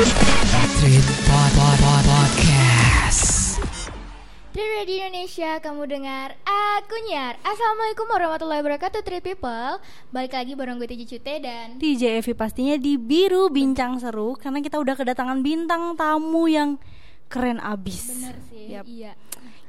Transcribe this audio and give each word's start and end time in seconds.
Street 0.00 1.08
Pod 1.28 1.50
Pod 1.52 1.76
Pod 1.84 2.04
Podcast. 2.08 3.60
Dari 4.56 4.70
Radio 4.80 4.96
Indonesia, 5.04 5.60
kamu 5.60 5.84
dengar 5.92 6.40
aku 6.40 6.96
Nyar 7.04 7.36
Assalamualaikum 7.44 8.08
warahmatullahi 8.08 8.64
wabarakatuh 8.64 9.04
Treat 9.04 9.20
People 9.20 9.76
Balik 10.08 10.32
lagi 10.32 10.56
bareng 10.56 10.80
gue 10.80 10.88
Tiji 10.88 11.04
Cute 11.04 11.44
dan 11.44 11.76
DJ 11.76 12.16
Evi 12.24 12.32
pastinya 12.32 12.80
di 12.80 12.96
biru 12.96 13.52
bincang 13.52 14.00
seru 14.00 14.40
karena 14.40 14.64
kita 14.64 14.80
udah 14.80 14.96
kedatangan 14.96 15.44
bintang 15.44 15.92
tamu 16.00 16.48
yang 16.48 16.80
keren 17.28 17.60
abis. 17.60 18.08
Bener 18.16 18.40
sih, 18.48 18.72
Yap. 18.72 18.88
iya 18.88 19.12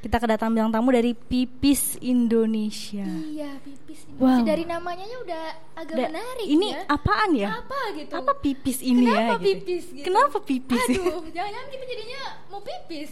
Kita 0.02 0.18
kedatangan 0.18 0.50
bintang 0.50 0.74
tamu 0.74 0.90
dari 0.90 1.14
Pipis 1.14 1.94
Indonesia. 2.02 3.06
Iya, 3.06 3.54
pipis 3.62 4.02
ini 4.02 4.18
Wow. 4.18 4.42
Dari 4.42 4.66
namanya 4.66 5.06
udah 5.22 5.44
agak 5.72 5.94
Da- 5.94 6.10
menarik 6.10 6.42
ini 6.44 6.68
ya 6.68 6.82
apaan 6.86 7.30
ya? 7.32 7.48
Apa 7.56 7.78
gitu 7.94 8.12
Apa 8.12 8.32
pipis 8.36 8.78
ini 8.82 9.06
ya? 9.06 9.14
Kenapa 9.30 9.34
gitu? 9.34 9.46
pipis 9.46 9.84
gitu? 9.88 10.04
Kenapa 10.04 10.36
pipis? 10.42 10.82
Aduh, 10.84 11.22
jangan-jangan 11.34 11.68
kita 11.70 11.84
jadinya 11.86 12.20
mau 12.46 12.60
pipis 12.60 13.08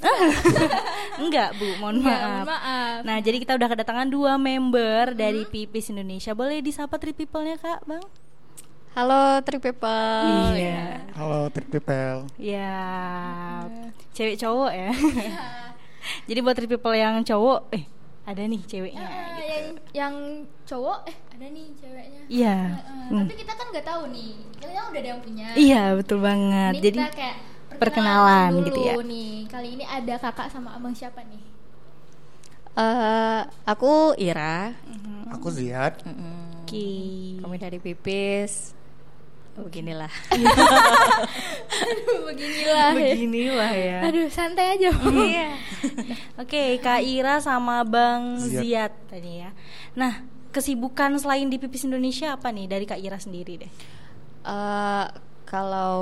Enggak, 1.23 1.49
Bu, 1.57 1.67
mohon 1.79 1.95
Enggak, 1.97 2.11
maaf. 2.13 2.27
mohon 2.29 2.47
maaf. 2.49 2.99
Nah, 3.07 3.17
jadi 3.19 3.37
kita 3.39 3.53
udah 3.55 3.69
kedatangan 3.71 4.09
dua 4.09 4.33
member 4.37 5.15
dari 5.15 5.47
Pipis 5.47 5.89
Indonesia. 5.89 6.35
Boleh 6.35 6.59
disapa 6.59 6.99
tri 6.99 7.15
people-nya, 7.15 7.55
Kak, 7.55 7.87
Bang? 7.87 8.03
Halo 8.91 9.39
Tri 9.41 9.63
People. 9.63 10.51
Iya. 10.53 11.07
Halo 11.15 11.47
Trip 11.49 11.71
People. 11.71 12.27
Ya, 12.37 12.75
cewek 14.11 14.35
cowok 14.37 14.75
ya. 14.75 14.91
Jadi 16.29 16.39
buat 16.41 16.57
people 16.57 16.97
yang 16.97 17.21
cowok, 17.23 17.61
eh 17.73 17.85
ada 18.25 18.43
nih 18.47 18.61
ceweknya. 18.65 19.03
Ah, 19.03 19.11
gitu. 19.11 19.43
yang, 19.43 19.67
yang 19.91 20.15
cowok, 20.63 20.99
eh 21.09 21.17
ada 21.35 21.47
nih 21.51 21.67
ceweknya 21.77 22.21
Iya. 22.31 22.59
Heeh, 22.79 22.99
Hmm. 23.11 23.27
Tapi 23.27 23.35
kita 23.43 23.53
kan 23.59 23.67
nggak 23.75 23.87
tahu 23.91 24.03
nih 24.15 24.33
Kita 24.55 24.71
kan 24.71 24.85
udah 24.87 25.01
ada 25.03 25.11
yang 25.11 25.23
punya 25.25 25.47
Iya, 25.59 25.83
betul 25.99 26.19
banget. 26.23 26.73
Ini 26.73 26.83
Jadi 26.85 26.99
kita 27.03 27.11
kayak 27.11 27.37
perkenalan 27.81 28.51
dulu 28.55 28.67
gitu 28.71 28.81
ya. 28.87 28.95
nih. 29.03 29.33
Kali 29.51 29.69
ini 29.75 29.85
ada 29.89 30.15
kakak 30.21 30.47
sama 30.53 30.77
abang 30.79 30.95
siapa 30.95 31.25
nih? 31.27 31.43
Eh, 32.71 33.41
aku 33.67 34.15
Ira. 34.15 34.79
Aku 35.35 35.51
Ziad. 35.51 35.99
Oke. 36.63 36.87
Kami 37.43 37.57
dari 37.59 37.79
Pipis. 37.83 38.79
Oh, 39.61 39.69
Beginilah. 39.69 40.09
Aduh, 41.85 42.19
beginilah. 42.33 42.97
Beginilah 42.97 43.73
ya. 43.77 43.99
Aduh, 44.09 44.29
santai 44.33 44.81
aja. 44.81 44.89
Iya. 44.89 45.49
Oke, 46.41 46.81
Kak 46.81 47.05
Ira 47.05 47.45
sama 47.45 47.85
Bang 47.85 48.41
Ziad. 48.41 48.65
Ziad 48.65 48.93
tadi 49.13 49.45
ya. 49.45 49.53
Nah, 49.93 50.25
kesibukan 50.49 51.13
selain 51.21 51.53
di 51.53 51.61
Pipis 51.61 51.85
Indonesia 51.85 52.33
apa 52.33 52.49
nih 52.49 52.73
dari 52.73 52.89
Kak 52.89 53.05
Ira 53.05 53.21
sendiri 53.21 53.61
deh? 53.61 53.73
Eh, 54.49 55.07
kalau 55.45 56.01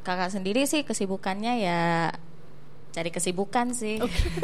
kakak 0.00 0.32
sendiri 0.32 0.64
sih 0.64 0.80
kesibukannya 0.80 1.60
ya 1.60 2.08
cari 2.90 3.10
kesibukan 3.10 3.70
sih. 3.70 4.02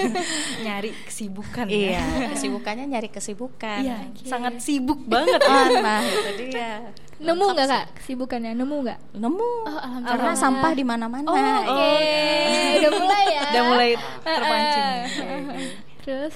Nyari 0.65 0.91
kesibukan 1.07 1.67
iya, 1.67 1.99
ya. 1.99 2.31
kesibukannya 2.31 2.87
nyari 2.87 3.09
kesibukan. 3.11 3.83
Iya, 3.83 3.99
sangat 4.23 4.63
sibuk 4.63 5.03
banget. 5.05 5.43
Ah, 5.43 5.67
nah, 5.83 6.01
itu 6.03 6.31
dia. 6.55 6.95
Nemu 7.17 7.43
nggak 7.43 7.67
kak 7.67 7.85
kesibukannya? 7.99 8.55
Nemu 8.55 8.77
nggak? 8.87 8.99
Nemu. 9.19 9.51
Oh. 9.67 10.01
Karena 10.05 10.33
sampah 10.37 10.73
di 10.73 10.85
mana-mana. 10.85 11.27
Oh, 11.27 11.35
Oke, 11.35 12.79
udah 12.79 12.91
mulai 12.95 13.25
ya. 13.27 13.41
Udah 13.51 13.63
mulai 13.67 13.91
terpancing. 14.25 14.87
Terus 16.07 16.35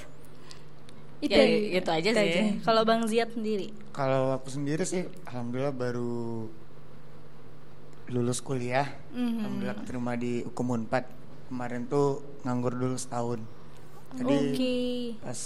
itu 1.20 1.36
Ya, 1.36 1.44
itu 1.76 1.90
aja 1.92 2.08
Itu 2.10 2.16
sih. 2.16 2.32
aja. 2.32 2.40
Kalau 2.64 2.82
Bang 2.88 3.04
Ziad 3.04 3.28
sendiri? 3.36 3.68
Kalau 3.92 4.32
aku 4.32 4.48
sendiri 4.48 4.82
sih, 4.82 5.04
alhamdulillah 5.28 5.76
baru 5.76 6.48
lulus 8.10 8.40
kuliah. 8.40 8.88
Mhm. 9.12 9.36
Alhamdulillah 9.38 9.76
keterima 9.78 10.12
di 10.16 10.42
Hukum 10.42 10.74
Unpad. 10.74 11.19
Kemarin 11.50 11.82
tuh 11.84 12.08
nganggur 12.40 12.72
dulu 12.72 12.94
setahun. 12.94 13.42
Jadi 14.14 14.36
Oke. 14.48 14.76
pas 15.18 15.40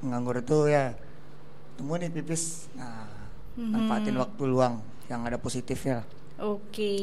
nganggur 0.00 0.40
itu 0.40 0.58
ya 0.66 0.96
temu 1.76 1.92
nih 1.94 2.08
pipis. 2.10 2.72
Nah, 2.72 3.08
Mhm. 3.52 3.68
manfaatin 3.68 4.16
waktu 4.16 4.42
luang 4.42 4.80
yang 5.06 5.20
ada 5.22 5.36
positifnya. 5.36 6.08
Oke. 6.36 6.96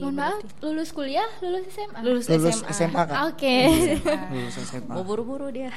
Mohon 0.00 0.16
maaf, 0.16 0.40
lulus 0.58 0.90
kuliah, 0.90 1.28
lulus 1.38 1.68
SMA. 1.68 2.00
Lulus, 2.00 2.24
Lulus 2.26 2.58
SMA. 2.58 2.72
SMA, 2.72 3.02
Kak. 3.04 3.16
Oke. 3.28 3.56
Lulus 4.32 4.56
SMA. 4.58 4.90
Mau 4.90 5.04
buru-buru 5.04 5.46
dia. 5.48 5.68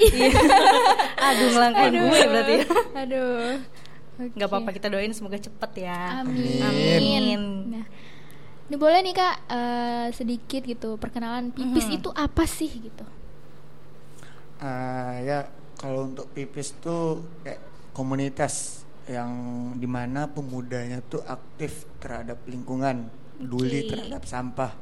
Aduh, 1.27 1.47
ngelangkain 1.51 1.93
gue 1.93 2.19
berarti. 2.25 2.55
Aduh. 2.95 3.59
Nggak 4.33 4.47
apa-apa 4.47 4.69
kita 4.71 4.87
doain 4.87 5.11
semoga 5.11 5.35
cepet 5.35 5.71
ya. 5.83 6.23
Amin. 6.23 6.61
Amin. 6.63 7.41
Nah, 7.69 7.85
ini 8.73 8.81
boleh 8.81 9.05
nih 9.05 9.13
kak 9.13 9.35
eh, 9.53 10.07
sedikit 10.17 10.65
gitu 10.65 10.97
perkenalan 10.97 11.53
pipis 11.53 11.85
Mhm. 11.85 11.97
itu 12.01 12.09
apa 12.09 12.41
sih 12.49 12.73
gitu? 12.73 13.05
Ah, 14.57 15.21
ya 15.21 15.45
kalau 15.77 16.09
untuk 16.09 16.25
pipis 16.33 16.73
tuh 16.81 17.21
kayak 17.45 17.61
komunitas 17.93 18.81
yang 19.05 19.29
di 19.77 19.85
mana 19.85 20.25
pemudanya 20.25 21.05
tuh 21.05 21.21
aktif 21.27 21.85
terhadap 22.01 22.41
lingkungan, 22.49 23.11
peduli 23.37 23.85
Oke. 23.85 23.89
terhadap 23.93 24.23
sampah. 24.25 24.73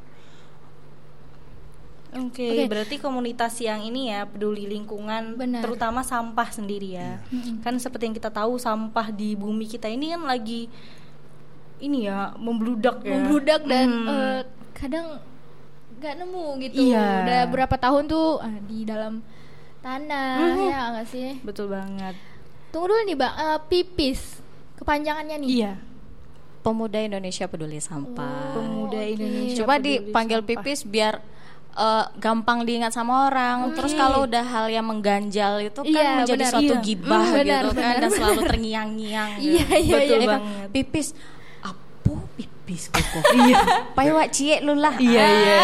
Oke, 2.12 2.44
Oke. 2.44 2.64
berarti 2.68 2.96
komunitas 3.00 3.56
yang 3.60 3.84
ini 3.84 4.12
ya 4.12 4.28
peduli 4.28 4.68
lingkungan, 4.68 5.36
Benar. 5.36 5.64
terutama 5.64 6.04
sampah 6.04 6.48
sendiri 6.48 6.96
ya. 6.96 7.20
Kan 7.60 7.76
seperti 7.76 8.08
yang 8.12 8.16
kita 8.16 8.32
tahu 8.32 8.56
sampah 8.56 9.12
di 9.12 9.36
bumi 9.36 9.64
kita 9.64 9.88
ini 9.88 10.12
kan 10.12 10.24
lagi 10.28 10.68
ini 11.82 12.06
ya 12.06 12.32
membludak 12.36 13.02
ya. 13.02 13.10
Membludak 13.12 13.62
dan 13.64 13.88
Hmm. 13.90 14.08
eh, 14.08 14.40
kadang 14.72 15.08
nggak 15.94 16.14
nemu 16.16 16.46
gitu. 16.62 16.76
Iya. 16.88 17.06
Udah 17.22 17.42
berapa 17.48 17.76
tahun 17.76 18.04
tuh 18.06 18.38
ah, 18.38 18.56
di 18.62 18.80
dalam 18.84 19.22
tanah 19.80 20.38
Mhm. 20.40 20.66
ya 20.68 20.82
nggak 20.92 21.08
sih? 21.08 21.30
betul 21.42 21.68
banget. 21.68 22.14
Tunggu 22.70 22.88
dulu 22.88 23.02
nih 23.04 23.16
bang, 23.16 23.34
Eh, 23.36 23.60
pipis 23.68 24.40
kepanjangannya 24.76 25.38
nih. 25.40 25.50
Iya. 25.52 25.74
Pemuda 26.62 27.00
Indonesia 27.00 27.46
Peduli 27.46 27.78
Sampah. 27.78 28.54
Pemuda 28.54 29.02
Indonesia. 29.02 29.58
Coba 29.60 29.78
dipanggil 29.78 30.40
Sampah. 30.40 30.50
pipis 30.56 30.80
biar 30.84 31.16
eh, 31.72 32.06
gampang 32.18 32.62
diingat 32.62 32.92
sama 32.92 33.28
orang. 33.28 33.72
Terus 33.72 33.94
kalau 33.94 34.26
udah 34.26 34.44
hal 34.44 34.68
yang 34.68 34.84
mengganjal 34.84 35.58
itu 35.62 35.82
kan 35.82 35.88
Iya, 35.88 36.12
menjadi 36.20 36.36
benar. 36.38 36.52
suatu 36.52 36.74
Iya. 36.74 36.84
gibah 36.84 37.24
Hmm, 37.24 37.34
benar, 37.34 37.62
gitu 37.64 37.72
kan 37.72 37.80
benar, 37.82 37.96
dan 37.98 38.10
selalu 38.12 38.42
terngiang-ngiang. 38.46 39.32
Iya, 39.40 39.64
gitu. 39.64 39.76
iya, 39.80 39.96
Betul 39.96 40.12
Ya 40.12 40.18
kan? 40.20 40.30
banget. 40.38 40.68
Pipis 40.70 41.08
apa 42.12 42.28
pipis 42.36 42.84
koko. 42.92 43.20
Iya. 43.36 43.58
Payo 43.98 44.16
wak 44.20 44.30
cie 44.36 44.60
lu 44.64 44.76
lah. 44.76 44.96
Iya, 45.00 45.24
iya. 45.26 45.60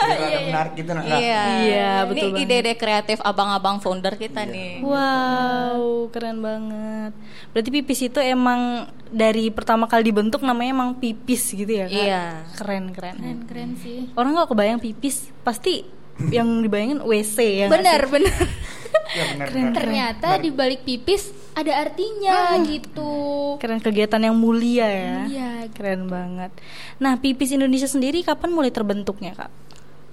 Biar 0.00 0.20
ada 0.20 0.40
menarik 0.48 0.72
gitu 0.76 0.90
nak. 0.96 1.04
Iya. 1.04 1.42
Iya, 1.64 1.90
betul 2.08 2.28
Ini 2.36 2.42
ide-ide 2.44 2.72
kreatif 2.76 3.18
abang-abang 3.20 3.78
founder 3.78 4.16
kita 4.16 4.44
nih. 4.48 4.80
Wow, 4.84 6.08
keren 6.12 6.40
banget. 6.40 7.12
Berarti 7.52 7.68
pipis 7.70 8.00
itu 8.08 8.18
emang 8.20 8.88
dari 9.10 9.50
pertama 9.50 9.90
kali 9.90 10.08
dibentuk 10.08 10.40
namanya 10.40 10.70
emang 10.76 10.90
pipis 10.96 11.52
gitu 11.52 11.70
ya, 11.70 11.86
Kak? 11.86 12.04
Iya. 12.04 12.22
Keren, 12.56 12.84
keren. 12.96 13.16
Keren 13.18 13.40
keren 13.48 13.70
sih. 13.78 14.08
Orang 14.16 14.36
kalau 14.36 14.48
kebayang 14.50 14.80
pipis 14.80 15.28
pasti 15.44 15.84
yang 16.28 16.60
dibayangin 16.60 17.00
WC 17.00 17.36
ya. 17.64 17.66
nggak 17.68 17.80
Benar 17.80 18.02
benar. 18.12 18.36
Ya 19.10 19.24
benar 19.34 19.48
benar. 19.50 19.72
Ternyata 19.74 20.28
di 20.38 20.50
balik 20.54 20.86
pipis 20.86 21.34
ada 21.52 21.82
artinya 21.82 22.54
gitu. 22.62 23.56
Keren 23.58 23.82
kegiatan 23.82 24.22
yang 24.22 24.36
mulia 24.38 24.86
ya. 24.86 25.16
Iya. 25.26 25.50
Keren 25.74 26.06
banget. 26.06 26.54
Nah, 27.02 27.18
pipis 27.18 27.50
Indonesia 27.50 27.90
sendiri 27.90 28.22
kapan 28.22 28.54
mulai 28.54 28.70
terbentuknya, 28.70 29.34
Kak? 29.34 29.50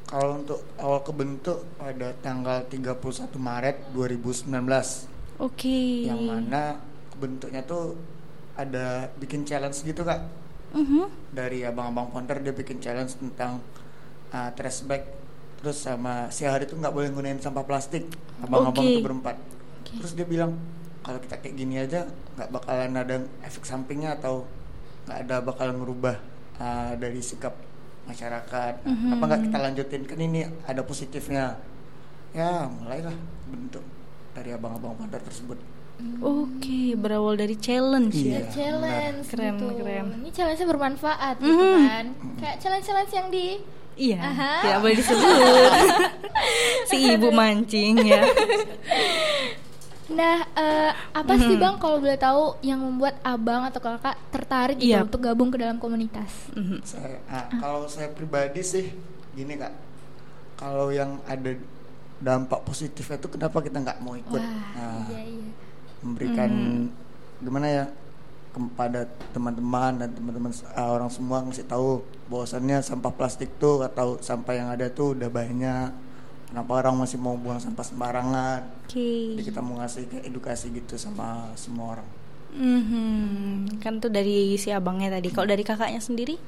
Kalau 0.07 0.39
untuk 0.39 0.63
awal 0.79 1.03
kebentuk 1.03 1.67
pada 1.75 2.15
tanggal 2.23 2.63
31 2.65 3.35
Maret 3.35 3.91
2019 3.91 4.47
Oke. 5.43 6.07
yang 6.07 6.23
mana 6.23 6.79
bentuknya 7.19 7.59
tuh 7.61 7.99
ada 8.55 9.11
bikin 9.19 9.43
challenge 9.43 9.83
gitu 9.83 10.01
kak 10.01 10.23
Mhm. 10.71 11.11
dari 11.35 11.67
abang-abang 11.67 12.07
founder 12.09 12.39
dia 12.39 12.51
bikin 12.51 12.79
challenge 12.79 13.19
tentang 13.19 13.59
uh, 14.31 14.49
trash 14.55 14.87
bag 14.87 15.03
terus 15.67 15.83
sama 15.83 16.31
sehari 16.31 16.63
itu 16.63 16.79
nggak 16.79 16.95
boleh 16.95 17.11
gunain 17.11 17.35
sampah 17.37 17.67
plastik 17.67 18.07
abang-abang 18.39 18.79
Oke. 18.79 18.87
itu 18.89 19.03
berempat 19.03 19.35
terus 19.91 20.15
dia 20.15 20.23
bilang 20.23 20.55
kalau 21.03 21.19
kita 21.19 21.43
kayak 21.43 21.55
gini 21.55 21.75
aja 21.75 22.07
nggak 22.39 22.55
bakalan 22.55 22.95
ada 22.95 23.15
efek 23.43 23.67
sampingnya 23.67 24.15
atau 24.15 24.47
nggak 25.03 25.27
ada 25.27 25.35
bakalan 25.43 25.75
merubah 25.75 26.15
uh, 26.55 26.95
dari 26.95 27.19
sikap 27.19 27.51
masyarakat 28.07 28.79
Mhm. 28.87 29.11
apa 29.11 29.23
nggak 29.27 29.41
kita 29.43 29.57
lanjutin 29.59 30.01
kan 30.07 30.15
ini 30.17 30.39
ada 30.63 30.87
positifnya 30.87 31.59
ya 32.31 32.71
mulailah 32.71 33.15
bentuk 33.45 33.83
dari 34.31 34.55
abang-abang 34.55 34.95
founder 34.95 35.19
tersebut 35.19 35.59
Oke, 36.21 36.93
berawal 36.93 37.35
dari 37.35 37.57
challenge 37.57 38.15
Iya. 38.15 38.39
ya. 38.39 38.53
challenge 38.53 39.27
Keren, 39.27 39.57
gitu. 39.57 39.81
keren. 39.81 40.05
Ini 40.21 40.29
challenge-nya 40.29 40.67
bermanfaat 40.69 41.35
gitu 41.41 41.57
Mhm. 41.57 41.81
kan. 41.83 42.05
Kayak 42.37 42.55
challenge-challenge 42.61 43.11
yang 43.11 43.27
di 43.27 43.45
Iya, 43.97 44.21
Aha. 44.21 44.51
tidak 44.61 44.77
boleh 44.79 44.95
disebut. 44.95 45.25
si 46.89 46.97
ibu 47.09 47.27
mancing 47.29 47.97
ya. 47.99 48.21
Nah, 50.07 50.39
eh, 50.47 50.91
apa 51.11 51.33
sih 51.35 51.57
Bang 51.57 51.75
kalau 51.75 51.99
boleh 51.99 52.15
tahu 52.15 52.55
yang 52.61 52.79
membuat 52.79 53.19
Abang 53.21 53.65
atau 53.65 53.77
Kakak 53.77 54.15
tertarik 54.29 54.77
gitu 54.77 54.87
Iya. 54.87 55.03
untuk 55.03 55.19
gabung 55.19 55.49
ke 55.49 55.59
dalam 55.59 55.75
komunitas? 55.77 56.31
Mhm. 56.53 56.79
Saya, 56.79 57.19
ah, 57.27 57.49
kalau 57.51 57.83
saya 57.85 58.07
pribadi 58.07 58.61
sih 58.61 58.87
gini 59.33 59.53
kak 59.53 59.69
kalau 60.55 60.89
yang 60.89 61.21
ada 61.25 61.53
dampak 62.17 62.63
positifnya 62.63 63.17
itu 63.17 63.29
kenapa 63.29 63.61
kita 63.61 63.77
nggak 63.77 63.99
mau 63.99 64.13
ikut 64.13 64.41
Wah, 64.41 64.73
Nah, 64.73 65.05
iya 65.07 65.21
iya. 65.27 65.49
memberikan 66.01 66.51
gimana 67.37 67.67
ya 67.67 67.83
kepada 68.51 69.05
teman-teman 69.31 70.01
dan 70.01 70.09
teman-teman 70.13 70.51
uh, 70.73 70.89
orang 70.91 71.11
semua 71.11 71.43
ngasih 71.45 71.67
tahu 71.69 72.01
bahwasannya 72.31 72.81
sampah 72.81 73.13
plastik 73.13 73.55
tuh 73.61 73.85
atau 73.85 74.17
sampah 74.19 74.53
yang 74.55 74.67
ada 74.73 74.89
tuh 74.89 75.13
udah 75.13 75.29
banyak 75.29 75.89
kenapa 76.49 76.71
orang 76.79 77.05
masih 77.05 77.19
mau 77.21 77.35
buang 77.37 77.61
sampah 77.61 77.85
sembarangan 77.85 78.59
Oke. 78.87 79.35
jadi 79.37 79.43
kita 79.45 79.59
mau 79.61 79.77
ngasih 79.83 80.09
edukasi 80.25 80.73
gitu 80.73 80.97
sama 80.97 81.53
semua 81.53 81.99
orang 81.99 82.07
Mhm. 82.57 83.77
Kan 83.83 83.99
tuh 84.01 84.09
dari 84.09 84.57
si 84.57 84.73
abangnya 84.73 85.19
tadi. 85.19 85.29
Kalau 85.29 85.45
dari 85.45 85.61
kakaknya 85.61 86.01
sendiri? 86.01 86.39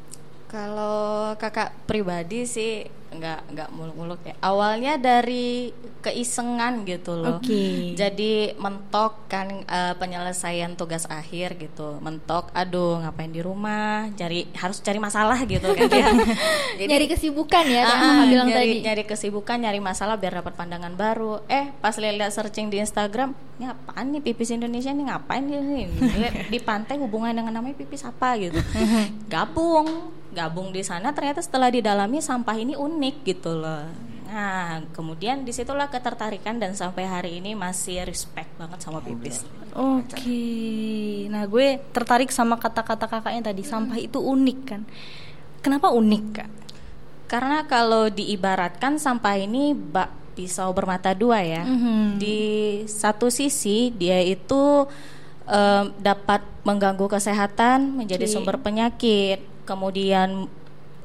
Kalau 0.49 0.97
kakak 1.37 1.85
pribadi 1.85 2.43
sih 2.43 2.81
nggak 3.09 3.39
nggak 3.53 3.69
muluk-muluk 3.73 4.21
ya. 4.21 4.37
Awalnya 4.39 4.97
dari 4.97 5.73
keisengan 5.99 6.85
gitu 6.85 7.17
loh. 7.17 7.41
Oke. 7.41 7.97
Jadi 7.97 8.53
mentok 8.55 9.25
kan 9.25 9.65
eh, 9.65 9.93
penyelesaian 9.97 10.73
tugas 10.73 11.09
akhir 11.09 11.57
gitu. 11.57 11.97
Mentok, 12.01 12.53
aduh 12.53 13.01
ngapain 13.01 13.29
di 13.29 13.41
rumah? 13.41 14.09
Cari 14.13 14.45
harus 14.53 14.77
cari 14.79 15.01
masalah 15.01 15.41
gitu 15.41 15.73
kan 15.73 15.89
ya. 15.89 16.05
nyari 16.89 17.05
kesibukan 17.09 17.65
ya, 17.65 17.81
Ah, 17.83 17.97
Mama 17.99 18.23
bilang 18.29 18.47
nyari, 18.47 18.77
tadi. 18.77 18.85
nyari 18.85 19.03
kesibukan, 19.05 19.57
nyari 19.57 19.81
masalah 19.81 20.13
biar 20.15 20.45
dapat 20.45 20.53
pandangan 20.53 20.93
baru. 20.93 21.41
Eh, 21.49 21.73
pas 21.81 21.97
lihat 21.97 22.29
searching 22.29 22.69
di 22.69 22.77
Instagram, 22.77 23.33
ini 23.57 23.69
apaan 23.69 24.13
nih 24.13 24.21
pipis 24.21 24.53
Indonesia 24.53 24.93
nih 24.93 25.05
ngapain 25.09 25.41
nih? 25.41 25.89
Di 26.45 26.61
pantai 26.61 27.01
hubungan 27.01 27.33
dengan 27.33 27.57
namanya 27.57 27.73
pipis 27.73 28.05
apa 28.05 28.37
gitu. 28.37 28.61
gabung, 29.33 30.13
gabung 30.29 30.69
di 30.69 30.85
sana 30.85 31.11
ternyata 31.11 31.41
setelah 31.41 31.73
didalami 31.73 32.21
sampah 32.21 32.55
ini 32.57 32.77
unik 32.77 33.15
gitu 33.25 33.57
loh. 33.57 34.09
Nah, 34.29 34.85
kemudian 34.93 35.41
di 35.41 35.49
situlah 35.49 35.89
ketertarikan 35.89 36.61
dan 36.61 36.77
sampai 36.77 37.09
hari 37.09 37.41
ini 37.41 37.57
masih 37.57 38.05
respect 38.05 38.53
banget 38.61 38.77
sama 38.77 39.01
pipis. 39.01 39.41
Oke. 39.73 41.25
Nah, 41.33 41.49
gue 41.49 41.81
tertarik 41.89 42.29
sama 42.29 42.61
kata-kata 42.61 43.09
kakaknya 43.09 43.49
tadi. 43.49 43.65
Sampah 43.65 43.97
itu 43.97 44.21
unik 44.21 44.59
kan. 44.69 44.85
Kenapa 45.65 45.89
unik, 45.89 46.23
Kak? 46.29 46.49
Karena 47.25 47.65
kalau 47.65 48.09
diibaratkan 48.09 49.01
sampah 49.01 49.33
ini 49.37 49.73
bak 49.73 50.37
pisau 50.37 50.71
bermata 50.77 51.17
dua 51.17 51.41
ya. 51.41 51.65
Mhm. 51.65 52.21
Di 52.21 52.39
satu 52.85 53.33
sisi 53.33 53.89
dia 53.91 54.21
itu 54.21 54.85
em, 55.49 55.89
dapat 55.99 56.45
mengganggu 56.63 57.09
kesehatan, 57.09 57.97
menjadi 57.97 58.29
Oke. 58.29 58.33
sumber 58.33 58.55
penyakit, 58.61 59.41
kemudian 59.69 60.49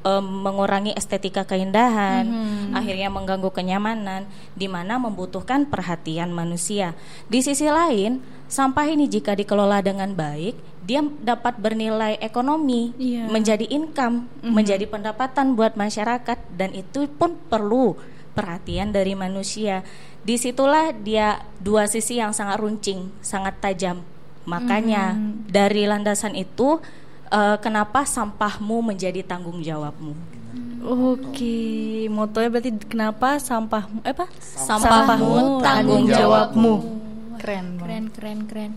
em, 0.00 0.24
mengurangi 0.24 0.96
estetika 0.96 1.44
keindahan, 1.44 2.24
akhirnya 2.72 3.12
mengganggu 3.12 3.52
kenyamanan, 3.52 4.24
di 4.56 4.64
mana 4.68 4.96
membutuhkan 4.96 5.68
perhatian 5.68 6.32
manusia. 6.32 6.96
Di 7.28 7.44
sisi 7.44 7.68
lain, 7.68 8.24
sampah 8.48 8.88
ini 8.88 9.04
jika 9.04 9.36
dikelola 9.36 9.84
dengan 9.84 10.16
baik, 10.16 10.56
dia 10.84 11.00
dapat 11.00 11.56
bernilai 11.56 12.20
ekonomi, 12.20 12.92
Iya. 13.00 13.28
menjadi 13.28 13.64
income, 13.68 14.28
menjadi 14.44 14.84
pendapatan 14.84 15.56
buat 15.56 15.76
masyarakat, 15.76 16.36
dan 16.56 16.76
itu 16.76 17.08
pun 17.16 17.36
perlu 17.48 17.96
perhatian 18.36 18.92
dari 18.92 19.16
manusia. 19.16 19.80
Di 20.24 20.36
situlah 20.36 20.92
dia 20.92 21.44
dua 21.60 21.88
sisi 21.88 22.20
yang 22.20 22.36
sangat 22.36 22.60
runcing, 22.60 23.08
sangat 23.24 23.56
tajam. 23.60 24.04
Makanya 24.44 25.16
dari 25.48 25.88
landasan 25.88 26.36
itu, 26.36 26.76
eh, 27.34 27.56
kenapa 27.58 28.06
sampahmu 28.06 28.94
menjadi 28.94 29.20
tanggung 29.26 29.58
jawabmu? 29.58 30.14
Oke, 30.84 32.04
motonya 32.12 32.52
berarti 32.52 32.70
kenapa 32.84 33.40
sampahmu 33.40 34.04
eh 34.04 34.12
apa? 34.12 34.28
Sampahmu 34.38 35.64
tanggung 35.64 36.04
jawabmu. 36.06 36.74
Keren. 37.40 37.80
banget. 37.80 37.80
Keren 37.80 38.04
keren 38.12 38.40
keren. 38.44 38.72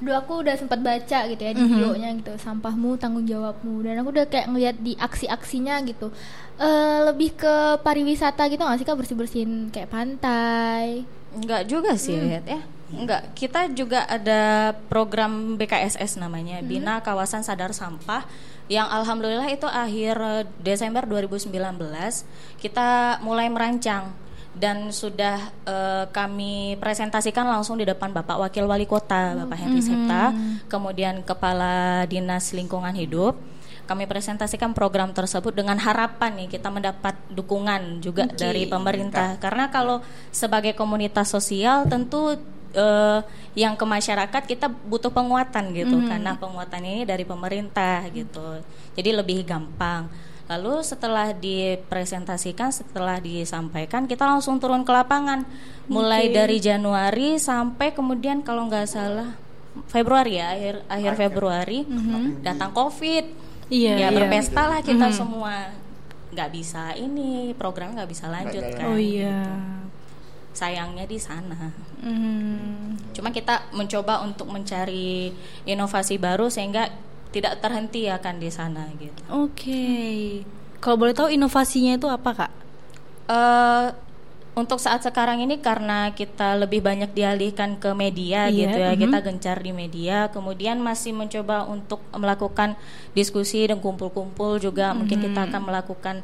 Dulu 0.00 0.16
aku 0.16 0.32
udah 0.40 0.56
sempat 0.56 0.80
baca 0.80 1.28
gitu 1.28 1.42
ya 1.44 1.52
di 1.52 1.60
videonya 1.60 2.16
gitu, 2.16 2.32
sampahmu 2.40 2.96
tanggung 2.96 3.28
jawabmu. 3.28 3.84
Dan 3.84 4.00
aku 4.00 4.08
udah 4.16 4.24
kayak 4.32 4.48
ngeliat 4.48 4.76
di 4.80 4.96
aksi-aksinya 4.96 5.84
gitu. 5.84 6.08
Eh 6.56 6.98
lebih 7.04 7.36
ke 7.36 7.76
pariwisata 7.84 8.48
gitu 8.48 8.64
nggak 8.64 8.80
sih 8.80 8.86
kak 8.88 8.96
bersih 8.96 9.16
bersihin 9.20 9.68
kayak 9.68 9.92
pantai. 9.92 11.04
Enggak 11.36 11.68
juga 11.68 11.92
sih, 12.00 12.16
Liat, 12.16 12.48
ya. 12.48 12.60
Enggak, 12.90 13.22
kita 13.38 13.70
juga 13.70 14.02
ada 14.10 14.74
program 14.90 15.54
BKSS 15.54 16.18
namanya, 16.18 16.58
Bina 16.58 16.98
Kawasan 16.98 17.46
Sadar 17.46 17.70
Sampah 17.70 18.26
yang 18.70 18.86
alhamdulillah 18.86 19.50
itu 19.50 19.66
akhir 19.66 20.14
eh, 20.22 20.44
Desember 20.62 21.02
2019 21.02 21.50
kita 22.62 23.18
mulai 23.18 23.50
merancang 23.50 24.14
dan 24.54 24.94
sudah 24.94 25.50
eh, 25.66 26.04
kami 26.14 26.78
presentasikan 26.78 27.46
langsung 27.50 27.78
di 27.78 27.86
depan 27.86 28.14
Bapak 28.14 28.38
Wakil 28.46 28.70
Wali 28.70 28.86
Kota, 28.86 29.34
Bapak 29.34 29.58
Henry 29.58 29.82
Septa, 29.82 30.30
kemudian 30.70 31.26
Kepala 31.26 32.06
Dinas 32.06 32.54
Lingkungan 32.54 32.94
Hidup. 32.94 33.38
Kami 33.90 34.06
presentasikan 34.06 34.70
program 34.70 35.10
tersebut 35.10 35.50
dengan 35.50 35.74
harapan 35.74 36.38
nih 36.38 36.46
kita 36.46 36.70
mendapat 36.70 37.18
dukungan 37.26 37.98
juga 37.98 38.30
dari 38.30 38.70
pemerintah. 38.70 39.34
Karena 39.42 39.66
kalau 39.66 39.98
sebagai 40.30 40.78
komunitas 40.78 41.26
sosial 41.26 41.90
tentu 41.90 42.38
eh, 42.74 43.20
yang 43.58 43.74
ke 43.74 43.82
masyarakat 43.82 44.42
kita 44.46 44.70
butuh 44.70 45.10
penguatan 45.10 45.74
gitu 45.74 45.96
karena 46.06 46.38
penguatan 46.38 46.82
ini 46.86 47.02
dari 47.02 47.26
pemerintah 47.26 48.06
gitu. 48.14 48.62
Jadi 48.94 49.10
lebih 49.10 49.42
gampang. 49.42 50.06
Lalu 50.50 50.82
setelah 50.82 51.30
dipresentasikan, 51.30 52.74
setelah 52.74 53.22
disampaikan, 53.22 54.10
kita 54.10 54.26
langsung 54.26 54.58
turun 54.58 54.82
ke 54.82 54.90
lapangan. 54.90 55.46
Mulai 55.86 56.34
dari 56.34 56.58
Januari 56.58 57.38
sampai 57.38 57.94
kemudian 57.94 58.42
kalau 58.42 58.66
nggak 58.66 58.86
salah 58.90 59.38
Februari 59.86 60.42
ya, 60.42 60.50
akhir 60.50 60.82
akhir 60.90 61.12
Februari 61.14 61.86
datang 62.42 62.74
Covid. 62.74 63.30
Iya, 63.70 63.94
ya 63.94 64.08
iya. 64.10 64.14
berpesta 64.14 64.66
lah 64.66 64.82
kita 64.82 65.14
semua. 65.14 65.70
Nggak 66.34 66.50
bisa 66.50 66.98
ini 66.98 67.54
program 67.54 67.94
nggak 67.94 68.10
bisa 68.10 68.26
lanjut 68.26 68.62
jalan. 68.66 68.78
kan. 68.78 68.86
Oh 68.90 68.98
iya. 68.98 69.38
Sayangnya 70.50 71.06
di 71.06 71.18
sana. 71.20 71.70
Hmm. 72.02 72.98
Cuma 73.14 73.30
kita 73.30 73.70
mencoba 73.70 74.24
untuk 74.26 74.50
mencari 74.50 75.30
inovasi 75.68 76.18
baru 76.18 76.50
sehingga 76.50 76.90
tidak 77.30 77.62
terhenti 77.62 78.10
akan 78.10 78.42
di 78.42 78.50
sana 78.50 78.90
gitu. 78.98 79.20
Oke. 79.30 79.86
Kalau 80.82 80.96
boleh 80.98 81.14
tahu 81.14 81.30
inovasinya 81.30 81.94
itu 81.94 82.08
apa, 82.10 82.30
Kak? 82.34 82.52
eh 83.30 83.88
untuk 84.50 84.82
saat 84.82 85.00
sekarang 85.06 85.38
ini 85.40 85.62
karena 85.62 86.10
kita 86.10 86.58
lebih 86.58 86.82
banyak 86.82 87.14
dialihkan 87.14 87.78
ke 87.78 87.94
media 87.94 88.50
Iya, 88.50 88.58
gitu 88.66 88.78
ya, 88.82 88.92
mhm. 88.92 89.00
kita 89.06 89.18
gencar 89.22 89.56
di 89.62 89.70
media, 89.70 90.26
kemudian 90.34 90.82
masih 90.82 91.14
mencoba 91.14 91.70
untuk 91.70 92.02
melakukan 92.10 92.74
diskusi 93.14 93.62
dan 93.64 93.78
kumpul-kumpul 93.78 94.58
juga, 94.58 94.90
mungkin 94.90 95.22
kita 95.22 95.46
akan 95.48 95.62
melakukan 95.64 96.16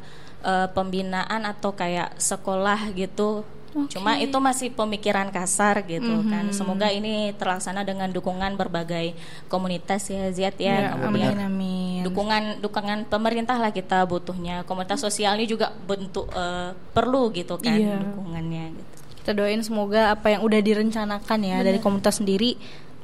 eh, 0.43 0.67
pembinaan 0.75 1.47
atau 1.47 1.71
kayak 1.73 2.19
sekolah 2.19 2.91
gitu. 2.93 3.47
Cuma 3.85 4.17
itu 4.17 4.33
masih 4.37 4.73
pemikiran 4.73 5.29
kasar 5.29 5.85
gitu 5.85 6.25
kan. 6.25 6.49
Semoga 6.49 6.89
ini 6.89 7.29
terlaksana 7.33 7.85
dengan 7.85 8.09
dukungan 8.09 8.57
berbagai 8.57 9.13
komunitas 9.45 10.09
ya 10.09 10.33
Ziat 10.33 10.57
ya, 10.57 10.97
kemudian 10.97 11.37
amin 11.37 11.45
amin. 11.45 11.99
dukungan 12.01 12.43
dukungan 12.59 13.05
pemerintah 13.05 13.55
lah 13.55 13.69
kita 13.69 14.01
butuhnya 14.03 14.65
komunitas 14.65 14.99
sosial 14.99 15.37
ini 15.37 15.45
juga 15.45 15.69
bentuk 15.85 16.27
eh, 16.31 16.73
perlu 16.91 17.29
gitu 17.31 17.55
kan 17.57 17.77
Iya. 17.77 18.01
dukungannya 18.01 18.65
gitu. 18.73 18.93
Kita 19.21 19.31
doain 19.35 19.61
semoga 19.61 20.15
apa 20.15 20.31
yang 20.31 20.41
udah 20.41 20.57
direncanakan 20.57 21.39
ya 21.43 21.59
dari 21.59 21.77
komunitas 21.77 22.17
sendiri 22.17 22.55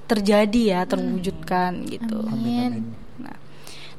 terjadi 0.04 0.62
ya, 0.68 0.82
terwujudkan 0.84 1.84
gitu. 1.88 2.20
Amin. 2.28 2.84
Nah, 2.84 3.03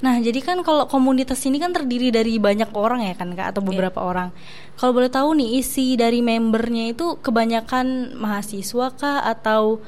nah 0.05 0.21
jadi 0.21 0.37
kan 0.39 0.61
kalau 0.61 0.85
komunitas 0.85 1.41
ini 1.43 1.57
kan 1.57 1.73
terdiri 1.73 2.13
dari 2.13 2.37
banyak 2.37 2.77
orang 2.77 3.01
ya 3.01 3.17
kan 3.17 3.33
kak 3.33 3.57
atau 3.57 3.65
beberapa 3.65 4.05
orang. 4.05 4.37
Kalau 4.75 4.93
boleh 4.93 5.09
tahu 5.09 5.33
nih 5.33 5.57
isi 5.57 5.97
dari 5.97 6.21
membernya 6.21 6.93
itu 6.93 7.17
kebanyakan 7.17 8.13
mahasiswa 8.13 8.93
kah 8.93 9.25
atau 9.25 9.81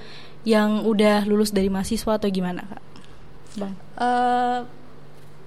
yang 0.42 0.82
udah 0.82 1.26
lulus 1.26 1.50
dari 1.50 1.68
mahasiswa 1.68 2.16
atau 2.16 2.28
gimana 2.28 2.64
kak? 2.64 2.82
Bang. 3.56 3.74
Eh, 3.98 4.60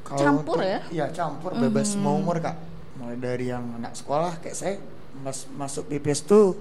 Kalau 0.06 0.22
Campur 0.22 0.58
untuk- 0.58 0.70
ya? 0.70 0.80
Iya 0.90 1.06
campur 1.12 1.54
bebas 1.56 1.94
semua 1.94 2.14
umur 2.14 2.38
kak. 2.38 2.54
Mulai 2.98 3.18
dari 3.18 3.46
yang 3.48 3.66
anak 3.74 3.94
sekolah 3.94 4.38
kayak 4.38 4.54
saya 4.54 4.76
mas 5.20 5.50
masuk 5.52 5.86
PPS 5.88 6.22
tuh 6.24 6.54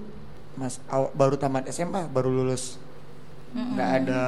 mas 0.53 0.81
aw- 0.87 1.09
baru 1.11 1.37
tamat 1.37 1.65
SMA 1.67 2.05
baru 2.07 2.29
lulus. 2.31 2.77
Nggak 3.49 3.89
ada 4.03 4.23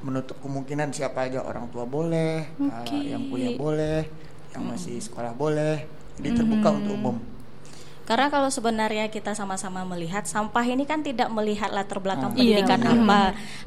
menutup 0.00 0.36
kemungkinan 0.40 0.90
siapa 0.90 1.28
aja 1.28 1.44
orang 1.44 1.68
tua 1.68 1.84
boleh, 1.84 2.48
uh, 2.56 2.80
Oke. 2.80 2.96
yang 3.04 3.28
kuliah 3.28 3.52
boleh, 3.52 4.08
yang 4.52 4.64
masih 4.64 4.96
sekolah 4.96 5.36
boleh. 5.36 5.84
Jadi 6.16 6.36
terbuka 6.36 6.68
untuk 6.72 6.94
umum. 6.94 7.16
karena 8.02 8.26
kalau 8.28 8.50
sebenarnya 8.50 9.06
kita 9.08 9.30
sama-sama 9.32 9.86
melihat 9.86 10.26
sampah 10.26 10.66
ini 10.66 10.82
kan 10.82 11.06
tidak 11.06 11.30
melihat 11.30 11.70
latar 11.70 12.02
belakang 12.02 12.34
Iya, 12.34 12.60
pendidikan 12.66 12.80
benar. 12.82 12.98
apa, 12.98 13.20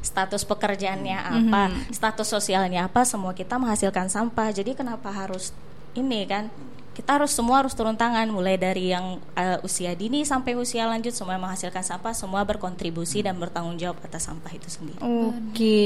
status 0.04 0.44
pekerjaannya 0.44 1.18
apa, 1.18 1.62
status 1.88 2.28
sosialnya 2.28 2.84
apa, 2.84 3.02
semua 3.08 3.32
kita 3.32 3.56
menghasilkan 3.56 4.12
sampah. 4.12 4.52
Jadi 4.52 4.76
kenapa 4.76 5.08
harus 5.08 5.56
ini 5.96 6.28
kan 6.28 6.52
kita 6.96 7.20
harus 7.20 7.28
semua 7.28 7.60
harus 7.60 7.76
turun 7.76 7.92
tangan 7.92 8.24
mulai 8.26 8.56
dari 8.56 8.88
yang 8.88 9.20
eh, 9.34 9.60
usia 9.60 9.92
dini 9.92 10.24
sampai 10.24 10.56
usia 10.56 10.88
lanjut 10.88 11.12
semua 11.12 11.36
yang 11.36 11.44
menghasilkan 11.44 11.84
sampah 11.84 12.16
semua 12.16 12.40
berkontribusi 12.42 13.20
dan 13.20 13.36
bertanggung 13.36 13.76
jawab 13.76 14.00
atas 14.00 14.24
sampah 14.24 14.48
itu 14.48 14.64
sendiri. 14.66 14.96
Oke. 14.98 15.84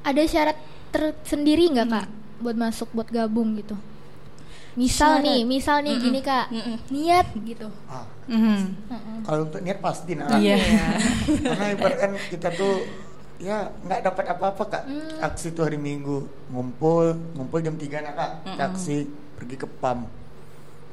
Ada 0.00 0.22
syarat 0.24 0.58
tersendiri 0.88 1.66
nggak 1.68 1.88
kak 1.88 2.06
buat 2.38 2.54
masuk 2.54 2.94
buat 2.94 3.10
gabung 3.10 3.58
gitu? 3.58 3.74
Misal 4.74 5.18
Syarat. 5.18 5.26
nih, 5.26 5.40
misal 5.44 5.76
nih 5.82 5.94
gini 5.98 6.20
kak, 6.20 6.46
Mm-mm. 6.50 6.76
niat 6.90 7.26
gitu. 7.42 7.70
Ah, 7.86 8.06
Mhm. 8.26 8.58
kalau 9.22 9.46
untuk 9.46 9.62
niat 9.62 9.78
pasti 9.78 10.14
nah. 10.14 10.34
Iya. 10.34 10.58
Karena 11.46 11.66
ibaratkan 11.70 12.10
kita 12.26 12.50
tuh 12.50 12.82
ya 13.38 13.70
nggak 13.82 14.00
dapat 14.04 14.24
apa-apa 14.30 14.62
kak. 14.66 14.82
Hmm. 14.84 15.18
Aksi 15.22 15.50
tuh 15.50 15.66
hari 15.66 15.78
Minggu 15.78 16.22
ngumpul, 16.50 17.14
ngumpul 17.34 17.58
jam 17.58 17.74
3 17.74 17.98
nak 18.00 18.14
kak. 18.14 18.30
Aksi 18.60 19.06
pergi 19.34 19.56
ke 19.58 19.66
PAM. 19.68 20.06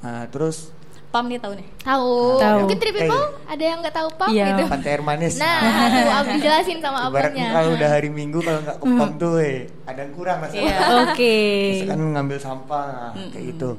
Nah, 0.01 0.25
terus 0.33 0.73
Pam 1.11 1.27
nih 1.27 1.43
tahu 1.43 1.59
nih. 1.59 1.67
Tahu. 1.83 2.39
Tahu. 2.39 2.57
Mungkin 2.63 2.77
three 2.79 2.95
people 2.95 3.25
ada 3.43 3.59
yang 3.59 3.83
nggak 3.83 3.95
tahu 3.99 4.09
pam 4.15 4.31
Iya. 4.31 4.47
gitu. 4.55 4.63
pantai 4.71 4.89
air 4.95 5.03
manis. 5.03 5.35
Nah, 5.35 5.59
tuh 5.91 6.11
Abdi 6.23 6.37
jelasin 6.39 6.79
sama 6.79 6.99
abangnya. 7.11 7.51
kalau 7.51 7.75
udah 7.75 7.89
hari 7.91 8.07
Minggu 8.07 8.39
kalau 8.39 8.63
nggak 8.63 8.77
ke 8.79 8.85
PAM 8.87 9.11
tuh 9.19 9.33
eh, 9.43 9.67
ada 9.83 9.99
yang 10.07 10.13
kurang 10.15 10.39
lah 10.39 10.49
Iya. 10.55 10.75
Oke. 11.03 11.35
Misalkan 11.83 11.99
ngambil 12.15 12.37
sampah 12.39 13.11
nah, 13.11 13.27
kayak 13.27 13.43
gitu. 13.43 13.69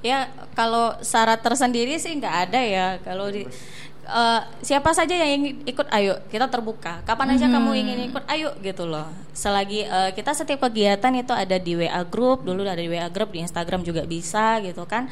Ya 0.00 0.32
kalau 0.56 0.96
syarat 1.04 1.44
tersendiri 1.44 2.00
sih 2.00 2.16
nggak 2.16 2.36
ada 2.48 2.60
ya 2.64 2.86
kalau 3.04 3.28
di 3.28 3.44
eh, 4.08 4.40
siapa 4.64 4.90
saja 4.90 5.12
yang 5.12 5.30
ingin 5.38 5.62
ikut 5.68 5.86
ayo 5.92 6.16
kita 6.32 6.48
terbuka. 6.48 7.04
Kapan 7.04 7.36
aja 7.36 7.46
kamu 7.46 7.70
ingin 7.76 7.98
ikut 8.08 8.24
ayo 8.26 8.50
gitu 8.64 8.88
loh. 8.88 9.06
Selagi 9.36 9.84
eh, 9.84 10.10
kita 10.16 10.32
setiap 10.32 10.66
kegiatan 10.66 11.12
itu 11.12 11.32
ada 11.36 11.56
di 11.60 11.76
WA 11.76 12.02
group 12.08 12.42
dulu 12.42 12.64
ada 12.64 12.80
di 12.80 12.88
WA 12.88 13.08
group 13.12 13.36
di 13.36 13.44
Instagram 13.44 13.84
juga 13.84 14.08
bisa 14.08 14.58
gitu 14.64 14.88
kan. 14.88 15.06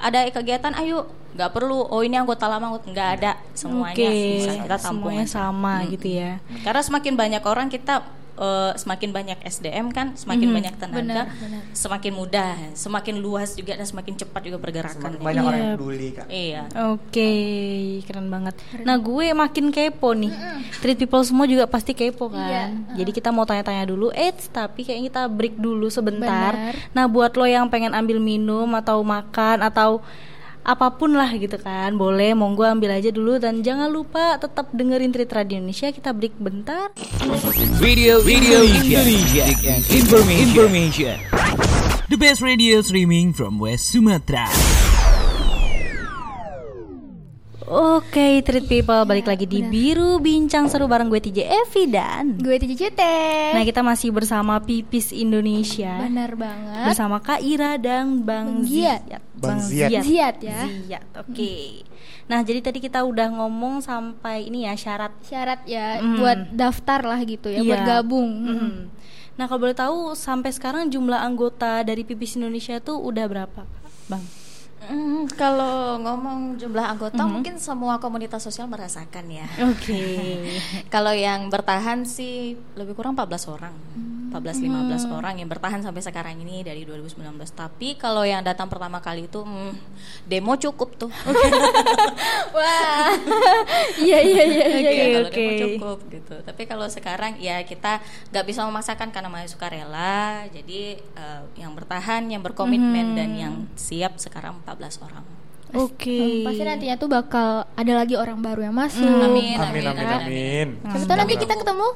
Ada 0.00 0.32
kegiatan 0.32 0.72
ayo 0.80 1.04
nggak 1.36 1.52
perlu 1.52 1.86
oh 1.86 2.00
ini 2.00 2.16
anggota 2.16 2.48
lama 2.48 2.80
nggak 2.80 3.08
ada. 3.20 3.36
Semuanya 3.52 4.08
Oke. 4.08 4.40
bisa 4.40 4.52
kita 4.56 4.76
tampung 4.80 5.12
Semuanya 5.12 5.26
sama 5.28 5.74
Mm-mm. 5.84 5.92
gitu 5.94 6.08
ya. 6.16 6.32
karena 6.64 6.80
semakin 6.80 7.14
banyak 7.14 7.42
orang 7.44 7.68
kita 7.68 8.02
eh, 8.40 8.72
semakin 8.74 9.10
banyak 9.10 9.38
SDM 9.42 9.86
kan 9.88 10.16
semakin 10.16 10.48
Mhm. 10.48 10.56
banyak 10.56 10.74
tenaga 10.74 10.98
Benar, 10.98 11.26
benar. 11.30 11.62
semakin 11.70 12.12
mudah 12.12 12.52
semakin 12.72 13.14
luas 13.16 13.52
juga 13.52 13.76
dan 13.76 13.84
semakin 13.84 14.16
cepat 14.16 14.40
juga 14.42 14.56
pergerakan 14.56 14.96
Semakin 15.12 15.20
banyak 15.20 15.42
orang 15.42 15.52
Iya. 15.52 15.62
yang 15.62 15.76
peduli 15.76 16.08
kak. 16.10 16.26
Iya. 16.26 16.60
Oke, 16.90 17.30
keren 18.02 18.28
banget. 18.28 18.54
Nah, 18.80 18.96
gue 18.96 19.26
makin 19.30 19.68
kepo 19.68 20.10
nih. 20.12 20.32
Treat 20.80 20.96
people 20.96 21.20
semua 21.20 21.44
juga 21.44 21.64
pasti 21.66 21.92
kepo 21.92 22.28
kan. 22.28 22.40
Iya, 22.40 22.64
Jadi 22.96 23.10
kita 23.12 23.28
mau 23.28 23.44
tanya-tanya 23.44 23.84
dulu. 23.84 24.08
Eits, 24.10 24.48
tapi 24.48 24.82
kayaknya 24.82 25.06
kita 25.10 25.22
break 25.28 25.54
dulu 25.56 25.86
sebentar. 25.86 26.52
Benar. 26.52 26.74
Nah, 26.90 27.04
buat 27.06 27.32
lo 27.32 27.44
yang 27.44 27.68
pengen 27.68 27.92
ambil 27.92 28.16
minum 28.18 28.66
atau 28.72 29.00
makan 29.00 29.60
atau 29.60 30.00
apa 30.60 30.92
pun 30.94 31.16
lah 31.16 31.32
gitu 31.36 31.56
kan, 31.56 31.96
boleh 31.96 32.36
monggo 32.36 32.68
ambil 32.68 32.92
aja 32.92 33.08
dulu 33.08 33.40
dan 33.40 33.64
jangan 33.64 33.88
lupa 33.88 34.36
tetap 34.36 34.68
dengerin 34.76 35.12
Treat 35.12 35.32
Radio 35.32 35.56
Indonesia. 35.58 35.88
Kita 35.88 36.12
break 36.12 36.36
bentar. 36.36 36.92
Radio 37.80 38.20
Radio 38.22 38.60
Indonesia. 38.64 39.44
and 39.70 39.82
information. 39.88 40.46
information. 40.52 41.16
The 42.10 42.18
best 42.18 42.42
radio 42.42 42.82
streaming 42.82 43.32
from 43.32 43.58
West 43.62 43.88
Sumatra. 43.88 44.79
Oke, 47.70 48.42
Treat 48.42 48.66
People 48.66 49.06
balik 49.06 49.30
lagi 49.30 49.46
di 49.46 49.62
Biru 49.62 50.18
Bincang 50.18 50.66
Seru 50.66 50.90
bareng 50.90 51.06
gue 51.06 51.22
TJ 51.22 51.38
Evi 51.46 51.86
dan 51.86 52.34
Gue 52.34 52.58
Titi 52.58 52.74
Cute. 52.74 52.98
Nah, 53.54 53.62
kita 53.62 53.78
masih 53.78 54.10
bersama 54.10 54.58
Pipis 54.58 55.14
Indonesia. 55.14 56.02
Benar 56.02 56.34
banget. 56.34 56.90
bersama 56.90 57.22
Kak 57.22 57.38
Ira 57.38 57.78
dan 57.78 58.26
Bang 58.26 58.66
Bang 58.66 58.66
Ziat. 58.66 59.06
Ziat. 59.06 59.22
Bang 59.38 59.62
Ziat. 59.62 60.02
Ziat 60.02 60.36
ya. 60.42 60.66
Ziat, 60.66 61.04
oke. 61.14 61.86
Nah, 62.26 62.42
jadi 62.42 62.58
tadi 62.58 62.82
kita 62.82 63.06
udah 63.06 63.38
ngomong 63.38 63.78
sampai 63.78 64.50
ini 64.50 64.66
ya 64.66 64.74
syarat 64.74 65.14
Syarat 65.22 65.62
ya 65.62 66.02
Mm. 66.02 66.18
buat 66.18 66.38
daftar 66.50 67.06
lah 67.06 67.22
gitu 67.22 67.54
ya, 67.54 67.62
Iya. 67.62 67.70
buat 67.70 67.82
gabung. 67.86 68.30
Mm. 68.50 68.78
Nah, 69.38 69.46
kalau 69.46 69.62
boleh 69.62 69.78
tahu 69.78 69.98
sampai 70.12 70.50
sekarang 70.50 70.90
jumlah 70.90 71.22
anggota 71.22 71.86
dari 71.86 72.02
Pipis 72.02 72.34
Indonesia 72.34 72.82
tuh 72.82 72.98
udah 72.98 73.30
berapa? 73.30 73.62
Bang? 74.10 74.26
Mm, 74.88 75.28
kalau 75.36 76.00
ngomong 76.00 76.56
jumlah 76.56 76.96
anggota 76.96 77.28
mungkin 77.28 77.60
semua 77.60 78.00
komunitas 78.00 78.40
sosial 78.40 78.64
merasakan 78.64 79.28
ya. 79.28 79.46
Oke. 79.68 80.40
kalau 80.94 81.12
yang 81.12 81.52
bertahan 81.52 82.08
sih 82.08 82.56
lebih 82.78 82.96
kurang 82.96 83.12
14 83.12 83.52
orang. 83.52 83.74
14 84.30 84.62
15 84.62 85.10
orang 85.10 85.42
yang 85.42 85.50
bertahan 85.50 85.82
sampai 85.82 86.06
sekarang 86.06 86.38
ini 86.38 86.62
dari 86.62 86.86
2019. 86.86 87.34
Tapi 87.50 87.98
kalau 87.98 88.22
yang 88.22 88.46
datang 88.46 88.70
pertama 88.70 89.02
kali 89.02 89.26
itu 89.26 89.42
mm, 89.42 89.74
demo 90.30 90.54
cukup 90.54 90.96
tuh. 90.96 91.10
Wah. 92.56 93.10
Iya 94.00 94.22
iya 94.22 94.44
iya 94.46 94.66
iya. 94.70 94.90
Iya, 94.90 95.04
kalau 95.12 95.28
oke. 95.28 95.34
demo 95.34 95.52
cukup 95.60 95.98
gitu. 96.08 96.34
Tapi 96.46 96.62
kalau 96.64 96.86
sekarang 96.86 97.36
ya 97.42 97.60
kita 97.66 98.00
nggak 98.30 98.44
bisa 98.46 98.64
memaksakan 98.64 99.10
karena 99.10 99.28
masih 99.28 99.50
suka 99.58 99.66
rela. 99.66 100.46
Jadi 100.54 100.96
eh, 101.02 101.42
yang 101.58 101.74
bertahan, 101.74 102.30
yang 102.30 102.40
berkomitmen 102.40 103.18
dan 103.18 103.30
yang 103.34 103.54
siap 103.74 104.16
sekarang 104.22 104.62
14 104.70 105.02
orang. 105.02 105.24
Oke. 105.70 106.42
Pasti 106.42 106.62
nantinya 106.62 106.96
tuh 106.98 107.06
bakal 107.06 107.62
ada 107.64 107.92
lagi 107.94 108.14
orang 108.14 108.38
baru 108.38 108.66
yang 108.66 108.74
masuk. 108.74 109.06
Amin, 109.06 109.54
Amin 109.54 109.82
amin 109.86 110.06
amin. 110.10 110.68
Siapa 110.82 111.04
tahu 111.06 111.16
nanti 111.16 111.34
kita 111.36 111.54
ketemu. 111.54 111.88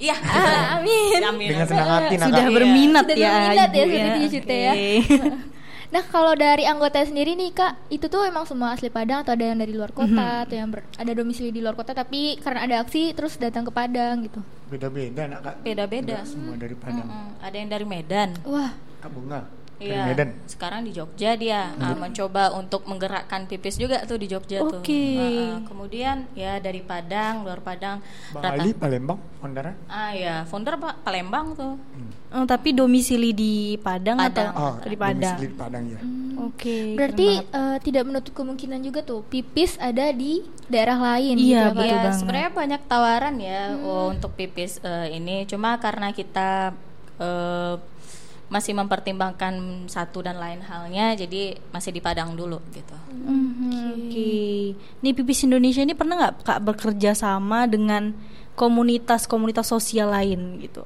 Iya. 0.00 0.16
Ah, 0.16 0.64
amin. 0.80 1.20
Amin. 1.28 1.48
Dengan 1.52 1.66
senang 1.68 1.88
hati 1.90 2.14
nak 2.16 2.26
Sudah 2.32 2.40
kak. 2.40 2.52
berminat 2.56 3.04
Sudah 3.04 3.16
ya, 3.16 3.28
berminat 3.30 3.70
ya, 3.70 3.82
Ibu 3.84 3.92
seperti 3.92 4.20
Cute 4.30 4.56
ya. 4.56 4.72
Nah 5.90 6.06
kalau 6.06 6.38
dari 6.38 6.70
anggota 6.70 7.02
sendiri 7.02 7.34
nih 7.34 7.50
kak, 7.50 7.90
itu 7.90 8.06
tuh 8.06 8.22
emang 8.22 8.46
semua 8.46 8.70
asli 8.70 8.86
Padang 8.86 9.26
atau 9.26 9.34
ada 9.34 9.42
yang 9.42 9.58
dari 9.58 9.74
luar 9.74 9.90
kota 9.90 10.46
atau 10.46 10.54
yang 10.54 10.70
ber- 10.70 10.86
ada 10.94 11.10
domisili 11.10 11.50
di 11.50 11.58
luar 11.58 11.74
kota 11.74 11.90
tapi 11.90 12.38
karena 12.38 12.62
ada 12.62 12.86
aksi 12.86 13.10
terus 13.10 13.34
datang 13.36 13.66
ke 13.66 13.74
Padang 13.74 14.22
gitu. 14.22 14.38
Beda-beda 14.70 15.26
nak 15.26 15.42
kak. 15.42 15.54
Beda-beda. 15.66 16.22
Nggak 16.22 16.30
Semua 16.30 16.54
dari 16.54 16.78
Padang. 16.78 17.10
Mm-mm. 17.10 17.42
Ada 17.42 17.56
yang 17.58 17.68
dari 17.68 17.82
Medan. 17.84 18.38
Wah 18.46 18.70
Kak 19.02 19.10
Bunga. 19.10 19.40
Dari 19.80 19.88
Iya. 19.90 20.04
Medan. 20.06 20.28
Sekarang 20.44 20.84
di 20.84 20.92
Jogja 20.92 21.34
dia 21.34 21.72
ah, 21.74 21.96
mencoba 21.96 22.52
untuk 22.52 22.84
menggerakkan 22.84 23.44
pipis 23.44 23.74
juga 23.74 24.04
tuh 24.04 24.14
di 24.14 24.28
Jogja 24.28 24.60
tuh. 24.60 24.78
Oke. 24.78 25.04
Ah. 25.16 25.64
kemudian 25.64 26.28
ya 26.32 26.56
dari 26.56 26.80
Padang, 26.80 27.42
luar 27.42 27.58
Padang, 27.58 28.04
rata- 28.30 28.52
Bali, 28.52 28.70
Palembang, 28.72 29.16
Mondara. 29.40 29.72
Ah 29.86 30.12
ya, 30.12 30.44
founder 30.44 30.76
Pak 30.76 31.00
Palembang 31.00 31.54
tuh. 31.54 31.80
Oh, 32.30 32.44
tapi 32.44 32.70
domisili 32.70 33.32
di 33.32 33.54
Padang, 33.76 34.20
Padang. 34.20 34.52
atau 34.52 34.76
Oh, 34.76 34.84
di 34.84 34.94
Padang? 34.94 35.32
domisili 35.32 35.48
di 35.48 35.56
Padang 35.56 35.84
ya. 35.86 36.00
Oke. 36.40 36.76
berarti 36.94 37.26
keren 37.26 37.48
banget. 37.48 37.72
eh, 37.72 37.78
tidak 37.82 38.02
menutup 38.04 38.32
kemungkinan 38.34 38.80
juga 38.80 39.00
tuh 39.02 39.24
pipis 39.24 39.76
ada 39.78 40.08
di 40.10 40.40
daerah 40.66 40.96
lain. 41.10 41.34
Iya, 41.34 41.40
gitu 41.40 41.48
ya, 41.48 41.64
betul 41.70 41.86
ya, 41.86 41.96
banget. 41.98 42.18
sebenarnya 42.18 42.50
banyak 42.54 42.80
tawaran 42.84 43.34
ya 43.38 43.62
oh, 43.78 44.08
untuk 44.10 44.32
pipis 44.34 44.76
eh, 44.78 45.08
ini. 45.10 45.44
Cuma 45.44 45.76
karena 45.76 46.12
kita 46.12 46.76
eh, 47.18 47.74
masih 48.50 48.74
mempertimbangkan 48.74 49.54
satu 49.86 50.20
dan 50.20 50.36
lain 50.36 50.58
halnya, 50.60 51.14
jadi 51.14 51.56
masih 51.70 51.90
di 51.90 52.02
Padang 52.02 52.34
dulu 52.34 52.58
gitu. 52.70 52.96
Oke. 53.88 54.74
Nih 55.00 55.12
Pipis 55.14 55.46
Indonesia 55.46 55.80
ini 55.80 55.94
pernah 55.94 56.18
nggak 56.18 56.34
kak 56.42 56.60
bekerja 56.60 57.14
sama 57.14 57.64
dengan 57.64 58.10
komunitas-komunitas 58.54 59.66
sosial 59.66 60.10
lain 60.10 60.58
gitu? 60.60 60.82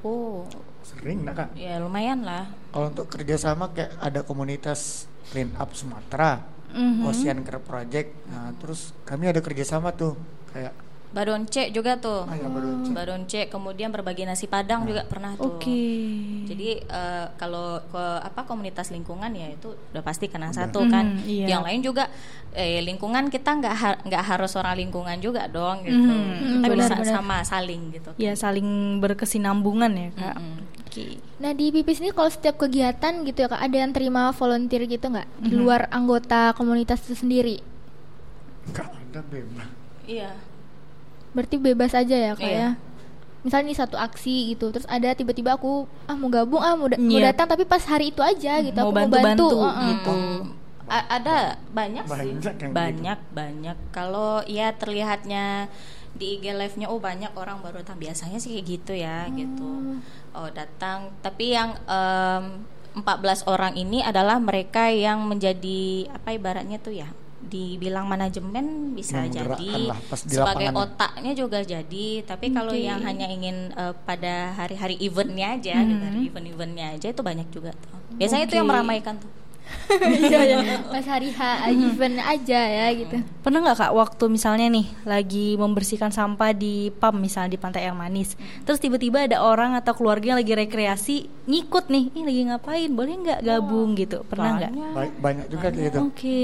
Oh, 0.00 0.46
Sering 0.80 1.20
nak 1.20 1.34
kak. 1.36 1.48
ya 1.54 1.76
lumayan 1.76 2.22
lah. 2.22 2.48
Kalau 2.70 2.88
untuk 2.88 3.06
kerjasama 3.08 3.68
kayak 3.68 3.98
ada 3.98 4.20
komunitas 4.22 5.04
Clean 5.28 5.50
Up 5.54 5.74
Sumatera, 5.74 6.40
Mhm. 6.68 7.04
Ocean 7.04 7.38
Care 7.42 7.60
Project. 7.60 8.08
Nah 8.28 8.52
terus 8.54 8.92
kami 9.02 9.26
ada 9.26 9.40
kerjasama 9.40 9.90
tuh 9.90 10.14
kayak 10.48 10.72
Badonce 11.08 11.70
juga 11.70 11.96
tuh. 11.96 12.22
ah 12.22 12.32
ya. 12.32 12.48
Badonce, 12.90 13.46
kemudian 13.46 13.88
berbagi 13.88 14.22
nasi 14.22 14.44
padang 14.44 14.84
juga 14.84 15.02
pernah 15.02 15.32
tuh. 15.34 15.56
Oke. 15.56 15.88
Jadi 16.44 16.68
eh, 16.78 17.26
kalau 17.34 17.80
ke 17.82 17.96
apa 18.20 18.44
komunitas 18.44 18.88
lingkungan 18.88 19.30
ya 19.30 19.48
itu 19.48 19.72
udah 19.72 20.00
pasti 20.00 20.26
kena 20.26 20.50
satu 20.50 20.84
kan. 20.86 21.16
Mhm, 21.16 21.24
iya. 21.24 21.46
Yang 21.48 21.62
lain 21.62 21.80
juga 21.82 22.04
eh, 22.50 22.80
lingkungan 22.80 23.28
kita 23.28 23.50
nggak 23.54 23.74
ha- 23.74 24.00
nggak 24.02 24.24
harus 24.26 24.52
orang 24.54 24.76
lingkungan 24.78 25.16
juga 25.18 25.44
dong 25.46 25.80
gitu. 25.82 25.96
Mhm, 25.96 26.60
Kita 26.60 26.68
bisa 26.70 26.92
benar-benar. 26.94 27.14
sama 27.14 27.36
saling 27.42 27.82
gitu. 27.90 28.10
Ya 28.16 28.32
saling 28.34 28.68
berkesinambungan 28.98 29.90
ya 29.90 30.08
kak. 30.12 30.36
Mm-mm. 30.36 30.56
Oke. 30.84 31.06
Nah 31.38 31.52
di 31.52 31.68
pipis 31.70 31.98
ini 31.98 32.10
kalau 32.10 32.28
setiap 32.28 32.56
kegiatan 32.58 33.22
gitu 33.22 33.38
ya 33.38 33.48
kak 33.48 33.60
ada 33.62 33.76
yang 33.78 33.92
terima 33.92 34.28
volunteer 34.30 34.84
gitu 34.84 35.06
nggak 35.06 35.28
di 35.38 35.52
Mhm. 35.52 35.58
luar 35.58 35.88
anggota 35.88 36.52
komunitas 36.52 37.00
itu 37.02 37.16
sendiri? 37.18 37.60
Nggak 38.66 38.88
ada 38.88 39.20
bebas. 39.22 39.68
Iya. 40.04 40.32
Berarti 41.38 41.54
bebas 41.56 41.94
aja 41.94 42.16
ya 42.18 42.34
kak 42.34 42.42
Iya. 42.42 42.58
ya. 42.58 42.70
Misalnya 43.38 43.70
nih 43.70 43.78
satu 43.78 43.94
aksi 43.94 44.50
gitu, 44.50 44.74
terus 44.74 44.82
ada 44.86 45.14
tiba-tiba 45.14 45.54
aku 45.54 45.86
ah 46.04 46.18
mau 46.18 46.26
gabung 46.26 46.58
ah 46.58 46.74
mau, 46.74 46.90
da- 46.90 46.98
mau 46.98 47.14
Iya. 47.14 47.30
datang 47.30 47.46
tapi 47.48 47.62
pas 47.62 47.80
hari 47.80 48.10
itu 48.10 48.18
aja 48.18 48.58
gitu 48.58 48.74
Mau 48.74 48.90
aku 48.90 48.98
bantu-bantu 48.98 49.46
mau 49.46 49.54
bantu 49.54 49.58
uh-uh. 49.62 49.86
gitu. 49.86 50.16
A- 50.88 51.08
ada 51.14 51.36
banyak, 51.70 52.02
sih. 52.02 52.10
Banyak 52.10 52.54
yang 52.58 52.72
banyak 52.74 53.18
banyak. 53.30 53.76
Kalau 53.88 54.42
ya 54.42 54.74
terlihatnya 54.74 55.70
di 56.10 56.34
IG 56.34 56.50
live-nya 56.50 56.90
oh 56.90 56.98
banyak 56.98 57.30
orang 57.32 57.62
baru 57.62 57.78
datang 57.78 57.94
biasanya 57.96 58.42
sih 58.42 58.50
kayak 58.52 58.66
gitu 58.66 58.92
ya 58.92 59.30
gitu. 59.30 60.02
Oh 60.34 60.50
datang 60.50 61.14
tapi 61.20 61.54
yang 61.54 61.78
em, 61.86 62.66
14 62.96 63.06
orang 63.46 63.78
ini 63.78 64.02
adalah 64.02 64.42
mereka 64.42 64.90
yang 64.90 65.22
menjadi 65.22 66.10
apa 66.10 66.34
ibaratnya 66.34 66.82
tuh 66.82 66.96
ya 66.96 67.06
dibilang 67.38 68.10
manajemen 68.10 68.98
bisa 68.98 69.22
jadi. 69.30 69.94
lah 69.94 69.98
pas 70.10 70.20
di 70.26 70.34
sebagai 70.34 70.74
lapangan. 70.74 70.84
otaknya 70.90 71.32
juga 71.38 71.58
jadi. 71.62 72.06
Tapi 72.26 72.46
kalau 72.50 72.74
Oke. 72.74 72.82
yang 72.82 73.00
hanya 73.06 73.30
ingin 73.30 73.70
eh, 73.72 73.94
pada 74.02 74.58
hari-hari 74.58 74.98
eventnya 74.98 75.54
aja 75.54 75.78
gitu 75.86 76.02
hari 76.02 76.20
event-eventnya 76.26 76.86
aja 76.98 77.06
itu 77.14 77.22
banyak 77.22 77.48
juga 77.54 77.70
tuh. 77.72 77.94
Biasanya 78.18 78.44
itu 78.50 78.54
yang 78.58 78.66
meramaikan 78.66 79.16
tuh 79.22 79.37
Iya 80.28 80.40
ya. 80.52 80.58
Pas 80.84 81.04
hari 81.08 81.32
H 81.32 81.40
event 81.72 82.16
aja 82.20 82.60
ya 82.60 82.86
gitu. 82.92 83.16
Pernah 83.40 83.64
nggak 83.64 83.78
kak 83.80 83.92
waktu 83.96 84.24
misalnya 84.28 84.66
nih 84.68 84.86
lagi 85.08 85.56
membersihkan 85.56 86.12
sampah 86.12 86.52
di 86.52 86.92
PAM 86.92 87.16
misalnya 87.20 87.56
di 87.56 87.60
Pantai 87.60 87.88
Air 87.88 87.96
Manis, 87.96 88.36
terus 88.68 88.80
tiba-tiba 88.80 89.24
ada 89.24 89.40
orang 89.40 89.72
atau 89.76 89.96
keluarga 89.96 90.34
yang 90.34 90.38
lagi 90.40 90.52
rekreasi 90.52 91.16
ngikut 91.48 91.88
nih, 91.88 92.04
ini 92.12 92.22
lagi 92.24 92.42
ngapain? 92.52 92.90
Boleh 92.92 93.14
nggak 93.24 93.40
gabung 93.44 93.96
gitu? 93.96 94.20
Pernah 94.28 94.50
nggak? 94.60 94.72
Baik, 94.92 95.14
banyak 95.20 95.46
juga 95.48 95.66
kayak 95.72 95.86
gitu. 95.88 95.98
Oke. 96.04 96.42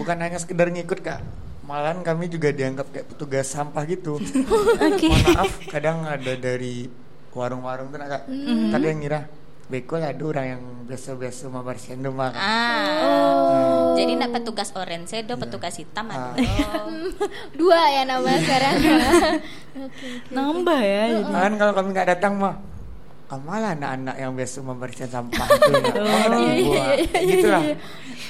Bukan 0.00 0.16
hanya 0.20 0.38
sekedar 0.40 0.68
ngikut 0.72 0.98
kak, 1.04 1.20
malahan 1.68 2.00
kami 2.00 2.32
juga 2.32 2.48
dianggap 2.52 2.88
kayak 2.92 3.06
petugas 3.12 3.46
sampah 3.52 3.84
gitu. 3.84 4.16
Oke. 4.88 5.08
Mohon 5.12 5.24
maaf, 5.36 5.52
kadang 5.68 6.08
ada 6.08 6.32
dari 6.36 6.88
warung-warung 7.36 7.92
tuh 7.92 8.00
kak. 8.00 8.24
Tadi 8.72 8.84
yang 8.88 9.00
ngira 9.04 9.20
beko 9.74 9.98
ada 9.98 10.22
orang 10.22 10.46
yang 10.46 10.62
biasa-biasa 10.86 11.50
membersihkan 11.50 12.06
rumah. 12.06 12.30
Kak. 12.30 12.38
ah 12.38 13.90
jadi 13.94 14.12
nak 14.14 14.30
petugas 14.30 14.70
orange 14.74 15.18
do 15.26 15.34
petugas 15.34 15.74
hitam 15.74 16.06
Ah. 16.14 16.30
ada 16.30 16.86
Dua 17.58 17.80
ya 17.90 18.06
namanya 18.06 18.38
sekarang. 18.38 18.74
Nambah 20.34 20.78
ya. 20.78 21.02
jadi. 21.18 21.30
Kan 21.34 21.52
kalau 21.58 21.72
kami 21.74 21.88
nggak 21.90 22.08
datang 22.14 22.38
mah 22.38 22.54
malah 23.38 23.72
anak-anak 23.72 24.16
yang 24.16 24.32
biasa 24.32 24.56
membersihkan 24.60 25.10
sampah 25.10 25.46
itu 25.48 25.70
ya. 25.72 25.92
Oh, 25.94 26.18
ada 26.20 26.36
buat. 26.36 26.96
Gitu 27.16 27.46
lah. 27.46 27.62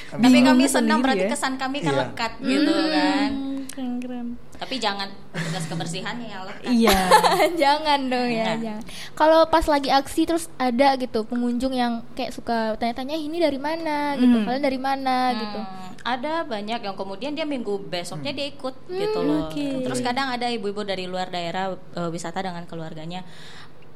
Kami- 0.05 0.23
tapi 0.23 0.37
kami 0.39 0.63
senang 0.65 0.99
sendiri 0.99 1.03
berarti 1.03 1.23
ya. 1.23 1.29
kesan 1.29 1.53
kami 1.55 1.77
kan 1.79 1.91
Iya. 1.91 2.01
lekat 2.01 2.31
gitu 2.39 2.71
kan 2.87 3.29
Hmm, 3.35 3.59
Keren-keren. 3.67 4.27
tapi 4.55 4.75
jangan 4.77 5.07
petugas 5.27 5.65
kebersihannya 5.65 6.27
yang 6.29 6.43
lekat 6.45 6.71
Iya. 6.71 6.97
jangan 7.61 7.99
dong 8.05 8.29
ya, 8.29 8.45
Jangan. 8.47 8.59
jangan. 8.61 8.83
Kalau 9.13 9.39
pas 9.45 9.65
lagi 9.65 9.89
aksi 9.89 10.21
terus 10.23 10.47
ada 10.55 10.95
gitu 10.95 11.19
pengunjung 11.23 11.73
yang 11.73 11.93
kayak 12.13 12.31
suka 12.31 12.77
tanya-tanya 12.77 13.13
ini 13.13 13.37
dari 13.37 13.59
mana 13.59 14.15
gitu, 14.15 14.31
Hmm. 14.31 14.45
kalian 14.45 14.63
dari 14.63 14.79
mana 14.79 15.15
gitu. 15.33 15.59
Hmm, 15.59 15.91
ada 16.05 16.33
banyak 16.45 16.79
yang 16.79 16.95
kemudian 16.95 17.31
dia 17.33 17.43
minggu 17.43 17.83
besoknya 17.83 18.31
dia 18.31 18.47
ikut 18.47 18.75
gitu 18.87 19.19
loh. 19.19 19.49
oke. 19.49 19.67
Terus 19.83 19.99
kadang 19.99 20.29
ada 20.29 20.47
ibu-ibu 20.47 20.79
dari 20.81 21.05
luar 21.05 21.27
daerah 21.27 21.75
eh, 21.75 22.09
wisata 22.09 22.39
dengan 22.39 22.63
keluarganya. 22.63 23.25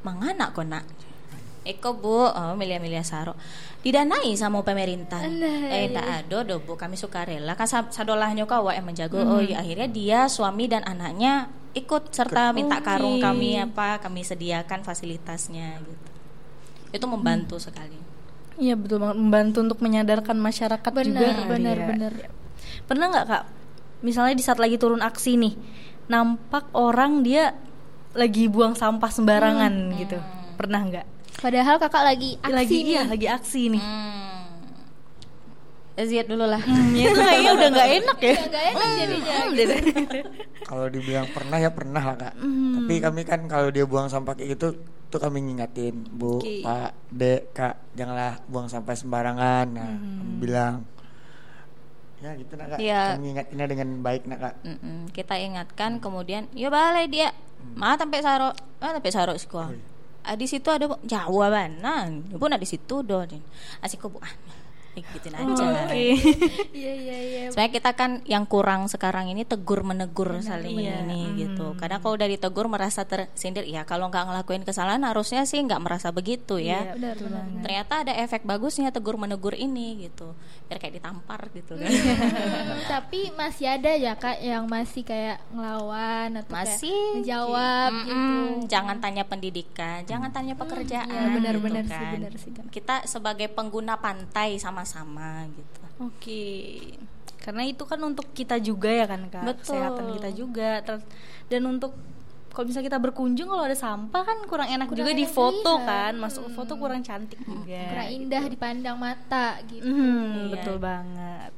Mangana 0.06 0.52
kok 0.52 0.64
nak? 0.64 0.84
Eko 1.60 1.92
bu, 2.00 2.24
oh, 2.32 2.52
milia-milia 2.56 3.04
saro 3.04 3.36
didanai 3.80 4.36
sama 4.36 4.60
pemerintah. 4.60 5.24
Nah, 5.24 5.72
eh 5.72 5.88
tak 5.88 6.04
ada 6.04 6.44
do 6.44 6.60
bu, 6.60 6.76
kami 6.76 7.00
suka 7.00 7.24
rela 7.24 7.56
kan 7.56 7.64
sa- 7.64 7.88
sadolahnya 7.88 8.44
kau 8.44 8.64
awak 8.64 8.76
yang 8.76 8.86
menjago. 8.88 9.20
Oh 9.20 9.40
iya 9.40 9.64
akhirnya 9.64 9.88
dia 9.88 10.20
suami 10.28 10.68
dan 10.68 10.84
anaknya 10.84 11.48
ikut 11.72 12.12
serta 12.12 12.52
minta 12.52 12.82
karung 12.84 13.16
Oke. 13.16 13.24
kami 13.24 13.56
apa 13.56 14.02
kami 14.04 14.20
sediakan 14.20 14.84
fasilitasnya 14.84 15.80
gitu. 15.80 16.10
Itu 16.92 17.06
membantu 17.08 17.56
sekali. 17.56 17.96
Iya 18.60 18.76
betul 18.76 19.00
banget 19.00 19.16
membantu 19.16 19.58
untuk 19.64 19.78
menyadarkan 19.80 20.36
masyarakat 20.36 20.92
juga. 20.92 21.04
Benar, 21.08 21.34
kali 21.40 21.48
benar, 21.48 21.76
ya. 21.76 21.86
benar. 21.88 22.12
Pernah 22.84 23.06
nggak 23.16 23.26
kak? 23.32 23.44
Misalnya 24.04 24.34
di 24.36 24.44
saat 24.44 24.60
lagi 24.60 24.76
turun 24.76 25.00
aksi 25.00 25.40
nih, 25.40 25.54
nampak 26.12 26.68
orang 26.76 27.24
dia 27.24 27.56
lagi 28.14 28.50
buang 28.50 28.74
sampah 28.74 29.10
sembarangan 29.10 29.72
gitu. 29.98 30.18
Pernah 30.58 30.80
nggak? 30.86 31.06
Padahal 31.40 31.76
kakak 31.80 32.04
lagi 32.04 32.30
aksi 32.42 32.52
lagi 32.52 32.76
nih. 32.76 32.90
iya 32.90 33.02
lagi 33.06 33.26
aksi 33.30 33.62
nih. 33.72 33.82
Hmm. 33.82 34.38
Ziat 36.00 36.26
dulu 36.32 36.48
lah. 36.48 36.64
Hmm, 36.64 36.96
ya 36.96 37.12
itu 37.12 37.20
kayaknya 37.20 37.50
udah 37.60 37.68
nggak 37.76 37.90
enak 38.00 38.18
ya. 38.24 38.36
Nggak 38.48 38.64
enak 38.72 38.88
jadinya. 38.96 39.36
Kalau 40.64 40.86
dibilang 40.88 41.28
pernah 41.28 41.58
ya 41.60 41.70
pernah 41.76 42.02
lah 42.02 42.16
kak. 42.16 42.34
Tapi 42.40 42.94
kami 43.04 43.20
kan 43.28 43.40
kalau 43.44 43.68
dia 43.68 43.84
buang 43.84 44.08
sampah 44.08 44.32
kayak 44.32 44.56
gitu, 44.56 44.80
tuh 45.10 45.20
kami 45.20 45.42
ngingatin, 45.44 46.06
bu, 46.08 46.40
Oke. 46.40 46.62
pak, 46.62 46.94
dek, 47.10 47.52
kak, 47.52 47.74
janganlah 47.98 48.38
buang 48.46 48.70
sampah 48.70 48.94
sembarangan. 48.96 49.66
Nah, 49.68 49.92
kami 49.98 50.34
bilang, 50.38 50.86
ya 52.20 52.30
gitu 52.36 52.52
nak 52.56 52.76
kak. 52.76 52.78
Iya. 52.78 53.16
Kami 53.16 53.32
dengan 53.68 53.88
baik 54.04 54.28
nak 54.28 54.38
kak. 54.38 54.54
Mm-mm, 54.64 55.08
kita 55.12 55.34
ingatkan 55.40 56.00
kemudian 56.04 56.48
ya 56.52 56.68
balai 56.68 57.08
dia. 57.08 57.32
Mah 57.76 57.96
sampai 57.96 58.24
saro 58.24 58.56
mah 58.80 58.92
sampai 58.96 59.12
saro 59.12 59.34
sekolah 59.36 59.72
ah, 60.24 60.36
di 60.36 60.46
situ 60.48 60.68
ada 60.68 60.86
Jawa 61.04 61.46
banan 61.48 62.24
ibu 62.28 62.44
nak 62.44 62.60
di 62.60 62.68
situ 62.68 63.00
do 63.00 63.24
asik 63.80 64.04
bu? 64.04 64.20
Ah 64.20 64.32
gituin 64.92 65.32
aja 65.32 65.64
Iya 66.70 66.92
iya 66.92 67.16
iya. 67.16 67.42
Sebenarnya 67.50 67.72
kita 67.72 67.90
kan 67.94 68.10
yang 68.24 68.44
kurang 68.44 68.86
sekarang 68.86 69.30
ini 69.30 69.42
tegur 69.42 69.82
menegur 69.82 70.38
saling 70.40 70.76
Iya. 70.76 71.02
ini 71.04 71.20
gitu. 71.38 71.74
Kadang 71.76 72.00
kalau 72.00 72.14
udah 72.14 72.26
ditegur 72.26 72.66
merasa 72.66 73.02
tersindir, 73.02 73.64
ya 73.64 73.82
kalau 73.82 74.06
nggak 74.06 74.26
ngelakuin 74.26 74.62
kesalahan 74.62 75.02
harusnya 75.02 75.42
sih 75.44 75.60
nggak 75.60 75.80
merasa 75.80 76.10
begitu 76.10 76.58
ya. 76.58 76.84
Iya, 76.84 76.94
Benar 76.96 77.16
benar. 77.16 77.42
Ternyata 77.62 77.94
ada 78.02 78.12
efek 78.16 78.42
bagusnya 78.42 78.90
tegur 78.90 79.14
menegur 79.14 79.52
ini 79.52 80.06
gitu, 80.06 80.34
biar 80.66 80.78
kayak 80.78 80.94
ditampar 80.98 81.48
gitu 81.52 81.74
kan. 81.74 81.90
Tapi 82.92 83.34
masih 83.34 83.66
ada 83.70 83.92
ya 83.92 84.14
kak 84.14 84.38
yang 84.40 84.66
masih 84.66 85.02
kayak 85.02 85.42
ngelawan 85.50 86.34
atau 86.36 86.52
Masih 86.52 86.90
kayak 86.90 87.14
ngejawab 87.20 87.90
Mm-mm. 87.90 88.06
gitu. 88.06 88.68
Jangan 88.68 88.96
tanya 88.98 89.24
pendidikan, 89.24 89.98
jangan 90.04 90.30
tanya 90.30 90.54
pekerjaan. 90.54 91.08
Iya, 91.10 91.34
benar-benar 91.34 91.84
gitu 91.84 91.92
sih, 91.92 92.04
kan. 92.04 92.12
benar 92.14 92.32
sih, 92.36 92.50
Kak. 92.52 92.64
Kita 92.70 92.94
sebagai 93.04 93.48
pengguna 93.50 93.98
pantai 93.98 94.56
sama-sama 94.82 95.44
gitu. 95.50 95.80
Oke. 96.00 96.44
Karena 97.40 97.64
itu 97.64 97.84
kan 97.84 98.00
untuk 98.00 98.28
kita 98.32 98.56
juga 98.56 98.88
ya 98.88 99.04
kan 99.04 99.24
kak, 99.26 99.44
Betul. 99.44 99.76
kesehatan 99.76 100.06
kita 100.20 100.30
juga. 100.30 100.70
Dan 101.48 101.62
untuk 101.66 101.96
kalau 102.50 102.66
misalnya 102.66 102.90
kita 102.90 103.00
berkunjung 103.00 103.46
kalau 103.46 103.62
ada 103.62 103.78
sampah 103.78 104.22
kan 104.26 104.38
kurang 104.44 104.68
enak 104.68 104.90
Kurang 104.90 105.00
juga 105.00 105.12
di 105.14 105.24
foto 105.24 105.72
dilihat. 105.78 105.88
kan, 105.88 106.12
masuk 106.18 106.42
ke 106.46 106.52
foto 106.52 106.72
kurang 106.76 107.00
cantik 107.00 107.38
juga. 107.40 107.80
Kurang 107.88 108.10
indah 108.10 108.42
dipandang 108.44 108.96
mata 108.98 109.56
gitu. 109.64 109.86
Hmm, 109.86 110.50
Iya. 110.50 110.52
betul 110.52 110.76
banget. 110.76 111.52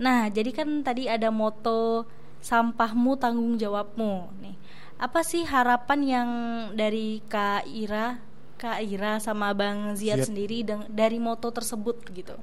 Nah, 0.00 0.26
jadi 0.26 0.50
kan 0.50 0.68
tadi 0.82 1.06
ada 1.06 1.28
moto 1.30 2.08
sampahmu 2.42 3.14
tanggung 3.14 3.54
jawabmu 3.54 4.42
nih. 4.42 4.56
Apa 4.98 5.22
sih 5.22 5.44
harapan 5.44 6.00
yang 6.02 6.28
dari 6.72 7.22
Kak 7.28 7.68
Ira, 7.68 8.18
Kak 8.62 8.78
Ira 8.80 9.18
sama 9.18 9.50
Bang 9.50 9.98
Ziad 9.98 10.22
Ziad. 10.22 10.30
sendiri 10.30 10.62
deng- 10.62 10.86
dari 10.86 11.18
moto 11.18 11.50
tersebut 11.50 11.98
gitu? 12.08 12.38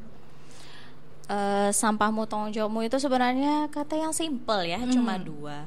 Eh, 1.29 1.69
sampahmu 1.71 2.25
tanggung 2.25 2.49
jawabmu 2.49 2.83
itu 2.83 2.97
sebenarnya 2.97 3.69
kata 3.69 3.95
yang 3.95 4.11
simple 4.11 4.65
ya, 4.65 4.81
Hmm. 4.81 4.91
cuma 4.91 5.15
dua. 5.15 5.63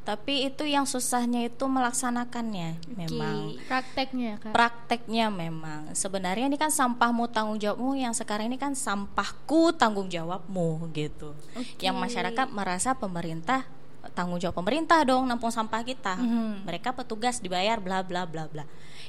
Tapi 0.00 0.48
itu 0.48 0.64
yang 0.64 0.88
susahnya 0.88 1.44
itu 1.44 1.60
melaksanakannya 1.60 2.80
memang. 2.96 3.60
Prakteknya 3.68 4.40
kak. 4.40 4.50
Prakteknya 4.50 5.28
memang 5.28 5.92
sebenarnya 5.92 6.48
ini 6.48 6.56
kan 6.56 6.72
sampahmu 6.72 7.28
tanggung 7.28 7.60
jawabmu 7.60 7.94
yang 7.94 8.16
sekarang 8.16 8.48
ini 8.48 8.56
kan 8.56 8.72
sampahku 8.72 9.76
tanggung 9.76 10.08
jawabmu 10.08 10.88
gitu. 10.90 11.36
Yang 11.76 11.96
masyarakat 12.00 12.46
merasa 12.48 12.96
pemerintah 12.96 13.68
tanggung 14.12 14.38
jawab 14.42 14.58
pemerintah 14.58 15.02
dong 15.06 15.26
nampung 15.26 15.52
sampah 15.52 15.82
kita. 15.82 16.18
Mhm. 16.18 16.66
Mereka 16.66 16.94
petugas 16.94 17.38
dibayar 17.38 17.78
bla 17.78 18.02
bla 18.02 18.26
bla 18.26 18.46
bla. 18.50 18.64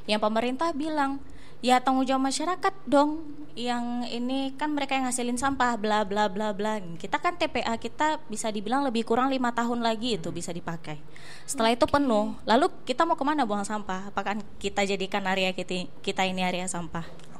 Yang 0.05 0.21
pemerintah 0.23 0.69
bilang 0.71 1.21
ya 1.61 1.77
tanggung 1.77 2.05
jawab 2.05 2.25
masyarakat 2.29 2.73
dong. 2.89 3.25
Yang 3.51 3.83
ini 4.15 4.55
kan 4.55 4.71
mereka 4.71 4.95
yang 4.95 5.11
ngasilin 5.11 5.35
sampah 5.35 5.75
bla 5.75 6.07
bla 6.07 6.31
bla 6.31 6.55
bla. 6.55 6.79
Kita 6.97 7.19
kan 7.19 7.35
TPA 7.35 7.75
kita 7.75 8.23
bisa 8.31 8.47
dibilang 8.47 8.87
lebih 8.87 9.03
kurang 9.03 9.27
lima 9.27 9.51
tahun 9.51 9.83
lagi 9.83 10.15
itu 10.15 10.31
bisa 10.31 10.55
dipakai. 10.55 10.97
Setelah 11.43 11.75
itu 11.75 11.83
penuh, 11.83 12.31
lalu 12.47 12.71
kita 12.87 13.03
mau 13.03 13.19
ke 13.19 13.25
mana 13.27 13.43
buang 13.43 13.67
sampah? 13.67 14.09
Apakah 14.09 14.39
kita 14.55 14.87
jadikan 14.87 15.27
area 15.27 15.51
kita, 15.51 15.85
kita 15.99 16.23
ini 16.23 16.47
area 16.47 16.63
sampah? 16.65 17.31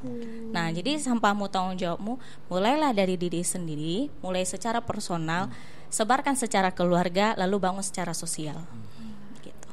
Nah, 0.51 0.73
jadi 0.73 0.97
sampahmu 0.97 1.45
tanggung 1.47 1.77
jawabmu 1.77 2.17
mulailah 2.49 2.89
dari 2.91 3.15
diri 3.15 3.45
sendiri, 3.45 4.09
mulai 4.25 4.41
secara 4.43 4.81
personal, 4.81 5.47
sebarkan 5.91 6.39
secara 6.39 6.71
keluarga, 6.71 7.35
lalu 7.35 7.59
bangun 7.59 7.83
secara 7.83 8.15
sosial. 8.15 8.63
Gitu. 9.43 9.69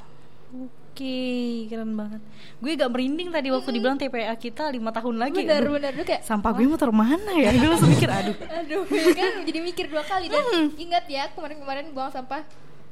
Oke, 0.99 1.71
keren 1.71 1.95
banget. 1.95 2.21
Gue 2.59 2.75
gak 2.75 2.91
merinding 2.91 3.31
tadi 3.31 3.49
waktu 3.55 3.71
dibilang 3.71 3.95
TPA 3.95 4.35
kita 4.35 4.67
lima 4.75 4.91
tahun 4.91 5.15
lagi. 5.15 5.47
Benar 5.47 5.63
Aduh, 5.63 5.73
benar 5.79 5.93
kayak 5.95 6.27
Sampah 6.27 6.51
gue 6.59 6.67
motor 6.67 6.91
mana 6.91 7.39
ya? 7.39 7.55
Gue 7.55 7.71
langsung 7.71 7.95
mikir, 7.95 8.11
aduh. 8.11 8.35
Aduh, 8.59 8.83
kan 9.15 9.47
jadi 9.47 9.59
mikir 9.63 9.87
dua 9.87 10.03
kali 10.03 10.27
dan 10.27 10.43
ingat 10.75 11.07
ya 11.07 11.31
kemarin-kemarin 11.33 11.95
buang 11.95 12.11
sampah. 12.11 12.43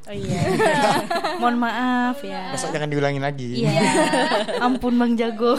Oh 0.07 0.15
iya. 0.15 0.39
Mohon 1.43 1.67
maaf 1.67 2.23
ya. 2.23 2.55
Besok 2.55 2.71
jangan 2.71 2.87
diulangin 2.87 3.27
lagi. 3.27 3.67
Iya. 3.67 3.75
Ampun 4.65 4.95
Bang 4.95 5.19
Jago. 5.19 5.59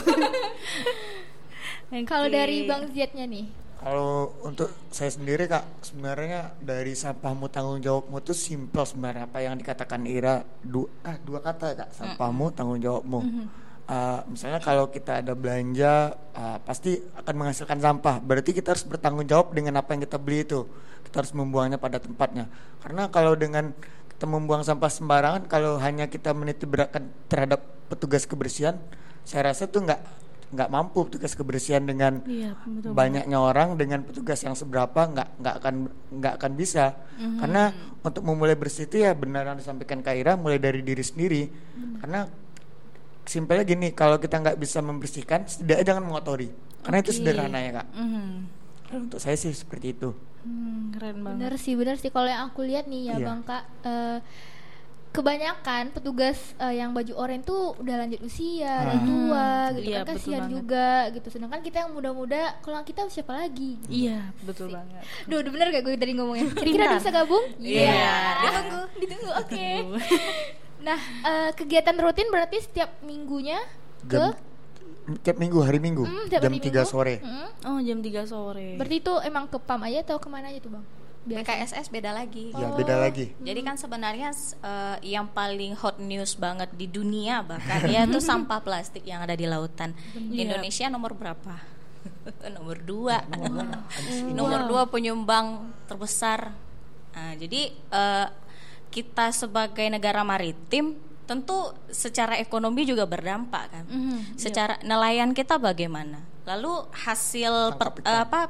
Kalau 2.07 2.27
dari 2.31 2.63
Bang 2.63 2.87
Ziadnya 2.95 3.27
nih, 3.27 3.43
Kalau 3.77 4.33
untuk 4.41 4.73
saya 4.89 5.13
sendiri 5.13 5.45
kak, 5.45 5.85
sebenarnya 5.85 6.57
dari 6.57 6.97
sampahmu 6.97 7.45
tanggung 7.53 7.77
jawabmu 7.77 8.17
itu 8.25 8.33
simpel 8.33 8.83
sebenarnya 8.83 9.29
apa 9.29 9.37
yang 9.45 9.53
dikatakan 9.53 10.01
Ira 10.09 10.41
dua, 10.65 10.89
ah, 11.05 11.15
dua 11.21 11.39
kata 11.45 11.77
kak, 11.77 11.89
sampahmu 11.93 12.51
tanggung 12.57 12.81
jawabmu. 12.81 13.19
uh, 13.87 14.19
misalnya 14.27 14.59
kalau 14.59 14.89
kita 14.91 15.23
ada 15.23 15.33
belanja 15.37 16.17
uh, 16.35 16.57
pasti 16.65 16.97
akan 17.21 17.33
menghasilkan 17.37 17.79
sampah. 17.79 18.17
Berarti 18.17 18.51
kita 18.51 18.73
harus 18.73 18.83
bertanggung 18.83 19.29
jawab 19.29 19.53
dengan 19.53 19.79
apa 19.79 19.93
yang 19.93 20.01
kita 20.03 20.17
beli 20.17 20.43
itu. 20.43 20.65
Kita 21.05 21.23
harus 21.23 21.31
membuangnya 21.37 21.79
pada 21.79 22.01
tempatnya. 22.01 22.49
Karena 22.83 23.07
kalau 23.07 23.37
dengan 23.37 23.71
kita 24.11 24.25
membuang 24.25 24.65
sampah 24.65 24.89
sembarangan, 24.89 25.45
kalau 25.45 25.77
hanya 25.77 26.09
kita 26.09 26.33
meniti 26.33 26.65
beratkan 26.65 27.13
terhadap 27.29 27.61
petugas 27.87 28.25
kebersihan, 28.25 28.75
saya 29.21 29.53
rasa 29.53 29.69
itu 29.69 29.79
nggak 29.79 30.01
nggak 30.47 30.69
mampu 30.71 31.03
petugas 31.11 31.35
kebersihan 31.35 31.83
dengan 31.83 32.23
Iya, 32.23 32.55
betul 32.63 32.95
banyaknya 32.95 33.35
orang 33.35 33.75
dengan 33.75 33.99
petugas 34.07 34.39
yang 34.47 34.55
seberapa 34.55 34.95
nggak 34.95 35.43
nggak 35.43 35.55
akan 35.59 35.73
nggak 36.23 36.33
akan 36.39 36.51
bisa. 36.55 36.95
Karena 37.17 37.75
untuk 37.99 38.23
memulai 38.23 38.55
bersih 38.55 38.87
itu 38.87 39.03
ya 39.03 39.11
benar 39.11 39.43
yang 39.43 39.59
disampaikan 39.59 39.99
Kaira 39.99 40.39
mulai 40.39 40.55
dari 40.57 40.79
diri 40.79 41.03
sendiri. 41.03 41.51
Karena 41.99 42.27
simpelnya 43.27 43.67
gini 43.67 43.91
kalau 43.91 44.15
kita 44.17 44.39
nggak 44.39 44.55
bisa 44.55 44.79
membersihkan 44.79 45.43
setidaknya 45.43 45.83
jangan 45.83 46.03
mengotori. 46.07 46.47
Karena 46.79 46.97
itu 47.03 47.11
sederhana 47.11 47.59
ya 47.59 47.71
kak. 47.83 47.87
Mhm. 47.91 48.27
Kalau 48.87 49.01
untuk 49.03 49.19
saya 49.19 49.35
sih 49.35 49.51
seperti 49.51 49.91
itu. 49.91 50.15
Hmm, 50.47 50.95
keren 50.95 51.27
banget. 51.27 51.35
Bener 51.43 51.53
sih, 51.59 51.75
bener 51.75 51.99
sih. 51.99 52.07
Kalau 52.07 52.31
yang 52.31 52.47
aku 52.47 52.63
lihat 52.63 52.87
nih 52.87 53.11
ya 53.11 53.15
Iya. 53.19 53.25
bang 53.27 53.41
kak, 53.43 53.63
eh, 53.83 54.17
kebanyakan 55.17 55.89
petugas 55.89 56.37
eh, 56.61 56.77
yang 56.77 56.93
baju 56.93 57.13
oranye 57.17 57.41
tuh 57.41 57.73
udah 57.81 58.05
lanjut 58.05 58.21
usia, 58.21 58.85
udah 58.85 58.99
tua, 59.01 59.49
gitu 59.73 59.89
Iya, 59.89 59.99
kan 60.05 60.13
kasihan 60.13 60.45
juga 60.45 60.89
gitu. 61.09 61.27
Sedangkan 61.33 61.61
kita 61.65 61.81
yang 61.81 61.91
muda-muda, 61.97 62.53
kalau 62.61 62.77
kita 62.85 63.09
siapa 63.09 63.33
lagi? 63.33 63.81
Iya, 63.89 64.29
betul 64.45 64.69
banget. 64.69 65.01
Duh, 65.25 65.41
udah 65.41 65.51
bener 65.57 65.67
gak 65.73 65.83
gue 65.89 65.93
tadi 65.97 66.13
ngomongnya? 66.13 66.53
Kira-kira 66.61 67.01
bisa 67.01 67.09
gabung? 67.09 67.45
Iya, 67.57 67.97
ditunggu, 68.45 68.81
ditunggu. 69.01 69.29
Oke. 69.41 69.69
nah, 70.85 70.99
eh, 71.25 71.49
kegiatan 71.57 71.97
rutin 71.97 72.29
berarti 72.29 72.61
setiap 72.61 73.01
minggunya 73.01 73.57
ke 74.05 74.37
tiap 75.23 75.39
minggu 75.39 75.63
hari 75.63 75.79
minggu 75.79 76.03
Hmm, 76.03 76.27
tiap 76.27 76.43
jam 76.43 76.51
hari 76.51 76.59
3 76.61 76.67
minggu. 76.67 76.83
sore 76.83 77.15
Hmm. 77.23 77.47
Oh, 77.63 77.79
jam 77.79 77.99
3 78.03 78.27
sore. 78.27 78.75
Berarti 78.75 78.95
itu 79.01 79.13
emang 79.23 79.47
ke 79.47 79.57
PAM 79.57 79.81
aja 79.87 80.03
atau 80.03 80.19
ke 80.19 80.27
mana 80.27 80.51
aja 80.51 80.59
tuh 80.59 80.71
bang? 80.77 80.85
Biasa. 81.27 81.43
BKSS 81.43 81.87
beda 81.91 82.15
lagi. 82.15 82.55
ya 82.55 82.71
beda 82.71 82.95
lagi 82.95 83.35
Jadi 83.43 83.59
kan 83.59 83.75
sebenarnya 83.75 84.31
eh, 84.63 84.97
yang 85.11 85.27
paling 85.27 85.75
hot 85.75 85.99
news 85.99 86.39
banget 86.39 86.71
di 86.71 86.87
dunia 86.87 87.43
bahkan 87.43 87.83
ya 87.83 88.07
itu 88.07 88.23
sampah 88.31 88.63
plastik 88.63 89.03
yang 89.03 89.19
ada 89.19 89.35
di 89.35 89.43
lautan. 89.43 89.91
Indonesia 90.15 90.87
nomor 90.87 91.11
berapa? 91.13 91.59
nomor 92.55 92.79
dua. 92.79 93.27
nomor 94.31 94.61
dua 94.71 94.87
penyumbang 94.87 95.67
terbesar. 95.85 96.55
Nah, 97.11 97.33
jadi 97.35 97.75
eh, 97.75 98.27
kita 98.87 99.35
sebagai 99.35 99.83
negara 99.91 100.23
maritim 100.23 100.95
tentu 101.27 101.75
secara 101.91 102.39
ekonomi 102.39 102.87
juga 102.87 103.03
berdampak 103.03 103.63
kan. 103.67 103.85
Secara 104.39 104.79
nelayan 104.79 105.35
kita 105.35 105.59
bagaimana? 105.59 106.23
Lalu 106.47 106.87
hasil 106.95 107.75
per- 107.75 107.99
apa 108.07 108.47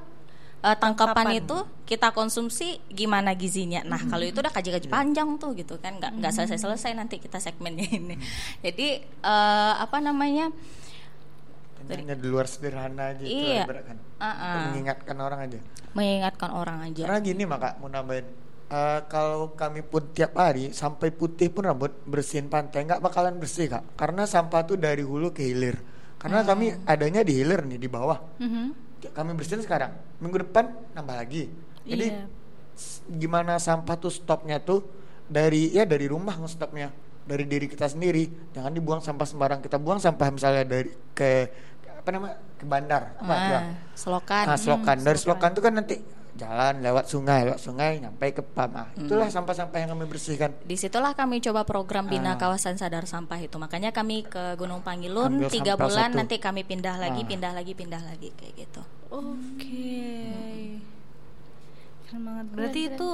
eh, 0.67 0.75
tangkapan 0.75 1.39
itu 1.39 1.57
kita 1.87 2.11
konsumsi 2.11 2.83
gimana 2.91 3.31
gizinya. 3.31 3.79
Nah, 3.87 4.03
kalau 4.03 4.27
itu 4.27 4.43
udah 4.43 4.51
kaji-kaji 4.51 4.91
panjang 4.91 5.39
tuh 5.39 5.55
gitu 5.55 5.79
kan, 5.79 5.95
nggak 5.95 6.19
nggak 6.19 6.33
selesai-selesai 6.35 6.91
nanti 6.91 7.23
kita 7.23 7.39
segmennya 7.39 7.87
ini. 7.87 8.15
Jadi 8.59 8.87
eh, 9.03 9.73
apa 9.79 9.97
namanya? 9.97 10.51
hanya 11.87 12.19
di 12.19 12.27
luar 12.27 12.51
sederhana 12.51 13.15
aja 13.15 13.23
itu 13.23 13.31
Iya. 13.47 13.63
ibarat 13.63 13.83
kan 13.87 13.97
Uh-uh. 14.19 14.43
Untuk 14.43 14.63
mengingatkan 14.75 15.17
orang 15.17 15.39
aja 15.39 15.57
Mengingatkan 15.95 16.49
orang 16.51 16.77
aja. 16.83 17.01
Karena 17.07 17.19
gini 17.23 17.43
maka 17.47 17.79
mau 17.79 17.87
nambahin 17.87 18.27
eh, 18.67 18.99
kalau 19.07 19.55
kami 19.55 19.87
pun 19.87 20.03
tiap 20.11 20.35
hari 20.35 20.75
sampai 20.75 21.15
putih 21.15 21.47
pun 21.47 21.63
rambut 21.63 21.95
bersihin 22.03 22.51
pantai 22.51 22.83
nggak 22.83 22.99
bakalan 22.99 23.39
bersih 23.39 23.71
kak 23.71 23.87
karena 23.95 24.27
sampah 24.27 24.67
tuh 24.67 24.75
dari 24.75 24.99
hulu 24.99 25.31
ke 25.31 25.47
hilir 25.47 25.79
karena 26.19 26.43
kami 26.43 26.75
adanya 26.83 27.23
di 27.23 27.39
hilir 27.39 27.63
nih 27.63 27.79
di 27.79 27.87
bawah 27.87 28.19
Mhm. 28.35 28.86
Kami 29.13 29.33
bersihin 29.33 29.61
sekarang. 29.61 29.93
Minggu 30.17 30.41
depan 30.41 30.73
nambah 30.93 31.15
lagi. 31.15 31.49
Jadi 31.87 32.07
Iya. 32.11 32.25
gimana 33.09 33.57
sampah 33.57 33.95
tuh 33.97 34.11
stopnya 34.11 34.59
tuh 34.59 34.85
dari 35.25 35.73
ya 35.73 35.87
dari 35.87 36.05
rumah 36.05 36.35
stopnya 36.45 36.91
dari 37.23 37.43
diri 37.43 37.67
kita 37.67 37.87
sendiri. 37.87 38.27
Jangan 38.55 38.71
dibuang 38.71 39.01
sampah 39.03 39.27
sembarang. 39.27 39.59
Kita 39.59 39.75
buang 39.77 39.99
sampah 39.99 40.27
misalnya 40.31 40.63
dari 40.63 40.89
ke 41.11 41.51
apa 41.91 42.09
nama 42.09 42.29
ke 42.55 42.63
bandar. 42.63 43.13
Apa 43.19 43.33
ya? 43.33 43.49
Nah, 43.51 43.63
selokan. 43.93 44.45
Nah, 44.47 44.57
selokan. 44.57 44.95
Hmm, 44.97 45.05
Dari 45.05 45.19
selokan. 45.19 45.49
itu 45.51 45.61
kan 45.61 45.73
nanti 45.75 45.95
jalan 46.37 46.79
lewat 46.79 47.05
sungai, 47.05 47.43
lewat 47.43 47.57
sungai 47.57 47.97
nyampe 47.97 48.31
ke 48.31 48.41
PAM. 48.41 48.71
Ah, 48.71 48.87
itulah 48.93 49.25
sampah-sampah 49.27 49.77
yang 49.77 49.91
kami 49.91 50.05
bersihkan. 50.05 50.53
Di 50.61 50.73
situlah 50.73 51.11
kami 51.11 51.41
coba 51.41 51.61
program 51.61 52.05
Ah. 52.05 52.09
bina 52.09 52.31
kawasan 52.35 52.77
sadar 52.77 53.03
sampah 53.03 53.37
itu. 53.37 53.57
Makanya 53.57 53.89
kami 53.89 54.21
ke 54.21 54.55
Gunung 54.55 54.79
Pangilun 54.79 55.41
Ambil 55.41 55.49
tiga 55.49 55.73
bulan, 55.73 56.13
satu. 56.13 56.19
nanti 56.21 56.37
kami 56.37 56.61
pindah 56.61 56.95
lagi, 56.95 57.21
Ah. 57.21 57.27
pindah 57.27 57.51
lagi, 57.51 57.73
pindah 57.73 57.99
lagi 57.99 58.29
kayak 58.31 58.53
gitu. 58.55 58.81
Oke. 59.09 60.77
Keren 62.05 62.21
banget. 62.23 62.45
Berarti 62.53 62.81
itu 62.87 63.09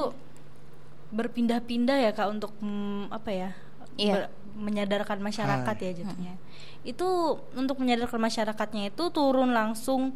berpindah-pindah 1.10 1.98
ya 2.00 2.12
Kak 2.12 2.28
untuk 2.30 2.52
mm, 2.60 3.10
apa 3.10 3.32
ya? 3.32 3.50
Iya. 3.94 4.14
ber- 4.26 4.32
menyadarkan 4.54 5.18
masyarakat 5.18 5.76
Ah. 5.78 5.82
ya 5.82 5.92
jatuhnya. 5.98 6.34
Itu 6.82 7.38
untuk 7.54 7.78
menyadarkan 7.78 8.22
masyarakatnya 8.22 8.90
itu 8.90 9.04
turun 9.10 9.50
langsung 9.50 10.14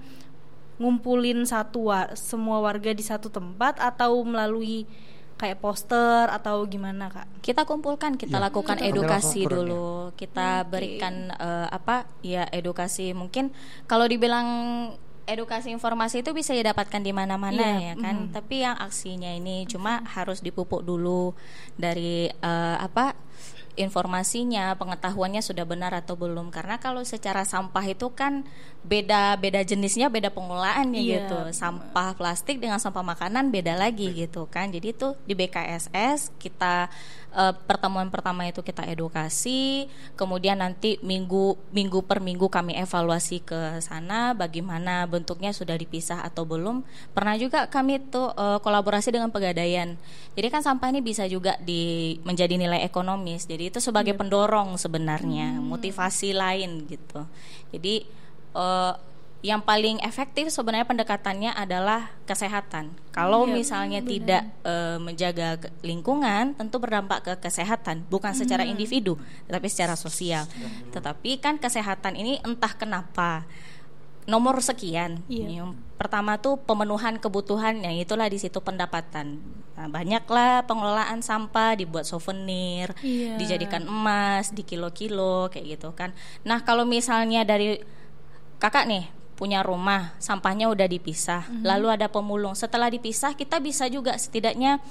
ngumpulin 0.78 1.46
satu 1.46 1.90
wa- 1.90 2.14
semua 2.14 2.62
warga 2.62 2.94
di 2.94 3.02
satu 3.02 3.28
tempat 3.34 3.82
atau 3.82 4.22
melalui 4.22 4.86
kayak 5.38 5.62
poster 5.62 6.26
atau 6.34 6.66
gimana 6.66 7.14
Kak? 7.14 7.46
Kita 7.46 7.62
kumpulkan, 7.70 8.18
kita 8.18 8.42
Iya, 8.42 8.46
lakukan 8.50 8.78
kita 8.78 8.90
edukasi 8.90 9.46
dulu. 9.46 10.10
Kita 10.18 10.66
berikan 10.66 11.30
eh, 11.30 11.68
apa? 11.70 12.10
Ya 12.26 12.50
edukasi 12.50 13.14
mungkin 13.14 13.54
kalau 13.86 14.10
dibilang 14.10 14.50
edukasi 15.28 15.70
informasi 15.76 16.24
itu 16.24 16.32
bisa 16.32 16.56
didapatkan 16.56 17.04
di 17.04 17.12
mana-mana 17.14 17.78
Iya, 17.78 17.94
ya 17.94 17.96
kan. 18.00 18.32
Tapi 18.34 18.66
yang 18.66 18.80
aksinya 18.80 19.30
ini 19.30 19.68
cuma 19.70 20.02
harus 20.10 20.42
dipupuk 20.42 20.82
dulu 20.82 21.38
dari 21.78 22.32
eh, 22.32 22.78
apa? 22.82 23.14
Informasinya, 23.78 24.74
pengetahuannya 24.76 25.46
sudah 25.46 25.64
benar 25.64 25.94
atau 25.94 26.18
belum. 26.18 26.50
Karena 26.50 26.82
kalau 26.82 27.06
secara 27.06 27.46
sampah 27.46 27.86
itu 27.86 28.10
kan 28.12 28.44
beda-beda 28.82 29.62
jenisnya, 29.62 30.10
beda 30.10 30.34
pengolahannya 30.34 31.00
Iya. 31.00 31.30
gitu. 31.30 31.40
Sampah 31.54 32.18
plastik 32.18 32.58
dengan 32.58 32.82
sampah 32.82 33.06
makanan 33.06 33.54
beda 33.54 33.78
lagi 33.78 34.12
gitu 34.12 34.50
kan. 34.50 34.74
Jadi 34.74 34.98
itu 34.98 35.14
di 35.30 35.38
BKSS 35.38 36.34
kita 36.42 36.90
eh, 37.34 37.54
pertemuan 37.66 38.08
pertama 38.08 38.48
itu 38.48 38.64
kita 38.64 38.86
edukasi, 38.88 39.88
kemudian 40.16 40.60
nanti 40.60 41.02
minggu 41.04 41.58
minggu 41.74 42.06
per 42.06 42.24
minggu 42.24 42.48
kami 42.48 42.76
evaluasi 42.80 43.44
ke 43.44 43.84
sana 43.84 44.32
bagaimana 44.38 45.04
bentuknya 45.10 45.52
sudah 45.52 45.76
dipisah 45.76 46.24
atau 46.24 46.48
belum. 46.48 46.86
Pernah 47.12 47.36
juga 47.36 47.68
kami 47.68 48.00
tuh 48.08 48.32
eh, 48.36 48.60
kolaborasi 48.64 49.12
dengan 49.12 49.34
pegadaian. 49.34 50.00
Jadi 50.38 50.48
kan 50.54 50.62
sampah 50.62 50.94
ini 50.94 51.02
bisa 51.02 51.26
juga 51.26 51.58
di 51.64 52.16
menjadi 52.24 52.56
nilai 52.56 52.86
ekonomis. 52.86 53.50
Jadi 53.50 53.74
itu 53.74 53.80
sebagai 53.82 54.14
pendorong 54.14 54.78
sebenarnya, 54.78 55.58
motivasi 55.60 56.32
lain 56.38 56.86
gitu. 56.86 57.26
Jadi 57.74 58.06
eh, 58.56 58.94
yang 59.46 59.62
paling 59.62 60.02
efektif 60.02 60.50
sebenarnya 60.50 60.90
pendekatannya 60.90 61.54
adalah 61.54 62.10
kesehatan. 62.26 62.90
Kalau 63.14 63.46
misalnya 63.46 64.02
tidak 64.02 64.50
eh, 64.66 64.98
menjaga 64.98 65.62
ke- 65.62 65.70
lingkungan, 65.86 66.58
tentu 66.58 66.82
berdampak 66.82 67.22
ke 67.22 67.34
kesehatan, 67.46 68.02
bukan 68.10 68.34
secara 68.34 68.66
individu, 68.66 69.14
tetapi 69.46 69.70
secara 69.70 69.94
sosial. 69.94 70.50
Tetapi 70.90 71.38
kan 71.38 71.62
kesehatan 71.62 72.18
ini 72.18 72.42
entah 72.42 72.74
kenapa 72.74 73.46
nomor 74.28 74.60
sekian. 74.60 75.24
Iya. 75.32 75.64
Yang 75.64 75.80
pertama 75.96 76.36
tuh 76.42 76.60
pemenuhan 76.60 77.22
kebutuhan, 77.22 77.80
yang 77.80 77.96
itulah 77.96 78.28
di 78.28 78.42
situ 78.42 78.60
pendapatan. 78.60 79.40
Nah, 79.78 79.88
banyaklah 79.88 80.66
pengelolaan 80.66 81.22
sampah 81.22 81.78
dibuat 81.78 82.04
souvenir, 82.10 82.92
Iya. 83.06 83.38
dijadikan 83.38 83.86
emas 83.86 84.50
di 84.52 84.66
kilo-kilo 84.66 85.48
kayak 85.54 85.80
gitu 85.80 85.94
kan. 85.94 86.12
Nah, 86.44 86.66
kalau 86.66 86.84
misalnya 86.84 87.46
dari 87.46 87.80
kakak 88.58 88.90
nih 88.90 89.06
punya 89.38 89.62
rumah, 89.62 90.18
sampahnya 90.18 90.66
udah 90.68 90.90
dipisah, 90.90 91.46
lalu 91.62 91.94
ada 91.94 92.10
pemulung. 92.10 92.58
Setelah 92.58 92.90
dipisah 92.90 93.32
kita 93.32 93.62
bisa 93.62 93.86
juga 93.86 94.18
setidaknya 94.18 94.82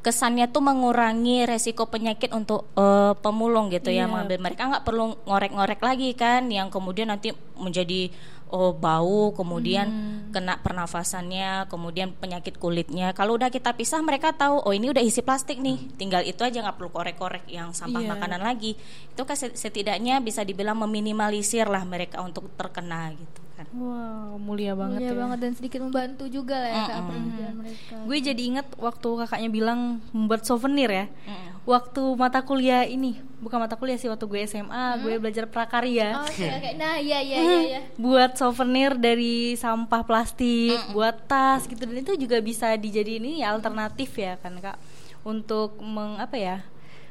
kesannya 0.00 0.48
tuh 0.48 0.64
mengurangi 0.64 1.44
resiko 1.44 1.84
penyakit 1.84 2.32
untuk 2.32 2.64
eh, 2.72 3.12
pemulung 3.20 3.68
gitu 3.68 3.92
Iya. 3.92 4.08
ya 4.08 4.10
mengambil 4.10 4.40
mereka. 4.40 4.64
Nggak 4.66 4.84
perlu 4.84 5.20
ngorek-ngorek 5.28 5.80
lagi 5.80 6.16
kan 6.16 6.48
yang 6.48 6.72
kemudian 6.72 7.12
nanti 7.12 7.36
menjadi 7.60 8.08
oh 8.50 8.74
bau 8.74 9.30
kemudian 9.30 9.86
kena 10.34 10.58
pernafasannya 10.58 11.68
kemudian 11.68 12.16
penyakit 12.16 12.56
kulitnya. 12.56 13.12
Kalau 13.12 13.36
udah 13.36 13.46
kita 13.46 13.76
pisah 13.76 14.00
mereka 14.00 14.32
tahu 14.32 14.58
oh 14.58 14.72
ini 14.72 14.88
udah 14.88 15.04
isi 15.04 15.20
plastik 15.20 15.60
nih. 15.60 15.76
Tinggal 15.94 16.24
itu 16.24 16.40
aja 16.42 16.58
nggak 16.58 16.80
perlu 16.80 16.90
korek-korek 16.90 17.44
yang 17.46 17.76
sampah 17.76 18.00
Iya. 18.00 18.10
makanan 18.10 18.40
lagi. 18.40 18.80
Itu 19.12 19.22
kan 19.22 19.36
set- 19.36 19.54
setidaknya 19.54 20.18
bisa 20.18 20.40
dibilang 20.42 20.80
meminimalisir 20.80 21.68
lah 21.68 21.84
mereka 21.84 22.24
untuk 22.24 22.48
terkena 22.56 23.12
gitu 23.12 23.38
kan. 23.60 23.66
Wow, 23.76 24.40
mulia 24.40 24.72
banget 24.72 25.04
Mulia 25.04 25.12
ya. 25.12 25.20
banget 25.20 25.38
dan 25.44 25.52
sedikit 25.52 25.80
membantu 25.84 26.24
juga 26.32 26.56
lah 26.56 26.70
ya 26.72 26.80
kak 26.80 26.96
Mm-mm. 26.96 27.08
pekerjaan 27.12 27.54
mereka. 27.60 27.94
Gue 28.08 28.16
jadi 28.24 28.42
inget 28.42 28.66
waktu 28.80 29.08
kakaknya 29.20 29.50
bilang 29.52 29.80
membuat 30.16 30.42
souvenir 30.48 30.88
ya. 30.88 31.06
Mm. 31.28 31.48
Waktu 31.68 32.02
mata 32.16 32.40
kuliah 32.40 32.88
ini, 32.88 33.20
bukan 33.38 33.60
mata 33.60 33.76
kuliah 33.76 34.00
sih 34.00 34.08
waktu 34.08 34.24
gue 34.24 34.40
SMA, 34.48 34.84
gue 35.04 35.20
belajar 35.20 35.44
prakarya. 35.44 36.24
Oke 36.24 36.48
oke. 36.48 36.70
Nah 36.80 36.96
iya 36.96 37.20
iya 37.20 37.36
iya. 37.36 37.60
iya. 37.60 37.80
buat 38.00 38.40
souvenir 38.40 38.96
dari 38.96 39.54
sampah 39.60 40.00
plastik, 40.08 40.80
buat 40.96 41.28
tas 41.28 41.68
gitu 41.68 41.84
dan 41.84 42.00
itu 42.00 42.16
juga 42.16 42.40
bisa 42.40 42.72
dijadiin 42.74 43.20
ini 43.20 43.32
ya, 43.44 43.52
alternatif 43.52 44.16
ya 44.16 44.40
kan 44.40 44.56
kak 44.56 44.80
untuk 45.20 45.76
meng 45.84 46.16
apa 46.16 46.40
ya 46.40 46.56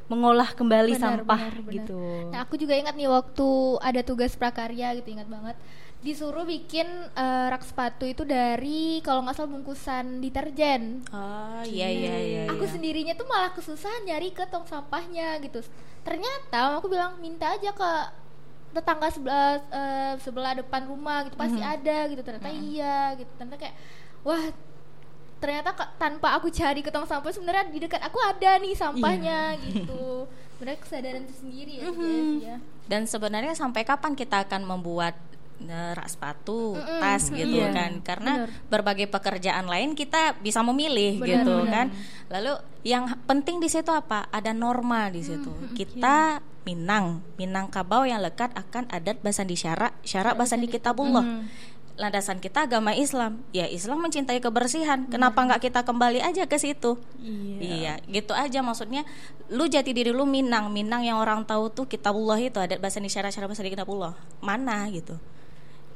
mengolah 0.09 0.57
kembali 0.57 0.97
Benar, 0.97 1.21
sampah 1.21 1.37
benar, 1.37 1.61
benar. 1.61 1.73
gitu. 1.77 2.01
Nah 2.33 2.39
aku 2.41 2.57
juga 2.57 2.73
ingat 2.73 2.97
nih 2.97 3.05
waktu 3.05 3.47
ada 3.77 4.01
tugas 4.01 4.33
prakarya 4.33 4.97
gitu 4.97 5.13
ingat 5.13 5.29
banget 5.29 5.53
disuruh 5.99 6.47
bikin 6.47 6.87
eh, 7.11 7.45
rak 7.51 7.63
sepatu 7.67 8.07
itu 8.07 8.23
dari 8.23 9.03
kalau 9.03 9.19
nggak 9.19 9.35
salah 9.35 9.51
bungkusan 9.51 10.23
deterjen. 10.23 11.03
Oh 11.11 11.63
iya 11.67 11.91
iya 11.91 12.15
iya. 12.23 12.43
aku 12.47 12.63
iya. 12.63 12.71
sendirinya 12.71 13.13
tuh 13.19 13.27
malah 13.27 13.51
kesusahan 13.51 14.07
nyari 14.07 14.31
ke 14.31 14.47
tong 14.47 14.63
sampahnya 14.63 15.35
gitu. 15.43 15.59
Ternyata 16.07 16.79
aku 16.79 16.87
bilang 16.87 17.19
minta 17.19 17.51
aja 17.51 17.75
ke 17.75 17.91
tetangga 18.69 19.11
sebelah 19.11 19.59
eh, 19.59 20.13
sebelah 20.23 20.53
depan 20.55 20.87
rumah 20.87 21.27
gitu 21.27 21.35
pasti 21.35 21.59
ada 21.59 22.07
gitu. 22.07 22.21
Ternyata 22.23 22.47
iya 22.47 23.19
gitu. 23.19 23.31
Ternyata 23.35 23.59
kayak 23.59 23.75
wah 24.23 24.43
ternyata 25.39 25.71
ke- 25.75 25.91
tanpa 25.99 26.35
aku 26.35 26.47
cari 26.47 26.79
ke 26.79 26.91
tong 26.91 27.07
sampah 27.07 27.31
sebenarnya 27.31 27.71
di 27.71 27.79
dekat 27.79 27.99
aku 27.99 28.19
ada 28.23 28.55
nih 28.55 28.71
sampahnya 28.75 29.59
gitu. 29.67 30.27
Sebenarnya 30.59 30.79
kesadaran 30.83 31.23
itu 31.23 31.35
sendiri 31.39 31.73
ya, 31.79 31.87
guys, 31.87 32.31
ya. 32.43 32.57
Dan 32.83 33.07
sebenarnya 33.07 33.55
sampai 33.55 33.87
kapan 33.87 34.11
kita 34.11 34.43
akan 34.43 34.67
membuat 34.67 35.15
rak 35.67 36.07
sepatu, 36.07 36.79
Mm-mm. 36.79 36.99
tas 37.03 37.27
gitu 37.27 37.59
Iya, 37.59 37.75
kan? 37.75 37.91
Karena 37.99 38.31
benar. 38.47 38.49
berbagai 38.71 39.07
pekerjaan 39.11 39.67
lain 39.67 39.91
kita 39.91 40.39
bisa 40.39 40.63
memilih 40.63 41.19
Benar, 41.19 41.27
gitu 41.43 41.53
benar. 41.61 41.73
kan. 41.73 41.87
Lalu 42.31 42.51
yang 42.87 43.03
penting 43.27 43.59
di 43.59 43.67
situ 43.67 43.91
apa? 43.91 44.31
Ada 44.31 44.55
norma 44.55 45.11
di 45.11 45.19
situ. 45.19 45.51
Kita 45.75 46.39
Minang, 46.63 47.25
Minangkabau 47.35 48.05
yang 48.05 48.21
lekat 48.21 48.53
akan 48.53 48.87
adat 48.87 49.19
basandi 49.19 49.57
syarak, 49.57 49.95
syarak 50.05 50.37
basandi 50.37 50.69
kitabullah. 50.69 51.43
Landasan 51.99 52.39
kita 52.39 52.63
agama 52.63 52.95
Islam. 52.95 53.43
Ya 53.51 53.67
Islam 53.67 53.99
mencintai 53.99 54.39
kebersihan. 54.39 55.11
Kenapa 55.11 55.43
nggak 55.43 55.59
kita 55.59 55.83
kembali 55.83 56.23
aja 56.23 56.47
ke 56.47 56.55
situ? 56.55 56.95
Iya, 57.59 57.99
gitu 58.07 58.31
aja 58.31 58.63
maksudnya. 58.63 59.03
Lu 59.51 59.67
jati 59.67 59.91
diri 59.91 60.15
lu 60.15 60.23
Minang, 60.23 60.71
Minang 60.71 61.03
yang 61.03 61.19
orang 61.19 61.43
tahu 61.43 61.67
tuh 61.67 61.83
kitabullah 61.83 62.39
itu 62.39 62.55
adat 62.55 62.79
bahasa 62.79 63.03
syarat 63.03 63.35
syarat 63.35 63.51
bahasa 63.51 63.67
kitabullah. 63.67 64.15
Mana 64.39 64.87
gitu? 64.93 65.19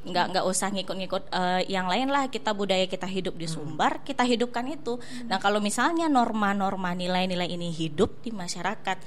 Nggak 0.04 0.26
nggak 0.36 0.46
usah 0.46 0.68
ngikut-ngikut 0.76 1.24
eh, 1.32 1.62
yang 1.72 1.88
lain 1.88 2.12
lah 2.12 2.28
kita 2.28 2.52
budaya 2.52 2.84
kita 2.86 3.08
hidup 3.08 3.40
di 3.40 3.48
Sumbar 3.48 4.04
kita 4.04 4.28
hidupkan 4.28 4.68
itu 4.68 5.00
nah 5.28 5.40
kalau 5.40 5.64
misalnya 5.64 6.12
norma-norma 6.12 6.92
nilai-nilai 6.92 7.48
ini 7.48 7.72
hidup 7.72 8.20
di 8.20 8.36
masyarakat 8.36 8.98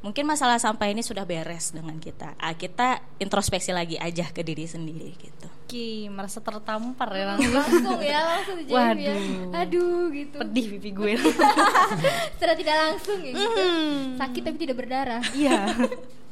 mungkin 0.00 0.24
masalah 0.24 0.56
sampah 0.56 0.88
ini 0.90 1.04
sudah 1.04 1.22
beres 1.28 1.70
dengan 1.70 2.00
kita 2.00 2.34
ah, 2.40 2.56
kita 2.56 2.98
introspeksi 3.20 3.70
lagi 3.70 3.94
aagi 4.00 4.26
ke 4.32 4.42
diri 4.42 4.66
sendiri 4.66 5.12
gitu 5.14 5.46
Ki, 5.70 6.10
merasa 6.10 6.42
tertampar 6.42 7.14
ya 7.14 7.30
langsung. 7.30 7.54
langsung 7.54 8.00
ya 8.02 8.20
langsung 8.26 8.58
ya. 8.66 8.90
Waduh. 8.90 9.54
aduh 9.54 10.10
gitu 10.10 10.36
Pedih 10.42 10.66
pipi 10.66 10.90
gue. 10.90 11.14
secara 12.34 12.58
tidak 12.58 12.74
langsung 12.74 13.22
ya 13.22 13.38
gitu. 13.38 13.62
sakit 14.18 14.42
tapi 14.42 14.56
tidak 14.58 14.76
berdarah 14.82 15.22
Iya. 15.30 15.70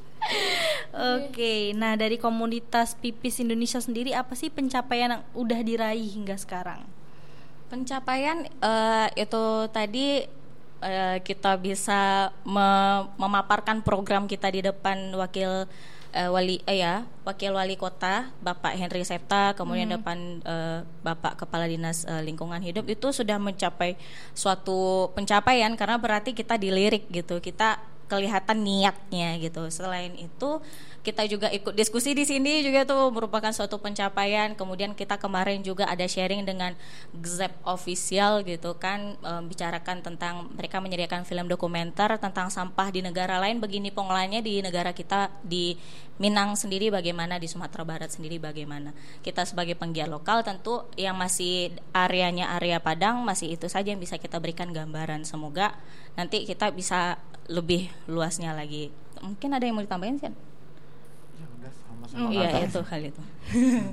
Oke, 0.93 1.73
nah 1.77 1.95
dari 1.95 2.17
komunitas 2.19 2.97
pipis 2.99 3.39
Indonesia 3.39 3.79
sendiri 3.79 4.13
apa 4.17 4.35
sih 4.35 4.49
pencapaian 4.51 5.21
yang 5.21 5.25
udah 5.37 5.61
diraih 5.63 6.09
hingga 6.09 6.37
sekarang? 6.37 6.83
pencapaian 7.69 8.49
eh, 8.49 9.09
itu 9.21 9.45
tadi 9.69 10.25
eh, 10.81 11.17
kita 11.21 11.61
bisa 11.61 12.33
me- 12.49 13.05
memaparkan 13.21 13.85
program 13.85 14.25
kita 14.25 14.49
di 14.49 14.65
depan 14.65 15.13
wakil 15.13 15.69
eh, 16.17 16.29
wali 16.33 16.65
eh 16.65 16.81
ya 16.81 17.05
wakil 17.29 17.53
wali 17.53 17.77
kota 17.77 18.33
Bapak 18.41 18.73
Henry 18.73 19.05
Septa 19.05 19.53
kemudian 19.53 19.93
depan 19.93 20.41
eh, 20.41 20.81
Bapak 21.05 21.45
Kepala 21.45 21.69
Dinas 21.69 22.09
eh, 22.09 22.25
Lingkungan 22.25 22.65
Hidup 22.65 22.89
itu 22.89 23.13
sudah 23.13 23.37
mencapai 23.37 24.01
suatu 24.33 25.13
pencapaian 25.13 25.77
karena 25.77 26.01
berarti 26.01 26.33
kita 26.33 26.57
dilirik 26.57 27.05
gitu 27.13 27.37
kita 27.45 27.77
kelihatan 28.09 28.65
niatnya 28.65 29.37
gitu. 29.39 29.69
Selain 29.69 30.11
itu 30.17 30.59
kita 31.07 31.25
juga 31.25 31.49
ikut 31.49 31.73
diskusi 31.73 32.13
di 32.13 32.29
sini 32.29 32.61
juga 32.61 32.85
tuh 32.85 33.09
merupakan 33.15 33.49
suatu 33.55 33.79
pencapaian. 33.79 34.53
Kemudian 34.53 34.93
kita 34.93 35.17
kemarin 35.17 35.63
juga 35.63 35.87
ada 35.87 36.05
sharing 36.05 36.43
dengan 36.45 36.75
Gzep 37.15 37.55
official 37.65 38.43
gitu 38.45 38.77
kan 38.77 39.15
em, 39.21 39.45
bicarakan 39.47 40.05
tentang 40.05 40.53
mereka 40.53 40.83
menyediakan 40.83 41.23
film 41.25 41.47
dokumenter 41.47 42.19
tentang 42.19 42.53
sampah 42.53 42.93
di 42.93 43.01
negara 43.01 43.39
lain 43.39 43.63
begini 43.63 43.89
pengolahannya 43.95 44.43
di 44.43 44.61
negara 44.61 44.91
kita 44.93 45.33
di 45.45 45.79
Minang 46.19 46.59
sendiri 46.59 46.91
bagaimana 46.91 47.39
di 47.39 47.47
Sumatera 47.47 47.87
Barat 47.87 48.11
sendiri 48.11 48.43
bagaimana. 48.43 48.91
Kita 49.23 49.47
sebagai 49.47 49.79
penggiat 49.79 50.11
lokal 50.11 50.43
tentu 50.43 50.83
yang 50.99 51.15
masih 51.15 51.71
areanya 51.95 52.59
area 52.59 52.83
Padang 52.83 53.23
masih 53.23 53.55
itu 53.55 53.71
saja 53.71 53.95
yang 53.95 54.03
bisa 54.03 54.19
kita 54.19 54.43
berikan 54.43 54.75
gambaran. 54.75 55.23
Semoga 55.23 55.79
nanti 56.19 56.43
kita 56.43 56.75
bisa 56.75 57.23
lebih 57.49 57.89
luasnya 58.07 58.53
lagi. 58.53 58.93
Mungkin 59.19 59.49
ada 59.51 59.65
yang 59.65 59.75
mau 59.75 59.83
ditambahin 59.83 60.17
sih? 60.17 60.29
Ya 60.29 61.47
udah 61.51 61.73
sama-sama. 61.75 62.29
Iya 62.29 62.49
itu 62.63 62.81
hal 62.83 63.03
itu. 63.03 63.23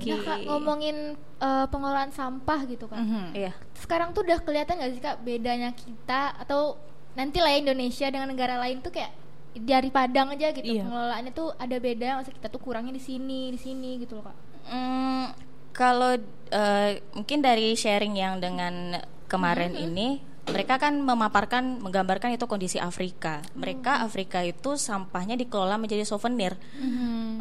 Nah, 0.06 0.20
Kak, 0.22 0.38
ngomongin 0.44 0.96
eh, 1.16 1.66
pengolahan 1.66 2.12
sampah 2.12 2.60
gitu 2.64 2.84
kan 2.86 3.00
Iya. 3.32 3.56
sekarang 3.74 4.12
tuh 4.12 4.22
udah 4.22 4.38
kelihatan 4.38 4.76
gak 4.76 4.92
sih 4.92 5.00
kak 5.00 5.16
bedanya 5.20 5.72
kita 5.72 6.36
atau 6.36 6.76
nanti 7.12 7.40
lah 7.40 7.48
ya 7.50 7.64
Indonesia 7.64 8.06
dengan 8.06 8.28
negara 8.28 8.56
lain 8.56 8.80
tuh 8.80 8.92
kayak 8.92 9.12
dari 9.56 9.88
Padang 9.88 10.28
aja 10.30 10.52
gitu 10.52 10.64
Iya. 10.68 10.84
pengelolaannya 10.84 11.32
tuh 11.32 11.56
ada 11.56 11.76
beda 11.76 12.20
maksudnya 12.20 12.36
kita 12.36 12.48
tuh 12.48 12.60
kurangnya 12.60 12.92
di 12.92 13.00
sini 13.00 13.48
di 13.48 13.56
sini 13.56 13.96
gitu 13.98 14.20
loh 14.20 14.28
kak 14.28 14.36
Hmm, 14.66 15.24
kalau 15.72 16.20
eh, 16.50 16.90
mungkin 17.12 17.38
dari 17.40 17.72
sharing 17.72 18.12
yang 18.12 18.36
dengan 18.36 19.00
kemarin 19.26 19.72
ini 19.72 20.20
mereka 20.46 20.78
kan 20.78 20.94
memaparkan 21.02 21.82
menggambarkan 21.82 22.38
itu 22.38 22.46
kondisi 22.46 22.78
Afrika. 22.78 23.42
Mereka 23.58 24.06
Afrika 24.06 24.46
itu 24.46 24.78
sampahnya 24.78 25.34
dikelola 25.34 25.74
menjadi 25.74 26.06
souvenir. 26.06 26.54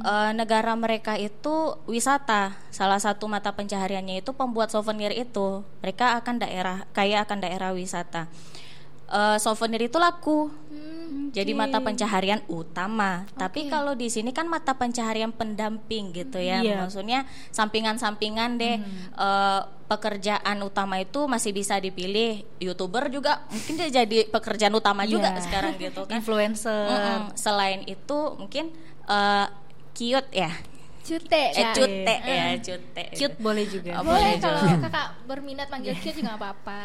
Eh, 0.05 0.31
negara 0.33 0.73
mereka 0.73 1.13
itu 1.17 1.77
wisata. 1.85 2.57
Salah 2.73 2.97
satu 2.97 3.29
mata 3.29 3.53
pencahariannya 3.53 4.25
itu 4.25 4.33
pembuat 4.33 4.73
souvenir 4.73 5.13
itu. 5.13 5.61
Mereka 5.85 6.17
akan 6.21 6.41
daerah 6.41 6.85
kaya 6.93 7.21
akan 7.25 7.45
daerah 7.45 7.73
wisata. 7.77 8.25
Eh, 9.09 9.37
souvenir 9.37 9.85
itu 9.85 10.01
laku. 10.01 10.49
Jadi 11.31 11.51
mata 11.51 11.83
pencaharian 11.83 12.41
utama. 12.47 13.27
Tapi 13.35 13.67
kalau 13.67 13.91
di 13.91 14.07
sini 14.07 14.31
kan 14.31 14.47
mata 14.47 14.71
pencaharian 14.71 15.31
pendamping 15.31 16.11
gitu 16.11 16.39
ya. 16.39 16.63
Iya. 16.63 16.85
Maksudnya 16.85 17.27
sampingan-sampingan 17.51 18.55
deh 18.55 18.75
eh, 19.15 19.61
pekerjaan 19.85 20.57
utama 20.63 20.97
itu 20.97 21.27
masih 21.27 21.51
bisa 21.51 21.75
dipilih. 21.77 22.43
YouTuber 22.57 23.11
juga 23.11 23.43
mungkin 23.51 23.73
dia 23.75 23.89
jadi 24.03 24.27
pekerjaan 24.29 24.73
utama 24.73 25.03
juga 25.03 25.33
Iya. 25.35 25.43
sekarang 25.43 25.73
gitu 25.75 26.01
kan. 26.07 26.15
Influencer. 26.19 26.87
Mm-mm. 26.87 27.21
Selain 27.35 27.81
itu 27.83 28.17
mungkin 28.39 28.71
eh, 29.05 29.47
cute 29.93 30.31
ya. 30.31 30.51
Cute 31.05 31.29
Eh 31.53 31.65
cute 31.77 32.01
ya, 32.17 32.45
cute. 32.57 33.03
Cute 33.13 33.37
boleh 33.37 33.65
juga. 33.69 34.01
Oh, 34.01 34.03
boleh 34.09 34.17
boleh 34.17 34.41
kalau 34.41 34.59
juga. 34.65 34.89
kakak 34.89 35.07
berminat 35.29 35.67
manggil 35.69 35.93
cute 36.01 36.17
juga 36.17 36.33
gak 36.33 36.39
apa-apa 36.41 36.77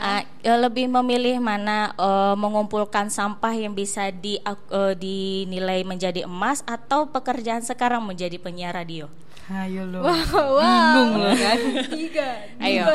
ya 0.45 0.55
lebih 0.61 0.87
memilih 0.93 1.41
mana 1.41 1.97
eh, 1.97 2.35
mengumpulkan 2.37 3.09
sampah 3.09 3.57
yang 3.57 3.73
bisa 3.73 4.13
di 4.13 4.37
eh, 4.37 4.95
dinilai 4.95 5.81
menjadi 5.89 6.29
emas 6.29 6.61
atau 6.69 7.09
pekerjaan 7.09 7.65
sekarang 7.65 8.05
menjadi 8.05 8.37
penyiar 8.37 8.77
radio. 8.77 9.09
Ayo 9.51 9.83
lo. 9.89 10.05
wow 10.05 10.63
Bingung 10.95 11.27
lo 11.27 11.33
kan. 11.35 11.59
tiga 11.91 12.29
Ayo. 12.61 12.87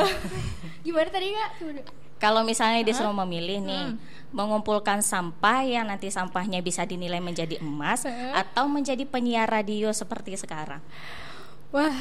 gimana 0.80 1.10
tadi 1.10 1.34
kak. 1.34 1.50
Kalau 2.16 2.48
misalnya 2.48 2.80
disuruh 2.80 3.12
memilih 3.12 3.60
nih, 3.60 3.92
mengumpulkan 4.34 5.00
sampah 5.00 5.62
yang 5.62 5.86
nanti 5.86 6.10
sampahnya 6.10 6.58
bisa 6.60 6.82
dinilai 6.82 7.22
menjadi 7.22 7.58
emas 7.60 8.04
atau 8.34 8.66
menjadi 8.66 9.06
penyiar 9.06 9.46
radio 9.46 9.90
seperti 9.90 10.34
sekarang. 10.34 10.82
wah 11.70 11.94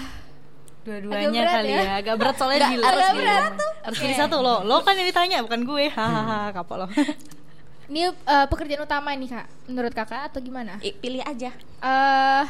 Dua-duanya 0.85 1.49
kali 1.49 1.73
ya. 1.73 1.81
ya. 1.81 1.93
Agak 1.97 2.15
berat 2.21 2.35
soalnya 2.37 2.61
Nggak, 2.61 2.71
gila. 2.77 2.85
harus 2.85 3.01
Harus 3.01 3.17
berat 3.17 3.53
Harus 3.81 3.97
pilih 3.97 4.17
satu 4.21 4.37
lo. 4.37 4.61
Lo 4.61 4.85
kan 4.85 4.93
yang 4.93 5.09
ditanya 5.09 5.41
bukan 5.41 5.65
gue. 5.65 5.89
Hahaha, 5.97 6.53
kapok 6.53 6.85
lo. 6.85 6.87
ini 7.89 8.09
eh, 8.09 8.45
pekerjaan 8.49 8.81
utama 8.81 9.13
ini 9.13 9.29
kak 9.29 9.45
menurut 9.69 9.93
kakak 9.93 10.33
atau 10.33 10.41
gimana 10.41 10.81
I- 10.81 10.97
pilih 10.97 11.21
aja 11.21 11.53
eh 11.53 12.45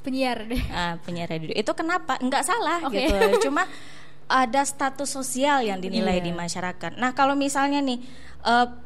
penyiar 0.00 0.48
deh 0.48 0.60
ah, 0.72 0.96
penyiar 1.04 1.28
radio. 1.28 1.52
Itu 1.52 1.72
kenapa? 1.76 2.16
Enggak 2.20 2.44
salah 2.44 2.80
Oke. 2.84 2.96
gitu. 3.08 3.48
Cuma 3.48 3.64
ada 4.30 4.62
status 4.62 5.10
sosial 5.10 5.66
yang 5.66 5.82
dinilai 5.82 6.22
di 6.22 6.30
masyarakat. 6.30 6.94
Nah, 6.94 7.10
kalau 7.12 7.34
misalnya 7.34 7.82
nih 7.82 7.98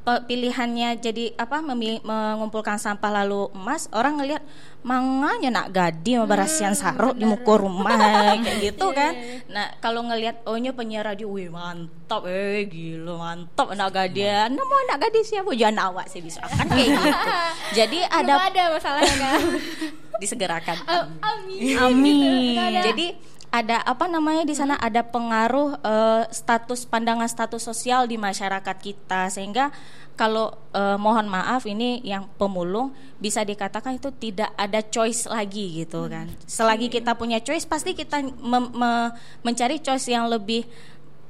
pe- 0.02 0.22
pilihannya 0.26 0.98
jadi 0.98 1.36
apa 1.38 1.62
memilih, 1.62 2.02
mengumpulkan 2.02 2.80
sampah 2.80 3.22
lalu 3.22 3.52
emas, 3.54 3.86
orang 3.94 4.18
ngelihat 4.18 4.42
manganya 4.84 5.62
nak 5.62 5.68
gadi 5.72 6.18
sama 6.18 6.26
barasian 6.28 6.74
saruk 6.76 7.16
di 7.16 7.24
muka 7.24 7.54
rumah 7.56 7.94
kayak 8.42 8.58
gitu 8.72 8.90
kan. 8.90 9.12
Nah, 9.48 9.66
kalau 9.78 10.02
ngelihat 10.04 10.42
ohnya 10.44 10.74
penyiar 10.74 11.06
radio, 11.06 11.30
wih 11.30 11.48
mantap 11.48 12.26
eh 12.26 12.66
gila 12.66 13.14
mantap 13.16 13.72
anak 13.72 13.94
gadi. 13.94 14.26
Nah, 14.26 14.64
mau 14.64 14.78
anak 14.90 15.08
gadi 15.08 15.22
siapa? 15.22 15.54
Jangan 15.54 15.92
awak 15.92 16.06
sih 16.10 16.20
bisa 16.20 16.42
kan 16.42 16.66
kayak 16.66 16.88
gitu. 16.98 17.08
Jadi 17.84 17.98
Belum 18.02 18.18
ada 18.18 18.32
ada 18.50 18.62
masalahnya 18.74 19.16
kan. 19.16 19.40
disegerakan. 20.22 20.76
Oh, 20.86 21.04
amin. 21.26 21.74
Amin. 21.78 22.54
Ada. 22.54 22.80
Jadi 22.90 23.06
ada 23.54 23.78
apa 23.86 24.10
namanya 24.10 24.42
di 24.42 24.50
sana 24.58 24.74
ada 24.82 25.06
pengaruh 25.06 25.78
eh, 25.78 26.22
status 26.34 26.90
pandangan 26.90 27.30
status 27.30 27.62
sosial 27.62 28.10
di 28.10 28.18
masyarakat 28.18 28.76
kita 28.82 29.30
sehingga 29.30 29.70
kalau 30.18 30.58
eh, 30.74 30.98
mohon 30.98 31.30
maaf 31.30 31.62
ini 31.70 32.02
yang 32.02 32.26
pemulung 32.34 32.90
bisa 33.22 33.46
dikatakan 33.46 34.02
itu 34.02 34.10
tidak 34.18 34.50
ada 34.58 34.82
choice 34.82 35.30
lagi 35.30 35.86
gitu 35.86 36.10
kan. 36.10 36.26
Selagi 36.50 36.90
kita 36.90 37.14
punya 37.14 37.38
choice 37.38 37.62
pasti 37.62 37.94
kita 37.94 38.26
mem- 38.42 38.74
me- 38.74 39.14
mencari 39.46 39.78
choice 39.78 40.10
yang 40.10 40.26
lebih 40.26 40.66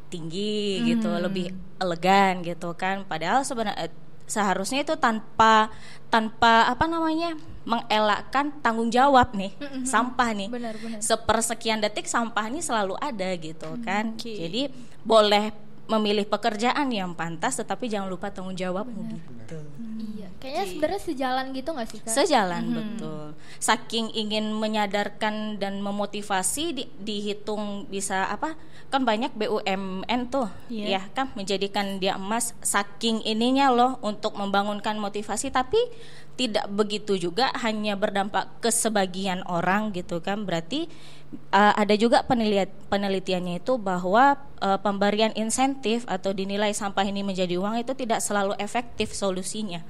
tinggi 0.08 0.80
gitu, 0.96 1.12
lebih 1.20 1.52
elegan 1.76 2.40
gitu 2.40 2.72
kan. 2.72 3.04
Padahal 3.04 3.44
sebenarnya 3.44 3.92
seharusnya 4.24 4.84
itu 4.84 4.96
tanpa 4.96 5.68
tanpa 6.08 6.70
apa 6.70 6.84
namanya 6.88 7.36
mengelakkan 7.64 8.52
tanggung 8.60 8.92
jawab 8.92 9.32
nih 9.32 9.52
sampah 9.88 10.30
nih. 10.36 10.48
Benar, 10.52 10.74
benar. 10.76 11.00
sepersekian 11.00 11.80
detik 11.80 12.04
sampah 12.04 12.48
ini 12.52 12.60
selalu 12.60 12.94
ada 13.00 13.28
gitu 13.40 13.68
kan. 13.84 14.16
Jadi 14.20 14.68
boleh 15.04 15.52
memilih 15.86 16.24
pekerjaan 16.24 16.88
yang 16.88 17.12
pantas 17.12 17.54
tetapi 17.54 17.86
jangan 17.86 18.08
lupa 18.08 18.28
tanggung 18.28 18.54
jawabmu 18.54 19.04
gitu. 19.12 19.60
Iya, 19.94 20.28
kayaknya 20.38 20.64
sebenarnya 20.66 21.02
sejalan 21.02 21.46
gitu 21.52 21.68
nggak 21.70 21.88
sih 21.88 21.98
kak? 22.00 22.10
sejalan 22.10 22.62
betul. 22.70 23.24
Saking 23.56 24.12
ingin 24.12 24.50
menyadarkan 24.50 25.56
dan 25.56 25.78
memotivasi 25.78 26.64
di- 26.72 26.90
dihitung 26.98 27.84
bisa 27.86 28.24
apa? 28.26 28.56
Kan 28.88 29.02
banyak 29.02 29.34
BUMN 29.34 30.20
tuh 30.28 30.48
Iya. 30.68 30.86
ya 30.88 31.02
kan? 31.10 31.32
Menjadikan 31.34 31.98
dia 31.98 32.14
emas. 32.14 32.54
Saking 32.60 33.20
ininya 33.22 33.68
loh 33.68 33.98
untuk 34.00 34.34
membangunkan 34.34 34.96
motivasi. 34.96 35.50
Tapi 35.50 35.78
tidak 36.34 36.66
begitu 36.66 37.14
juga 37.14 37.54
hanya 37.62 37.94
berdampak 37.94 38.58
ke 38.58 38.70
sebagian 38.74 39.46
orang 39.46 39.94
gitu 39.94 40.18
kan. 40.18 40.42
Berarti 40.42 40.90
uh, 41.54 41.74
ada 41.78 41.94
juga 41.94 42.26
penelitian 42.26 42.70
penelitiannya 42.90 43.62
itu 43.62 43.78
bahwa 43.78 44.38
uh, 44.58 44.78
pemberian 44.82 45.30
insentif 45.38 46.02
atau 46.10 46.34
dinilai 46.34 46.74
sampah 46.74 47.06
ini 47.06 47.22
menjadi 47.22 47.58
uang 47.58 47.82
itu 47.82 47.94
tidak 47.94 48.18
selalu 48.18 48.58
efektif 48.58 49.14
solusinya. 49.14 49.82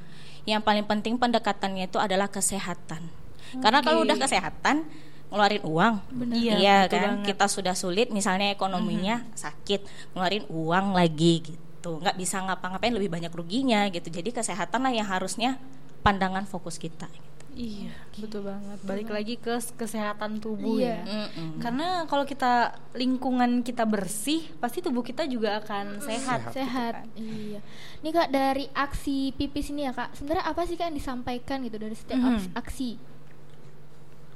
Yang 0.45 0.63
paling 0.65 0.85
penting 0.85 1.17
pendekatannya 1.17 1.89
itu 1.89 1.97
adalah 1.97 2.29
kesehatan. 2.29 3.09
Karena 3.65 3.81
kalau 3.81 4.05
udah 4.05 4.19
kesehatan 4.19 4.85
ngeluarin 5.33 5.65
uang, 5.67 5.95
Iya, 6.31 6.55
iya 6.61 6.79
kan? 6.87 7.25
banget. 7.25 7.35
kita 7.35 7.47
sudah 7.51 7.75
sulit 7.75 8.13
misalnya 8.15 8.55
ekonominya 8.55 9.25
sakit, 9.35 10.13
ngeluarin 10.15 10.47
uang 10.47 10.95
lagi 10.95 11.43
gitu, 11.43 11.99
nggak 11.99 12.15
bisa 12.15 12.39
ngapa-ngapain 12.45 12.95
lebih 12.95 13.11
banyak 13.11 13.33
ruginya 13.35 13.89
gitu. 13.91 14.15
Jadi 14.15 14.31
kesehatan 14.31 14.85
lah 14.85 14.93
yang 14.95 15.09
harusnya 15.11 15.59
pandangan 16.05 16.45
fokus 16.45 16.77
kita. 16.77 17.09
Iya, 17.51 17.95
betul 18.12 18.43
banget. 18.43 18.83
Balik 18.83 19.09
lagi 19.09 19.35
ke 19.37 19.55
kesehatan 19.73 20.37
tubuh 20.37 20.75
Iya. 20.75 21.07
ya. 21.07 21.31
Mm-mm. 21.31 21.62
Karena 21.62 22.03
kalau 22.05 22.23
kita 22.23 22.53
lingkungan 22.93 23.62
kita 23.62 23.87
bersih, 23.87 24.51
pasti 24.59 24.83
tubuh 24.83 25.01
kita 25.01 25.23
juga 25.25 25.57
akan 25.57 26.03
sehat. 26.03 26.51
gitu 26.51 26.59
Sehat. 26.59 26.93
kan. 27.01 27.14
Iya. 27.14 27.62
Nih 28.03 28.11
kak 28.11 28.29
dari 28.29 28.67
aksi 28.69 29.31
pipis 29.33 29.71
ini 29.71 29.87
ya 29.87 29.93
kak, 29.93 30.12
sebenarnya 30.12 30.45
apa 30.45 30.67
sih 30.67 30.75
kak 30.75 30.90
yang 30.90 30.99
disampaikan 30.99 31.62
gitu 31.62 31.79
dari 31.79 31.95
setiap 31.95 32.19
Mhm. 32.19 32.29
aks- 32.29 32.53
aksi? 32.59 32.90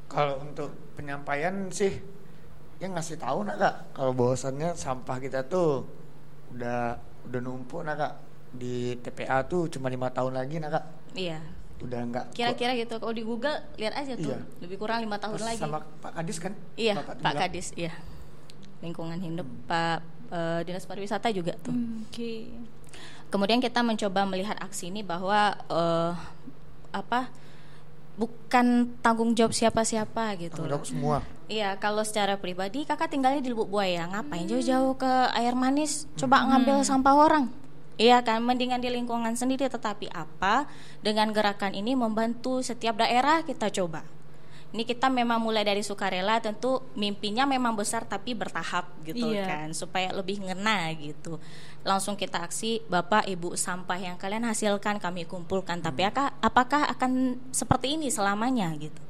Kalau 0.08 0.40
untuk 0.40 0.70
penyampaian 0.94 1.68
sih 1.68 1.98
ya 2.78 2.86
ngasih 2.86 3.18
tahu 3.18 3.42
nak 3.42 3.58
kak 3.58 3.74
kalau 3.92 4.14
bahwasannya 4.14 4.72
sampah 4.72 5.18
kita 5.18 5.42
tuh 5.44 5.82
udah 6.48 6.94
udah 7.26 7.40
numpuk 7.42 7.82
nak 7.82 7.98
kak 7.98 8.12
di 8.52 8.94
TPA 8.96 9.42
tuh 9.42 9.66
cuma 9.68 9.90
lima 9.90 10.08
tahun 10.08 10.32
lagi 10.32 10.56
nak 10.56 10.70
kak 10.72 10.84
Iya. 11.12 11.42
Udah 11.78 12.00
enggak 12.02 12.24
Kira-kira 12.34 12.74
gitu. 12.74 12.98
Kalau 12.98 13.14
di 13.14 13.22
Google 13.22 13.54
lihat 13.78 13.94
aja 13.94 14.14
tuh, 14.14 14.34
Iya. 14.34 14.40
lebih 14.60 14.76
kurang 14.76 14.98
lima 15.02 15.16
tahun 15.16 15.38
lagi. 15.38 15.62
sama 15.62 15.78
Pak 16.02 16.12
Kadis 16.18 16.38
kan 16.42 16.52
Iya, 16.74 16.94
Bapak 16.98 17.22
Pak. 17.22 17.32
Kadis, 17.38 17.66
iya. 17.74 17.92
Lingkungan 18.82 19.18
hidup, 19.18 19.46
Pak 19.66 19.98
eh, 20.30 20.60
Dinas 20.66 20.86
Pariwisata 20.86 21.30
juga 21.30 21.54
tuh. 21.58 21.74
Oke. 22.06 22.50
Kemudian 23.28 23.60
kita 23.60 23.84
mencoba 23.84 24.24
melihat 24.24 24.56
aksi 24.58 24.90
ini 24.90 25.06
bahwa 25.06 25.54
eh, 25.68 26.12
apa 26.90 27.30
bukan 28.18 28.98
tanggung 28.98 29.32
jawab 29.32 29.54
siapa-siapa 29.54 30.34
gitu. 30.42 30.58
Tanggung 30.58 30.74
jawab 30.74 30.86
semua 30.86 31.18
Iya, 31.48 31.80
kalau 31.80 32.04
secara 32.04 32.36
pribadi 32.36 32.84
kakak 32.84 33.08
tinggalnya 33.08 33.40
di 33.40 33.48
Lubuk 33.48 33.72
Buaya, 33.72 34.04
ngapain 34.04 34.44
jauh-jauh 34.44 35.00
ke 35.00 35.08
air 35.32 35.56
manis? 35.56 36.04
Coba 36.12 36.44
ngambil 36.44 36.84
sampah 36.84 37.14
orang. 37.16 37.48
Iya 37.98 38.22
kan, 38.22 38.38
mendingan 38.40 38.78
di 38.78 38.88
lingkungan 38.88 39.34
sendiri. 39.34 39.66
Tetapi 39.66 40.06
apa? 40.14 40.70
Dengan 41.02 41.34
gerakan 41.34 41.74
ini 41.74 41.98
membantu 41.98 42.62
setiap 42.62 42.94
daerah 42.96 43.42
kita 43.42 43.68
coba. 43.74 44.06
Ini 44.68 44.84
kita 44.84 45.08
memang 45.08 45.40
mulai 45.40 45.64
dari 45.64 45.80
sukarela, 45.80 46.44
tentu 46.44 46.84
mimpinya 46.92 47.48
memang 47.48 47.72
besar 47.72 48.04
tapi 48.04 48.36
bertahap 48.36 48.84
gitu 49.00 49.32
Iya. 49.32 49.48
kan, 49.48 49.68
supaya 49.72 50.12
lebih 50.12 50.44
ngena 50.44 50.92
gitu. 50.92 51.40
Langsung 51.88 52.20
kita 52.20 52.44
aksi, 52.44 52.84
bapak 52.84 53.24
ibu 53.26 53.56
sampah 53.56 53.96
yang 53.96 54.20
kalian 54.20 54.44
hasilkan 54.44 55.00
kami 55.00 55.24
kumpulkan. 55.24 55.80
Tapi 55.80 56.04
aka- 56.04 56.36
apakah 56.44 56.84
akan 56.84 57.40
seperti 57.48 57.96
ini 57.96 58.12
selamanya 58.12 58.68
gitu? 58.76 59.00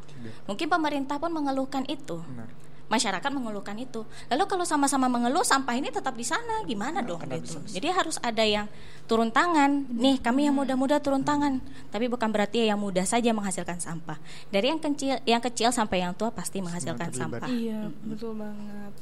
Mungkin 0.47 0.71
pemerintah 0.71 1.19
pun 1.19 1.35
mengeluhkan 1.35 1.83
itu. 1.91 2.23
Benar. 2.23 2.49
Masyarakat 2.89 3.31
mengeluhkan 3.31 3.77
itu. 3.77 4.05
Lalu 4.33 4.45
kalau 4.49 4.65
sama-sama 4.65 5.13
mengeluh 5.13 5.45
sampah 5.45 5.77
ini 5.77 5.93
tetap 5.93 6.17
di 6.17 6.25
sana 6.25 6.65
gimana 6.65 7.05
dong 7.05 7.21
gitu. 7.21 7.61
bisa. 7.61 7.61
Jadi 7.69 7.89
harus 7.93 8.17
ada 8.25 8.41
yang 8.41 8.65
turun 9.05 9.29
tangan. 9.29 9.85
Nih, 9.93 10.17
kami 10.21 10.49
yang 10.49 10.57
muda-muda 10.57 10.97
turun 10.97 11.21
tangan. 11.21 11.61
Tapi 11.93 12.09
bukan 12.09 12.33
berarti 12.33 12.65
yang 12.65 12.81
muda 12.81 13.05
saja 13.05 13.29
menghasilkan 13.37 13.77
sampah. 13.77 14.17
Dari 14.49 14.73
yang 14.73 14.81
kecil 14.81 15.21
yang 15.29 15.45
kecil 15.45 15.69
sampai 15.69 16.01
yang 16.01 16.17
tua 16.17 16.33
pasti 16.33 16.65
menghasilkan 16.65 17.13
sampah. 17.13 17.49
Iya, 17.49 17.93
betul 18.09 18.33
banget. 18.41 18.93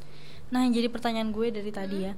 Nah, 0.50 0.66
yang 0.66 0.74
jadi 0.74 0.90
pertanyaan 0.90 1.30
gue 1.30 1.46
dari 1.54 1.70
tadi 1.70 2.10
ya. 2.10 2.14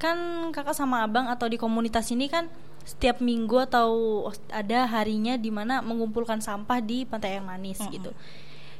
Kan 0.00 0.48
kakak 0.56 0.72
sama 0.72 1.04
abang 1.04 1.28
atau 1.28 1.44
di 1.48 1.60
komunitas 1.60 2.08
ini 2.08 2.32
kan 2.32 2.48
setiap 2.84 3.20
minggu 3.20 3.60
atau 3.68 3.88
ada 4.48 4.88
harinya 4.88 5.36
di 5.36 5.52
mana 5.52 5.84
mengumpulkan 5.84 6.40
sampah 6.40 6.80
di 6.80 7.04
Pantai 7.04 7.36
Air 7.36 7.44
Manis 7.44 7.80
gitu. 7.92 8.12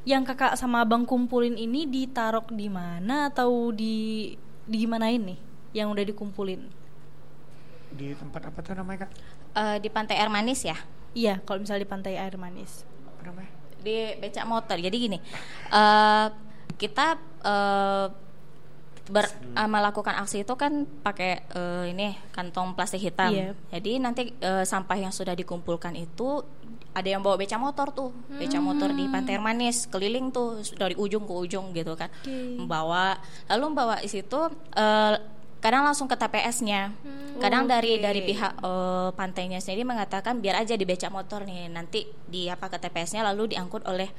Yang 0.02 0.32
kakak 0.32 0.56
sama 0.56 0.80
abang 0.80 1.04
kumpulin 1.04 1.54
ini 1.54 1.84
ditaruh 1.84 2.48
di 2.48 2.66
mana 2.66 3.28
atau 3.28 3.68
di 3.70 4.32
di 4.64 4.76
gimana 4.78 5.10
ini 5.10 5.36
yang 5.72 5.90
udah 5.90 6.04
dikumpulin? 6.04 6.80
di 7.90 8.14
tempat 8.14 8.54
apa 8.54 8.62
tuh 8.62 8.78
namanya 8.78 9.04
kak 9.04 9.10
Eh, 9.50 9.76
di 9.82 9.90
Pantai 9.90 10.14
Air 10.14 10.30
Manis 10.30 10.62
ya. 10.62 10.78
Iya, 11.10 11.42
kalau 11.42 11.58
misalnya 11.58 11.82
di 11.82 11.90
Pantai 11.90 12.14
Air 12.14 12.38
Manis. 12.38 12.86
apa 13.02 13.20
namanya 13.26 13.50
di 13.82 14.14
becak 14.14 14.46
motor. 14.46 14.78
Jadi 14.78 14.94
gini, 14.94 15.18
eh 15.68 16.26
kita 16.78 17.18
eh 17.42 18.06
ber- 19.10 19.34
eh, 19.58 19.66
melakukan 19.66 20.22
aksi 20.22 20.46
itu 20.46 20.54
kan 20.54 20.86
pakai 21.02 21.42
eh, 21.50 21.84
ini 21.90 22.14
kantong 22.30 22.78
plastik 22.78 23.02
hitam. 23.02 23.34
Iya. 23.34 23.58
Jadi 23.74 23.98
nanti 23.98 24.22
eh, 24.38 24.62
sampah 24.62 24.94
yang 24.94 25.10
sudah 25.10 25.34
dikumpulkan 25.34 25.98
itu 25.98 26.46
ada 26.90 27.08
yang 27.08 27.22
bawa 27.22 27.38
beca 27.38 27.54
motor 27.54 27.94
tuh, 27.94 28.10
beca 28.34 28.58
motor 28.58 28.90
di 28.90 29.06
Pantai 29.06 29.38
Manis 29.38 29.86
keliling 29.86 30.34
tuh 30.34 30.58
dari 30.74 30.98
ujung 30.98 31.22
ke 31.22 31.34
ujung 31.34 31.70
gitu 31.70 31.94
kan, 31.94 32.10
membawa. 32.58 33.18
Lalu 33.46 33.64
membawa 33.70 33.94
di 34.02 34.10
situ 34.10 34.50
eh, 34.74 35.14
kadang 35.62 35.86
langsung 35.86 36.10
ke 36.10 36.16
TPS-nya. 36.18 36.90
Kadang 37.38 37.70
dari 37.70 38.02
dari 38.02 38.26
pihak 38.26 38.58
eh, 38.58 39.08
pantainya 39.14 39.62
sendiri 39.62 39.86
mengatakan 39.86 40.42
biar 40.42 40.66
aja 40.66 40.74
di 40.74 40.82
becak 40.82 41.14
motor 41.14 41.46
nih, 41.46 41.70
nanti 41.70 42.10
di 42.26 42.50
apa 42.50 42.66
ke 42.66 42.82
TPS-nya 42.82 43.22
lalu 43.22 43.54
diangkut 43.54 43.86
oleh 43.86 44.10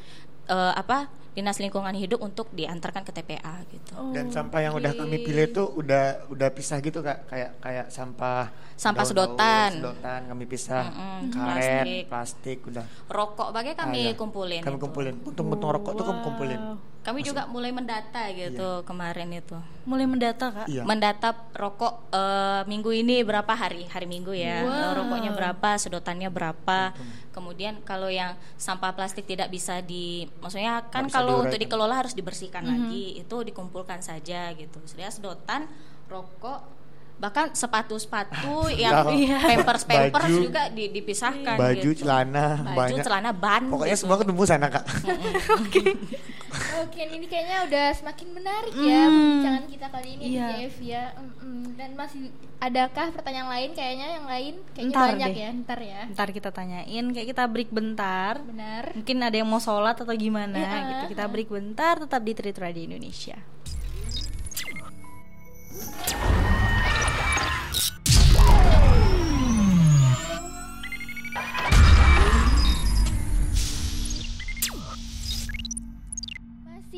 eh, 0.45 0.73
apa 0.73 0.97
dinas 1.31 1.55
lingkungan 1.57 1.95
hidup 1.95 2.19
untuk 2.19 2.51
diantarkan 2.51 3.01
ke 3.01 3.11
TPA 3.13 3.63
gitu. 3.65 3.95
dan 4.11 4.27
sampah 4.27 4.59
yang 4.61 4.75
udah 4.75 4.91
kami 4.91 5.15
pilih 5.17 5.47
tuh 5.47 5.63
udah 5.71 6.27
udah 6.27 6.49
pisah 6.51 6.77
gitu 6.79 6.99
kak 6.99 7.23
kayak 7.25 7.55
kayak 7.57 7.87
sampah 7.87 8.51
Sampah 8.75 9.05
daun-daun, 9.05 9.37
sedotan. 9.37 9.69
sedotan 9.71 10.21
kami 10.27 10.43
pisah 10.43 10.83
Mm-mm, 10.83 11.19
karet 11.29 11.85
plastik. 11.85 12.03
plastik, 12.09 12.57
udah 12.65 12.85
Rokok 13.07 13.49
bagai 13.51 13.73
Ah, 13.73 13.79
kami 13.79 13.99
iya. 14.03 14.11
kumpulin. 14.11 14.59
kami 14.59 14.75
itu. 14.75 14.83
kumpulin 14.83 15.15
untung-untung 15.23 15.71
rokok 15.71 15.93
tuh 15.93 16.03
kami 16.03 16.19
kumpulin 16.21 16.59
Kami 17.01 17.25
juga 17.25 17.49
mulai 17.49 17.73
mendata 17.73 18.29
gitu 18.29 18.85
kemarin 18.85 19.33
itu. 19.33 19.57
Mulai 19.89 20.05
mendata, 20.05 20.53
Kak. 20.53 20.67
iya 20.69 20.85
Mendata 20.85 21.33
rokok 21.57 22.13
eh, 22.13 22.61
minggu 22.69 22.93
ini 22.93 23.25
berapa 23.25 23.49
hari? 23.57 23.89
Hari 23.89 24.05
Minggu 24.05 24.37
ya. 24.37 24.61
Eh, 24.61 24.91
Rokoknya 24.93 25.33
berapa, 25.33 25.69
sedotannya 25.81 26.29
berapa. 26.29 26.93
Kemudian 27.33 27.81
kalau 27.81 28.05
yang 28.05 28.37
sampah 28.53 28.93
plastik 28.93 29.25
tidak 29.25 29.49
bisa 29.49 29.81
di 29.81 30.29
maksudnya 30.45 30.85
kan 30.93 31.09
kalau 31.09 31.41
untuk 31.41 31.57
dikelola 31.57 32.05
harus 32.05 32.13
dibersihkan 32.13 32.61
lagi, 32.69 33.17
itu 33.17 33.35
dikumpulkan 33.41 34.05
saja 34.05 34.53
gitu. 34.53 34.77
Sedia 34.85 35.09
sedotan 35.09 35.65
rokok 36.05 36.80
bahkan 37.21 37.53
sepatu-sepatu 37.53 38.73
Ya. 38.73 39.05
yang 39.05 39.05
pampers 39.61 39.85
pampers 39.85 40.25
Baju. 40.25 40.41
juga 40.41 40.63
di- 40.67 40.89
dipisahkan 40.89 41.53
Baju, 41.55 41.77
gitu. 41.87 42.01
celana, 42.01 42.45
baju 42.65 42.77
banyak. 42.97 43.05
celana 43.05 43.29
ban 43.31 43.63
Pokoknya 43.69 43.93
gitu. 43.93 44.01
semua 44.01 44.17
ketemu 44.17 44.41
sana 44.43 44.67
kak. 44.67 44.85
Oke, 46.81 47.01
ini 47.05 47.23
kayaknya 47.23 47.63
udah 47.63 47.87
semakin 47.93 48.27
menarik 48.33 48.73
ya 48.73 49.01
Hmm. 49.01 49.13
perbincangan 49.13 49.63
kita 49.69 49.87
kali 49.87 50.07
ini 50.11 50.23
Iya. 50.27 50.41
di 50.41 50.53
JF 50.57 50.75
ya. 50.83 51.03
Mm-mm. 51.13 51.57
Dan 51.73 51.89
masih 51.93 52.27
adakah 52.59 53.07
pertanyaan 53.11 53.49
lain 53.49 53.69
kayaknya 53.71 54.07
yang 54.11 54.25
lain? 54.25 54.53
Kayaknya 54.71 54.91
Ntar 54.91 55.07
banyak 55.07 55.29
deh. 55.29 55.37
ya, 55.37 55.49
ntar 55.55 55.79
ya. 55.79 56.01
Ntar 56.09 56.27
kita 56.29 56.49
tanyain, 56.49 57.05
kayak 57.07 57.27
kita 57.29 57.43
break 57.45 57.69
bentar. 57.69 58.41
Benar. 58.41 58.83
Mungkin 58.93 59.17
ada 59.21 59.35
yang 59.35 59.47
mau 59.47 59.59
sholat 59.59 59.95
atau 59.95 60.11
gimana 60.11 60.57
Iya. 60.57 60.73
gitu. 60.83 61.05
Kita 61.13 61.23
break 61.25 61.49
bentar, 61.49 61.93
tetap 61.99 62.19
di 62.19 62.33
Treat 62.33 62.57
Radio 62.57 62.83
Indonesia. 62.83 63.37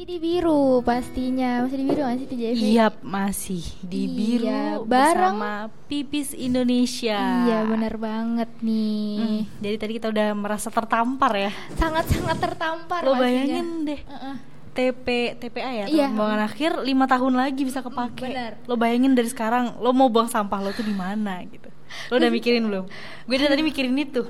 Masih 0.04 0.20
di 0.20 0.28
biru 0.36 0.84
pastinya. 0.84 1.64
Masih 1.64 1.80
di 1.80 1.86
biru 1.88 2.02
nggak 2.04 2.18
sih 2.18 2.28
di 2.28 2.36
JF? 2.36 2.56
Iya, 2.60 2.88
masih 3.00 3.64
di 3.80 4.02
Iya, 4.04 4.12
biru 4.12 4.48
bareng- 4.84 5.40
bersama 5.40 5.52
Pipis 5.88 6.36
Indonesia. 6.36 7.20
Iya, 7.48 7.64
benar 7.64 7.96
banget 7.96 8.52
nih. 8.60 9.16
Hmm, 9.16 9.42
jadi 9.64 9.76
tadi 9.80 9.92
kita 9.96 10.12
udah 10.12 10.28
merasa 10.36 10.68
tertampar 10.68 11.32
ya. 11.40 11.52
Sangat-sangat 11.80 12.36
tertampar 12.36 13.00
Lo 13.00 13.16
pastinya. 13.16 13.24
bayangin 13.24 13.68
deh. 13.88 14.02
Heeh. 14.04 14.36
TP 14.76 15.08
TPA 15.40 15.72
ya 15.72 15.86
Iya. 15.88 16.12
pembuangan 16.12 16.42
akhir 16.44 16.72
lima 16.84 17.08
tahun 17.08 17.34
lagi 17.40 17.64
bisa 17.64 17.80
kepake. 17.80 18.28
Benar. 18.28 18.52
Lo 18.68 18.76
bayangin 18.76 19.16
dari 19.16 19.32
sekarang 19.32 19.80
lo 19.80 19.96
mau 19.96 20.12
buang 20.12 20.28
sampah 20.28 20.60
lo 20.60 20.76
tuh 20.76 20.84
di 20.84 20.92
mana 20.94 21.40
gitu. 21.48 21.72
Lo 22.12 22.20
udah 22.20 22.28
mikirin 22.28 22.60
belum? 22.62 22.92
Gue 23.24 23.36
dari 23.38 23.48
tadi 23.48 23.64
mikirin 23.64 23.96
itu. 23.96 24.28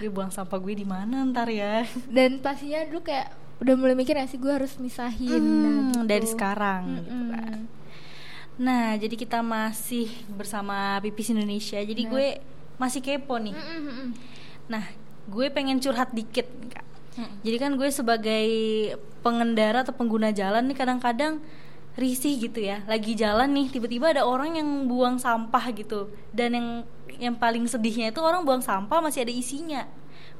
Gue 0.00 0.10
buang 0.10 0.34
sampah 0.34 0.58
gue 0.58 0.74
di 0.74 0.82
mana 0.82 1.22
ntar 1.22 1.46
ya? 1.46 1.86
Dan 2.10 2.42
pastinya 2.42 2.82
dulu 2.82 3.06
kayak 3.06 3.38
udah 3.62 3.74
mulai 3.78 3.94
mikir 3.94 4.18
gak 4.18 4.26
sih 4.26 4.42
gue 4.42 4.50
harus 4.50 4.74
misahin 4.76 5.38
nah, 5.38 5.70
Hmm, 5.70 5.90
gitu. 5.94 6.06
dari 6.10 6.26
sekarang 6.26 6.82
gitu 6.98 7.08
Mm-mm. 7.08 7.30
kan. 7.30 7.58
Nah, 8.52 8.94
jadi 8.94 9.16
kita 9.16 9.40
masih 9.40 10.12
bersama 10.28 11.00
Pipis 11.00 11.32
Indonesia. 11.32 11.78
Jadi 11.78 12.02
gue 12.04 12.26
masih 12.76 13.00
kepo 13.00 13.40
nih. 13.40 13.56
Mm-mm-mm. 13.56 14.12
Nah, 14.68 14.84
gue 15.24 15.46
pengen 15.48 15.80
curhat 15.80 16.12
dikit, 16.12 16.46
Kak. 16.68 16.84
Jadi 17.42 17.56
kan 17.56 17.76
gue 17.76 17.88
sebagai 17.88 18.46
pengendara 19.20 19.84
atau 19.84 19.92
pengguna 19.92 20.32
jalan 20.32 20.68
nih 20.68 20.76
kadang-kadang 20.76 21.40
risih 21.94 22.40
gitu 22.40 22.60
ya. 22.60 22.84
Lagi 22.84 23.12
jalan 23.12 23.52
nih, 23.52 23.72
tiba-tiba 23.72 24.12
ada 24.12 24.24
orang 24.24 24.56
yang 24.56 24.68
buang 24.84 25.16
sampah 25.16 25.72
gitu. 25.72 26.12
Dan 26.32 26.56
yang 26.56 26.68
yang 27.20 27.34
paling 27.36 27.64
sedihnya 27.64 28.12
itu 28.12 28.20
orang 28.20 28.44
buang 28.44 28.64
sampah 28.64 29.00
masih 29.00 29.24
ada 29.24 29.32
isinya. 29.32 29.82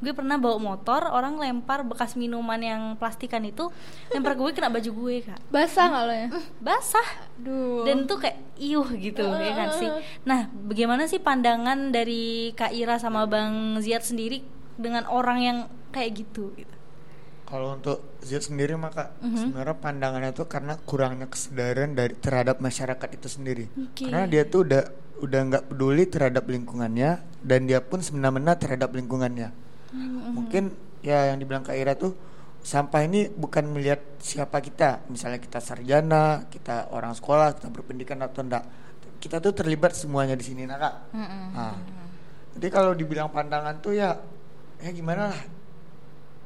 Gue 0.03 0.11
pernah 0.11 0.35
bawa 0.35 0.59
motor, 0.59 1.07
orang 1.07 1.39
lempar 1.39 1.87
bekas 1.87 2.19
minuman 2.19 2.59
yang 2.59 2.83
plastikan 2.99 3.47
itu, 3.47 3.71
lempar 4.11 4.35
gue 4.35 4.51
kena 4.51 4.67
baju 4.67 4.91
gue, 4.91 5.15
Kak. 5.31 5.39
Basah 5.47 5.87
nggak 5.87 6.05
lo 6.05 6.15
ya? 6.15 6.29
Basah 6.59 7.09
Aduh. 7.39 7.87
dan 7.87 8.11
tuh 8.11 8.19
kayak 8.19 8.39
iuh 8.59 8.89
gitu 8.99 9.23
ya 9.23 9.53
kan 9.55 9.69
sih. 9.79 9.87
Nah, 10.27 10.51
bagaimana 10.51 11.07
sih 11.07 11.23
pandangan 11.23 11.95
dari 11.95 12.51
Kak 12.59 12.75
Ira 12.75 12.99
sama 12.99 13.31
Bang 13.31 13.79
Ziad 13.79 14.03
sendiri 14.03 14.43
dengan 14.75 15.07
orang 15.07 15.39
yang 15.39 15.59
kayak 15.95 16.27
gitu 16.27 16.51
gitu. 16.59 16.75
Kalau 17.47 17.77
untuk 17.77 18.01
Zid 18.25 18.41
sendiri 18.41 18.81
maka 18.81 19.13
Mhm. 19.21 19.53
sebenarnya 19.53 19.77
pandangannya 19.77 20.33
tuh 20.33 20.49
karena 20.49 20.81
kurangnya 20.89 21.29
kesadaran 21.29 21.93
dari 21.93 22.17
terhadap 22.17 22.65
masyarakat 22.65 23.09
itu 23.13 23.29
sendiri. 23.29 23.69
Oke. 23.77 24.09
Karena 24.09 24.25
dia 24.25 24.49
tuh 24.49 24.65
udah 24.65 24.89
udah 25.21 25.41
nggak 25.53 25.65
peduli 25.69 26.09
terhadap 26.09 26.49
lingkungannya 26.49 27.21
dan 27.45 27.61
dia 27.69 27.85
pun 27.85 28.01
semena-mena 28.01 28.57
terhadap 28.57 28.97
lingkungannya. 28.97 29.53
Mhm. 29.93 30.33
Mungkin 30.33 30.65
ya 31.05 31.33
yang 31.33 31.39
dibilang 31.39 31.63
Kak 31.63 31.77
Ira 31.77 31.93
tuh 31.95 32.17
sampah 32.63 33.03
ini 33.03 33.27
bukan 33.29 33.75
melihat 33.75 33.99
siapa 34.23 34.63
kita, 34.63 35.03
misalnya 35.11 35.43
kita 35.43 35.59
sarjana, 35.59 36.47
kita 36.47 36.95
orang 36.95 37.11
sekolah, 37.13 37.59
kita 37.59 37.69
berpendidikan 37.75 38.23
atau 38.23 38.47
enggak. 38.47 38.65
Kita 39.19 39.39
tuh 39.39 39.55
terlibat 39.55 39.95
semuanya 39.95 40.35
di 40.35 40.43
sini, 40.47 40.67
nah 40.67 40.79
Kak. 40.79 40.95
Nah, 41.55 41.75
jadi 42.55 42.69
kalau 42.71 42.95
dibilang 42.95 43.31
pandangan 43.31 43.83
tuh 43.83 43.95
ya 43.99 44.15
ya 44.83 44.91
gimana 44.91 45.31
lah? 45.31 45.43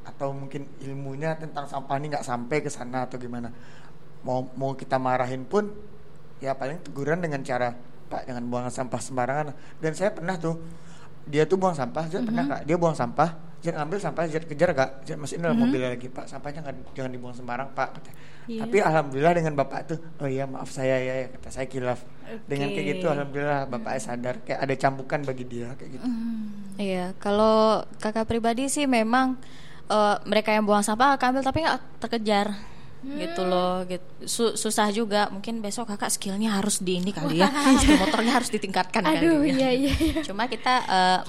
Atau 0.05 0.33
mungkin 0.33 0.65
ilmunya 0.81 1.37
tentang 1.37 1.69
sampah 1.69 1.95
ini 2.01 2.13
nggak 2.13 2.25
sampai 2.25 2.57
ke 2.65 2.69
sana 2.69 3.05
atau 3.05 3.17
gimana? 3.21 3.53
Mau 4.25 4.49
mau 4.57 4.73
kita 4.73 4.97
marahin 4.97 5.45
pun 5.45 5.69
ya 6.41 6.53
paling 6.53 6.81
teguran 6.85 7.21
dengan 7.21 7.41
cara 7.41 7.73
pak 8.07 8.23
jangan 8.25 8.43
buang 8.47 8.69
sampah 8.73 9.01
sembarangan. 9.01 9.53
Dan 9.81 9.91
saya 9.93 10.13
pernah 10.15 10.37
tuh 10.39 10.55
dia 11.27 11.43
tuh 11.43 11.59
buang 11.59 11.75
sampah 11.75 12.03
Zat 12.07 12.23
pernah 12.23 12.45
kak 12.47 12.61
dia 12.63 12.75
buang 12.79 12.95
sampah 12.95 13.29
Zat 13.59 13.75
ngambil 13.75 13.97
sampah 13.99 14.23
Zat 14.31 14.43
kejar 14.47 14.71
kak 14.71 15.03
Zat 15.03 15.17
masukin 15.19 15.43
dalam 15.43 15.59
mobilnya 15.59 15.93
lagi 15.93 16.07
pak 16.07 16.25
sampahnya 16.25 16.63
nggak 16.63 16.95
jangan 16.95 17.11
dibuang 17.11 17.35
sembarang 17.35 17.69
pak 17.75 17.89
kata. 17.99 18.11
Iya. 18.47 18.63
tapi 18.63 18.77
alhamdulillah 18.79 19.33
dengan 19.35 19.53
bapak 19.59 19.79
tuh 19.91 19.99
oh 20.23 20.27
iya 20.31 20.47
maaf 20.47 20.71
saya 20.71 20.95
ya, 21.03 21.13
ya 21.19 21.27
kata 21.35 21.51
saya 21.51 21.67
kilaf. 21.67 21.99
Dengan 22.47 22.71
kayak 22.71 22.85
gitu 22.95 23.05
alhamdulillah 23.11 23.67
bapak 23.67 23.99
sadar 23.99 24.39
kayak 24.43 24.63
ada 24.63 24.73
cambukan 24.79 25.19
bagi 25.27 25.43
dia 25.43 25.75
kayak 25.75 25.99
gitu. 25.99 26.07
Iya, 26.79 27.11
kalau 27.19 27.83
kakak 27.99 28.23
pribadi 28.23 28.71
sih 28.71 28.87
memang 28.87 29.35
eh, 29.91 30.15
mereka 30.23 30.55
yang 30.55 30.63
buang 30.63 30.79
sampah 30.79 31.19
kakak 31.19 31.27
ambil 31.35 31.43
tapi 31.43 31.59
nggak 31.67 31.79
terkejar 31.99 32.55
gitu 33.05 33.41
loh 33.45 33.85
gitu. 33.85 34.05
Su- 34.25 34.55
susah 34.57 34.89
juga. 34.89 35.29
Mungkin 35.29 35.61
besok 35.61 35.93
kakak 35.93 36.13
skillnya 36.13 36.57
harus 36.57 36.81
di 36.81 36.97
ini 36.97 37.11
kali 37.13 37.41
ya. 37.41 37.49
Skill 37.81 38.01
motornya 38.01 38.33
harus 38.37 38.49
ditingkatkan 38.49 39.05
Aduh, 39.05 39.43
kali 39.43 39.53
ya. 39.53 39.69
iya 39.69 39.69
iya. 39.73 39.93
iya. 39.93 40.21
cuma 40.25 40.49
kita 40.49 40.73
eh, 40.87 41.19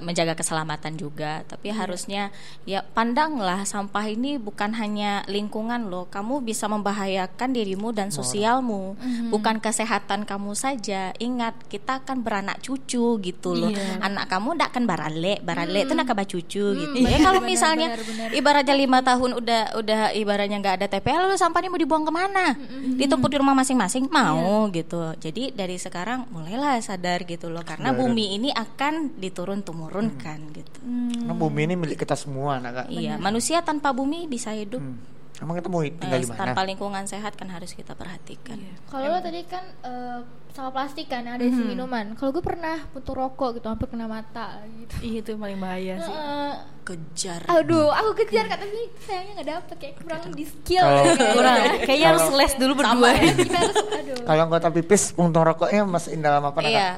menjaga 0.00 0.34
keselamatan 0.38 0.96
juga. 0.96 1.44
Tapi 1.44 1.70
harusnya 1.70 2.32
ya 2.64 2.80
pandanglah 2.82 3.64
sampah 3.68 4.06
ini 4.08 4.40
bukan 4.40 4.72
hanya 4.76 5.22
lingkungan 5.28 5.92
loh. 5.92 6.08
Kamu 6.08 6.40
bisa 6.40 6.66
membahayakan 6.66 7.52
dirimu 7.52 7.92
dan 7.92 8.08
sosialmu. 8.08 8.96
Bukan 9.28 9.60
kesehatan 9.60 10.24
kamu 10.24 10.56
saja. 10.56 11.12
Ingat 11.20 11.68
kita 11.68 12.04
akan 12.04 12.22
beranak 12.24 12.62
cucu 12.64 13.20
gitu 13.20 13.52
loh. 13.56 13.70
Iya. 13.70 14.02
anak 14.02 14.26
kamu 14.26 14.58
ndak 14.58 14.74
akan 14.74 14.84
barale 14.88 15.34
barale 15.44 15.86
itu 15.86 15.94
nak 15.94 16.10
cucu 16.26 16.64
gitu. 16.74 16.94
Ya 17.00 17.18
kalau 17.22 17.40
misalnya 17.42 17.96
ibaratnya 18.34 18.74
lima 18.76 19.00
tahun 19.02 19.36
udah 19.40 19.62
udah 19.78 20.00
ibaratnya 20.14 20.56
nggak 20.60 20.76
ada 20.82 20.88
TPL 21.10 21.26
lalu 21.26 21.36
sampahnya 21.36 21.68
mau 21.74 21.80
dibuang 21.82 22.06
ke 22.06 22.12
mana? 22.14 22.54
Ditumpuk 22.94 23.34
di 23.34 23.42
rumah 23.42 23.58
masing-masing? 23.58 24.06
Mau 24.06 24.70
gitu. 24.70 25.18
Jadi 25.18 25.50
dari 25.50 25.74
sekarang 25.74 26.30
mulailah 26.30 26.78
sadar 26.78 27.26
gitu 27.26 27.50
loh 27.50 27.66
karena 27.66 27.90
Sadar. 27.90 27.98
bumi 28.06 28.38
ini 28.38 28.50
akan 28.54 29.18
diturun 29.18 29.66
temurunkan 29.66 30.38
gitu. 30.54 30.78
Karena 30.86 31.34
bumi 31.34 31.60
ini 31.66 31.74
milik 31.74 31.98
kita 31.98 32.14
semua 32.14 32.62
nah 32.62 32.70
kak 32.70 32.86
iya 32.94 33.18
manusia 33.18 33.58
tanpa 33.66 33.90
bumi 33.90 34.30
bisa 34.30 34.54
hidup. 34.54 34.78
Hmm. 34.78 35.02
Emang 35.38 35.54
kita 35.54 35.68
mau 35.68 35.80
tinggal 35.80 36.10
Eh, 36.12 36.20
di 36.20 36.28
mana 36.28 36.38
tanpa 36.42 36.62
lingkungan 36.62 37.04
sehat 37.04 37.32
kan 37.32 37.46
harus 37.46 37.70
kita 37.70 37.94
perhatikan 37.94 38.58
Kalau 38.86 39.06
lo 39.06 39.18
tadi 39.18 39.40
kan 39.44 39.62
eh, 39.80 40.18
sama 40.50 40.74
plastik 40.74 41.06
kan 41.06 41.22
ada 41.22 41.40
isi 41.40 41.62
minuman. 41.62 42.18
Kalau 42.18 42.34
gue 42.34 42.42
pernah 42.42 42.82
putus 42.90 43.14
rokok 43.14 43.54
gitu 43.54 43.70
hampir 43.70 43.86
kena 43.86 44.04
mata 44.04 44.58
gitu. 44.66 44.92
Ih, 45.00 45.22
itu 45.22 45.28
yang 45.30 45.40
paling 45.40 45.56
bahaya 45.56 45.94
sih. 45.96 46.10
Eh, 46.10 46.54
kejar 46.82 47.40
aduh, 47.46 47.86
aku 47.88 48.18
kejar 48.18 48.50
kata 48.50 48.66
tapi 48.66 48.82
sayangnya 48.98 49.32
nggak 49.38 49.48
dapet 49.48 49.76
kayak 49.78 49.94
kurang 50.02 50.22
di 50.34 50.44
skill. 50.44 50.82
Kalau- 50.82 51.04
kayaknya. 51.06 51.32
Kurang, 51.32 51.58
kayaknya 51.86 52.06
harus 52.10 52.26
les 52.34 52.52
dulu 52.58 52.72
berdua. 52.74 53.10
Kita 53.14 53.56
harus 53.56 53.76
aduh. 53.94 54.18
Kalau 54.26 54.40
anggota 54.42 54.66
pipis 54.68 55.02
puntung 55.12 55.44
rokoknya 55.44 55.82
masukin 55.86 56.18
dalam 56.20 56.42
apa 56.42 56.58
nak, 56.58 56.66
iya 56.66 56.90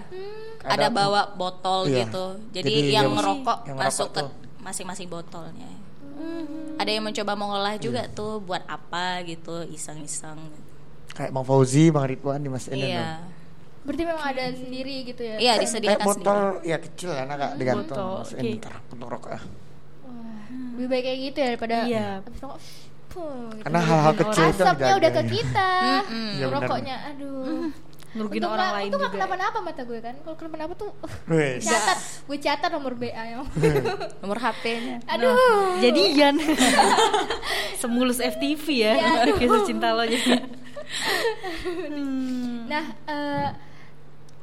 ada 0.63 0.87
Ada- 0.87 0.95
bawa 0.95 1.23
botol 1.35 1.81
Iya. 1.85 2.07
gitu 2.07 2.25
jadi, 2.55 2.71
Jadi 2.71 2.95
yang 2.95 3.11
ngerokok 3.13 3.59
yang 3.67 3.77
masuk 3.77 4.09
ke 4.11 4.23
masing-masing 4.63 5.11
botolnya 5.11 5.67
ada 6.75 6.91
yang 6.91 7.05
mencoba 7.05 7.33
mengolah 7.33 7.75
juga 7.77 8.09
tuh 8.09 8.39
buat 8.39 8.63
apa 8.65 9.23
gitu 9.23 9.63
iseng-iseng 9.67 10.39
Kayak 11.13 11.31
Bang 11.31 11.45
Fauzi, 11.45 11.93
Bang 11.93 12.09
Ridwan 12.09 12.41
dimasukin 12.41 12.79
dalam. 12.79 12.89
iya 12.89 13.09
Berarti 13.83 14.03
memang 14.03 14.25
ada 14.25 14.45
sendiri 14.49 14.97
gitu 15.05 15.23
ya. 15.23 15.37
iya 15.37 15.53
Kayak 15.53 15.63
disediakan 15.67 16.07
botol 16.07 16.39
sendiri 16.55 16.65
ya 16.65 16.77
kecil 16.79 17.11
nak 17.13 17.37
Kak, 17.37 17.51
digantung 17.59 17.99
Botol, 17.99 18.15
oke. 18.23 19.11
rokok 19.11 19.31
ya. 19.31 19.41
Lebih 20.73 20.87
baik 20.89 21.03
kayak 21.05 21.19
gitu 21.21 21.37
ya 21.37 21.47
daripada 21.53 21.77
Iya. 21.85 22.07
habis 22.19 22.39
rokok. 22.41 22.59
Puh, 23.13 23.21
gitu. 23.53 23.61
Karena 23.61 23.81
hal-hal 23.83 24.15
kecil 24.17 24.45
itu 24.49 24.63
asapnya 24.65 24.95
udah 24.97 25.11
ke 25.11 25.23
kita. 25.29 25.71
Iya. 26.33 26.45
Rokoknya 26.49 26.97
aduh. 27.13 27.69
Ngerugin 28.13 28.43
orang 28.43 28.71
lain 28.75 28.89
nggak 28.89 29.01
juga. 29.01 29.15
kenapa-napa 29.15 29.59
mata 29.59 29.83
gue 29.83 29.99
kan. 29.99 30.15
Kalau 30.19 30.37
kenapa-napa 30.37 30.73
tuh 30.75 30.91
Wes. 31.33 31.65
catat, 31.65 31.99
gue 32.23 32.39
catat 32.39 32.71
nomor 32.71 32.93
BA 32.93 33.09
yang. 33.27 33.45
nomor 34.21 34.39
HP-nya 34.39 35.01
Aduh. 35.09 35.81
Jadian. 35.81 36.37
Semulus 37.81 38.19
FTV 38.19 38.65
ya. 38.69 38.93
Kisah 39.41 39.63
cinta 39.65 39.91
lo 39.91 40.05
jadi. 40.05 40.45
Nah, 42.65 42.85
eh, 43.07 43.49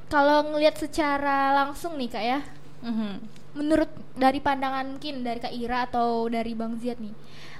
kalau 0.07 0.49
ngelihat 0.49 0.75
secara 0.75 1.53
langsung 1.55 1.93
nih 1.95 2.09
kak 2.09 2.23
ya, 2.23 2.39
Mhm. 2.81 3.11
menurut 3.51 3.89
dari 4.13 4.39
pandangan 4.39 4.85
mungkin 4.87 5.21
dari 5.21 5.37
kak 5.37 5.51
Ira 5.51 5.85
atau 5.85 6.25
dari 6.25 6.53
Bang 6.53 6.77
Ziad 6.77 6.97
nih, 6.97 7.13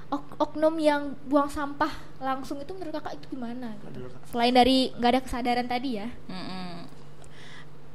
ok- 0.10 0.38
oknum 0.42 0.76
yang 0.82 1.14
buang 1.30 1.50
sampah 1.50 1.90
langsung 2.20 2.58
itu 2.60 2.74
menurut 2.74 2.98
kakak 2.98 3.18
itu 3.22 3.38
gimana 3.38 3.78
gitu? 3.86 4.10
selain 4.30 4.54
dari 4.54 4.90
nggak 4.98 5.12
ada 5.14 5.22
kesadaran 5.22 5.68
tadi 5.70 5.90
ya 6.02 6.08
Mm-mm. 6.28 6.90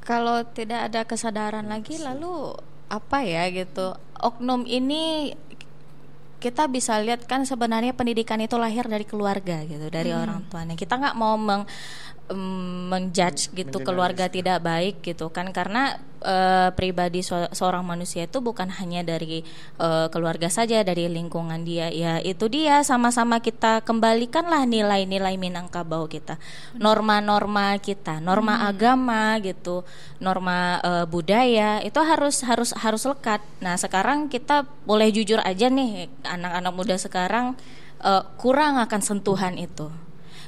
Kalau 0.05 0.45
tidak 0.45 0.85
ada 0.85 1.01
kesadaran 1.01 1.65
lagi, 1.65 1.97
lalu 1.97 2.53
apa 2.93 3.25
ya 3.25 3.49
gitu? 3.49 3.97
Oknum 4.21 4.61
ini 4.69 5.33
kita 6.37 6.69
bisa 6.69 7.01
lihat 7.01 7.25
kan 7.25 7.41
sebenarnya 7.41 7.89
pendidikan 7.97 8.37
itu 8.37 8.53
lahir 8.53 8.85
dari 8.85 9.01
keluarga 9.01 9.65
gitu, 9.65 9.89
dari 9.89 10.13
orang 10.13 10.45
tuanya. 10.45 10.77
Kita 10.77 11.01
nggak 11.01 11.17
mau 11.17 11.33
meng 11.41 11.65
menjudge 12.33 13.53
gitu 13.53 13.77
keluarga 13.85 14.25
tidak 14.25 14.65
baik 14.65 15.05
gitu 15.05 15.29
kan. 15.29 15.53
Karena 15.53 16.01
eh, 16.25 16.73
pribadi 16.73 17.21
so- 17.21 17.49
seorang 17.53 17.85
manusia 17.85 18.25
itu 18.25 18.41
bukan 18.41 18.73
hanya 18.81 19.05
dari 19.05 19.45
eh, 19.77 20.07
keluarga 20.09 20.49
saja 20.49 20.81
dari 20.81 21.05
lingkungan 21.05 21.61
dia. 21.61 21.93
Ya 21.93 22.17
itu 22.17 22.49
dia. 22.49 22.81
Sama-sama 22.81 23.37
kita 23.45 23.85
kembalikanlah 23.85 24.65
nilai-nilai 24.65 25.37
Minangkabau 25.37 26.09
kita. 26.09 26.41
Norma-norma 26.81 27.77
kita 27.77 28.17
norma 28.17 28.65
agama 28.65 29.37
gitu 29.45 29.85
norma 30.17 30.81
eh, 30.81 31.05
budaya 31.05 31.77
itu 31.85 31.99
harus 32.01 32.41
harus 32.41 32.73
harus 32.73 33.05
lekat. 33.05 33.45
Nah 33.61 33.77
sekarang 33.77 34.33
kita 34.33 34.65
boleh 34.89 35.13
jujur 35.13 35.37
aja 35.45 35.69
nih 35.69 36.09
anak-anak 36.25 36.73
muda 36.73 36.95
sekarang 36.97 37.53
eh, 38.01 38.23
kurang 38.41 38.81
akan 38.81 39.01
sentuhan 39.05 39.61
itu 39.61 40.04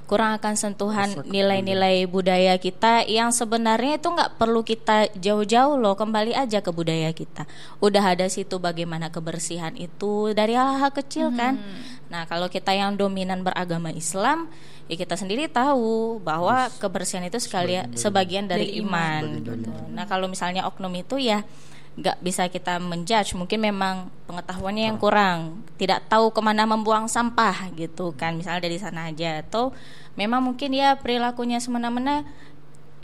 kurang 0.08 0.39
akan 0.39 0.55
sentuhan 0.55 1.12
nilai-nilai 1.28 2.08
budaya. 2.08 2.55
kita 2.58 3.03
yang 3.05 3.36
sebenarnya 3.36 3.99
itu 3.99 4.08
nggak 4.08 4.39
perlu 4.39 4.64
kita 4.64 5.12
jauh-jauh 5.20 5.76
loh 5.76 5.99
kembali 5.99 6.32
aja 6.34 6.64
ke 6.64 6.72
budaya 6.72 7.12
kita. 7.12 7.43
Udah 7.84 8.16
ada 8.16 8.26
situ 8.32 8.58
bagaimana 8.58 9.12
kebersihan 9.12 9.76
itu 9.76 10.32
dari 10.32 10.55
hal-hal 10.55 10.95
kecil 10.95 11.36
kan. 11.36 11.60
Nah 12.08 12.24
kalau 12.24 12.47
kita 12.47 12.72
yang 12.72 12.95
dominan 12.95 13.43
beragama 13.43 13.91
Islam 13.91 14.47
ya 14.88 14.95
kita 14.95 15.20
sendiri 15.20 15.51
tahu 15.51 16.24
bahwa 16.24 16.72
kebersihan 16.80 17.28
itu 17.28 17.38
sekalian 17.43 17.91
sebagian 17.99 18.47
dari, 18.47 18.80
iman, 18.80 19.43
gitu. 19.43 19.51
nah 19.91 20.08
kalau 20.08 20.32
misalnya 20.32 20.64
oknum 20.64 20.95
itu 20.95 21.20
ya 21.20 21.43
nggak 21.98 22.18
bisa 22.22 22.45
kita 22.48 22.78
menjudge. 22.78 23.34
Mungkin 23.34 23.58
memang 23.58 24.14
pengetahuannya 24.30 24.93
yang 24.93 24.98
kurang. 25.02 25.66
Tidak 25.82 26.06
tahu 26.06 26.30
ke 26.30 26.41
mana 26.45 26.70
membuang 26.70 27.10
sampah 27.10 27.74
gitu 27.74 28.14
kan. 28.14 28.38
Misalnya 28.38 28.62
dari 28.70 28.78
sana 28.78 29.10
aja. 29.10 29.41
Atau 29.41 29.74
memang 30.14 30.45
mungkin 30.45 30.78
ya 30.78 30.93
perilakunya 30.95 31.58
semena-mena 31.58 32.22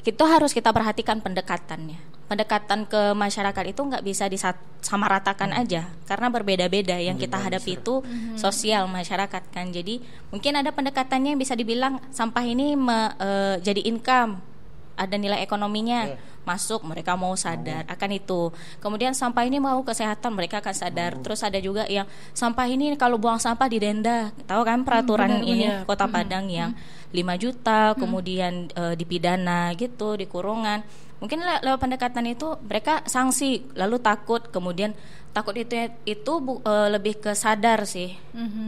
itu 0.05 0.23
harus 0.23 0.53
kita 0.53 0.69
perhatikan 0.69 1.19
pendekatannya. 1.19 1.97
Pendekatan 2.23 2.87
ke 2.87 3.13
masyarakat 3.13 3.65
itu 3.67 3.81
nggak 3.81 4.05
bisa 4.05 4.29
disamaratakan 4.29 5.57
aja. 5.57 5.89
Karena 6.05 6.29
berbeda-beda 6.29 6.95
yang 7.01 7.17
kita 7.17 7.41
hadapi 7.41 7.81
itu 7.81 8.05
sosial 8.37 8.85
masyarakat 8.85 9.43
kan. 9.49 9.65
Jadi 9.73 10.05
mungkin 10.29 10.53
ada 10.53 10.69
pendekatannya 10.69 11.33
yang 11.33 11.41
bisa 11.41 11.57
dibilang 11.57 11.97
sampah 12.13 12.45
ini 12.45 12.77
me- 12.77 13.13
eh, 13.17 13.55
jadi 13.59 13.81
income 13.89 14.52
ada 14.93 15.15
nilai 15.17 15.41
ekonominya 15.41 16.13
masuk 16.43 16.83
mereka 16.83 17.15
mau 17.15 17.33
sadar 17.39 17.87
akan 17.87 18.09
itu. 18.19 18.51
Kemudian 18.83 19.15
sampah 19.15 19.47
ini 19.47 19.63
mau 19.63 19.79
kesehatan 19.81 20.35
mereka 20.35 20.59
akan 20.59 20.75
sadar. 20.75 21.15
Terus 21.23 21.39
ada 21.41 21.57
juga 21.57 21.87
yang 21.87 22.05
sampah 22.35 22.67
ini 22.67 22.93
kalau 22.99 23.15
buang 23.15 23.39
sampah 23.39 23.67
didenda 23.71 24.29
tahu 24.45 24.61
kan 24.67 24.83
peraturan 24.83 25.41
ini 25.41 25.87
kota 25.87 26.05
Padang 26.05 26.51
yang 26.51 26.75
5 27.13 27.43
juta 27.43 27.93
kemudian 27.95 28.67
eh, 28.73 28.93
dipidana 28.99 29.71
gitu 29.79 30.19
di 30.19 30.27
kurungan. 30.27 30.83
Mungkin 31.23 31.39
le- 31.39 31.63
lewat 31.63 31.79
pendekatan 31.79 32.27
itu 32.27 32.59
mereka 32.67 32.99
sanksi 33.07 33.71
lalu 33.79 34.03
takut 34.03 34.43
kemudian 34.51 34.91
takut 35.33 35.57
itu 35.57 35.73
itu 36.05 36.33
bu- 36.37 36.61
eh, 36.61 36.89
lebih 36.89 37.17
ke 37.17 37.33
sadar 37.33 37.83
sih 37.83 38.13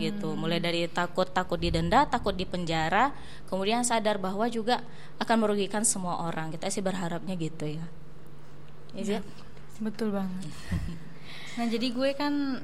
gitu. 0.02 0.34
Mulai 0.34 0.58
dari 0.58 0.90
takut 0.90 1.30
takut 1.30 1.56
didenda 1.56 2.04
takut 2.06 2.34
dipenjara 2.34 3.14
kemudian 3.46 3.82
sadar 3.82 4.18
bahwa 4.18 4.50
juga 4.50 4.82
akan 5.18 5.38
merugikan 5.40 5.86
semua 5.86 6.26
orang. 6.26 6.50
Kita 6.50 6.68
sih 6.68 6.82
berharapnya 6.82 7.38
gitu 7.38 7.70
ya. 7.70 7.86
Iya. 8.92 9.22
Betul 9.78 10.12
banget. 10.12 10.42
Nah 11.56 11.72
jadi 11.72 11.88
gue 11.88 12.12
kan 12.20 12.60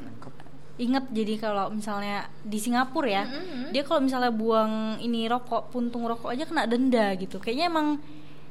inget 0.76 1.08
jadi 1.16 1.40
kalau 1.40 1.72
misalnya 1.72 2.28
di 2.44 2.60
Singapura 2.60 3.08
ya, 3.08 3.24
dia 3.72 3.88
kalau 3.88 4.04
misalnya 4.04 4.36
buang 4.36 5.00
ini 5.00 5.32
rokok, 5.32 5.72
puntung 5.72 6.04
rokok 6.04 6.28
aja 6.28 6.44
kena 6.44 6.68
denda 6.68 7.16
gitu. 7.16 7.40
Kayaknya 7.40 7.72
emang 7.72 7.88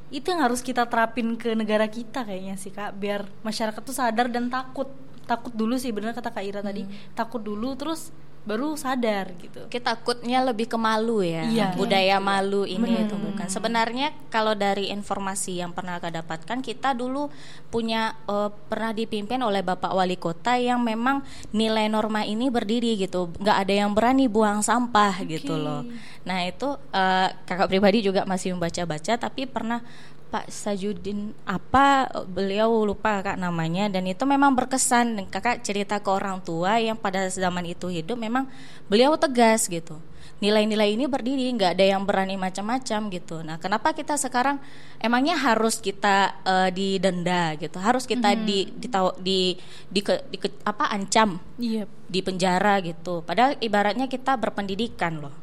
itu 0.08 0.24
yang 0.24 0.40
harus 0.40 0.64
kita 0.64 0.88
terapin 0.88 1.36
ke 1.36 1.52
negara 1.52 1.84
kita 1.86 2.24
kayaknya 2.24 2.56
sih 2.56 2.72
kak, 2.72 2.96
biar 2.96 3.28
masyarakat 3.44 3.84
tuh 3.84 3.92
sadar 3.92 4.32
dan 4.32 4.48
takut, 4.48 4.88
takut 5.30 5.54
dulu 5.54 5.78
sih 5.78 5.94
bener 5.94 6.10
kata 6.10 6.34
kak 6.34 6.42
Ira 6.42 6.58
tadi, 6.58 6.82
takut 7.14 7.38
dulu 7.38 7.78
terus 7.78 8.10
baru 8.40 8.72
sadar 8.72 9.36
gitu. 9.36 9.68
kita 9.68 9.92
takutnya 9.92 10.40
lebih 10.40 10.64
ke 10.64 10.80
malu 10.80 11.20
ya 11.20 11.44
Iya. 11.44 11.76
budaya 11.76 12.16
malu 12.24 12.64
ini 12.64 13.04
itu 13.04 13.12
bukan. 13.12 13.44
Sebenarnya 13.52 14.16
kalau 14.32 14.56
dari 14.56 14.88
informasi 14.88 15.60
yang 15.60 15.76
pernah 15.76 16.00
kita 16.00 16.24
dapatkan 16.24 16.64
kita 16.64 16.96
dulu 16.96 17.28
punya 17.68 18.16
eh, 18.24 18.48
pernah 18.72 18.96
dipimpin 18.96 19.44
oleh 19.44 19.60
bapak 19.60 19.92
wali 19.92 20.16
kota 20.16 20.56
yang 20.56 20.80
memang 20.80 21.20
nilai 21.52 21.92
norma 21.92 22.24
ini 22.24 22.48
berdiri 22.48 22.96
gitu. 22.96 23.28
Nggak 23.36 23.56
ada 23.60 23.74
yang 23.76 23.92
berani 23.92 24.24
buang 24.24 24.64
sampah 24.64 25.20
gitu 25.28 25.60
loh. 25.60 25.84
Nah 26.24 26.40
itu 26.48 26.80
eh, 26.96 27.28
kakak 27.44 27.68
pribadi 27.68 28.00
juga 28.00 28.24
masih 28.24 28.56
membaca-baca 28.56 29.20
tapi 29.20 29.44
pernah 29.44 29.84
Pak 30.30 30.46
Sajudin 30.48 31.34
apa 31.42 32.06
beliau 32.24 32.86
lupa 32.86 33.18
kak 33.18 33.34
namanya 33.34 33.90
dan 33.90 34.06
itu 34.06 34.22
memang 34.22 34.54
berkesan 34.54 35.18
dan 35.18 35.24
kakak 35.26 35.60
cerita 35.60 35.98
ke 35.98 36.06
orang 36.06 36.38
tua 36.40 36.78
yang 36.78 36.94
pada 36.94 37.26
zaman 37.26 37.66
itu 37.66 37.90
hidup 37.90 38.14
memang 38.14 38.46
beliau 38.86 39.18
tegas 39.18 39.66
gitu 39.66 39.98
nilai-nilai 40.40 40.96
ini 40.96 41.04
berdiri 41.04 41.52
nggak 41.52 41.76
ada 41.76 41.84
yang 41.84 42.06
berani 42.08 42.38
macam-macam 42.38 43.12
gitu 43.12 43.44
nah 43.44 43.60
kenapa 43.60 43.92
kita 43.92 44.16
sekarang 44.16 44.56
emangnya 44.96 45.36
harus 45.36 45.76
kita 45.76 46.40
eh, 46.46 46.68
didenda 46.72 47.58
gitu 47.58 47.76
harus 47.76 48.08
kita 48.08 48.32
di 48.40 48.70
ditau- 48.72 49.18
di 49.20 49.52
di, 49.90 50.00
ke- 50.00 50.24
di 50.30 50.38
ke- 50.38 50.62
apa 50.64 50.88
ancam 50.94 51.36
Iya. 51.60 51.84
di 52.08 52.20
penjara 52.24 52.80
gitu. 52.80 53.20
Padahal 53.20 53.60
ibaratnya 53.60 54.08
kita 54.08 54.32
berpendidikan 54.34 55.20
loh. 55.20 55.34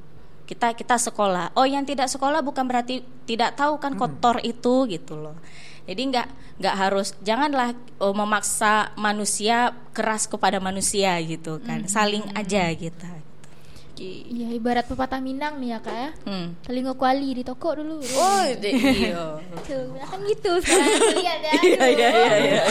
Kita 0.47 0.71
kita 0.71 0.95
sekolah. 0.95 1.51
Oh, 1.59 1.67
yang 1.67 1.83
tidak 1.83 2.07
sekolah 2.07 2.39
bukan 2.39 2.63
berarti 2.63 3.03
tidak 3.27 3.59
tahu 3.59 3.77
kan 3.83 3.99
kotor 3.99 4.39
itu 4.47 4.87
gitu 4.87 5.19
loh. 5.19 5.35
Jadi 5.83 6.01
nggak 6.07 6.27
nggak 6.63 6.75
harus 6.79 7.11
janganlah 7.19 7.75
oh, 7.99 8.15
memaksa 8.15 8.95
manusia 8.95 9.75
keras 9.91 10.25
kepada 10.25 10.63
manusia 10.63 11.19
gitu 11.19 11.59
kan. 11.59 11.83
Saling 11.91 12.23
aja 12.31 12.71
kita. 13.97 14.29
Iya 14.29 14.47
ibarat 14.53 14.85
pepatah 14.85 15.17
Minang 15.17 15.57
nih 15.57 15.73
ya 15.73 15.79
kak 15.79 15.91
ya 15.91 16.09
Hmm. 16.23 16.47
telinga 16.61 16.93
kuali 16.93 17.33
di 17.33 17.41
toko 17.41 17.73
dulu 17.73 17.97
Oh, 17.97 18.41
iya. 18.45 19.17
Tuh, 19.59 19.83
kan 19.97 20.19
gitu 20.23 20.51
sekarang 20.59 21.17
lihat 21.17 21.39
ya 21.43 21.51
Iya 21.57 21.83
iya 21.87 22.07
iya 22.07 22.07
Aduh. 22.07 22.37
iya. 22.39 22.61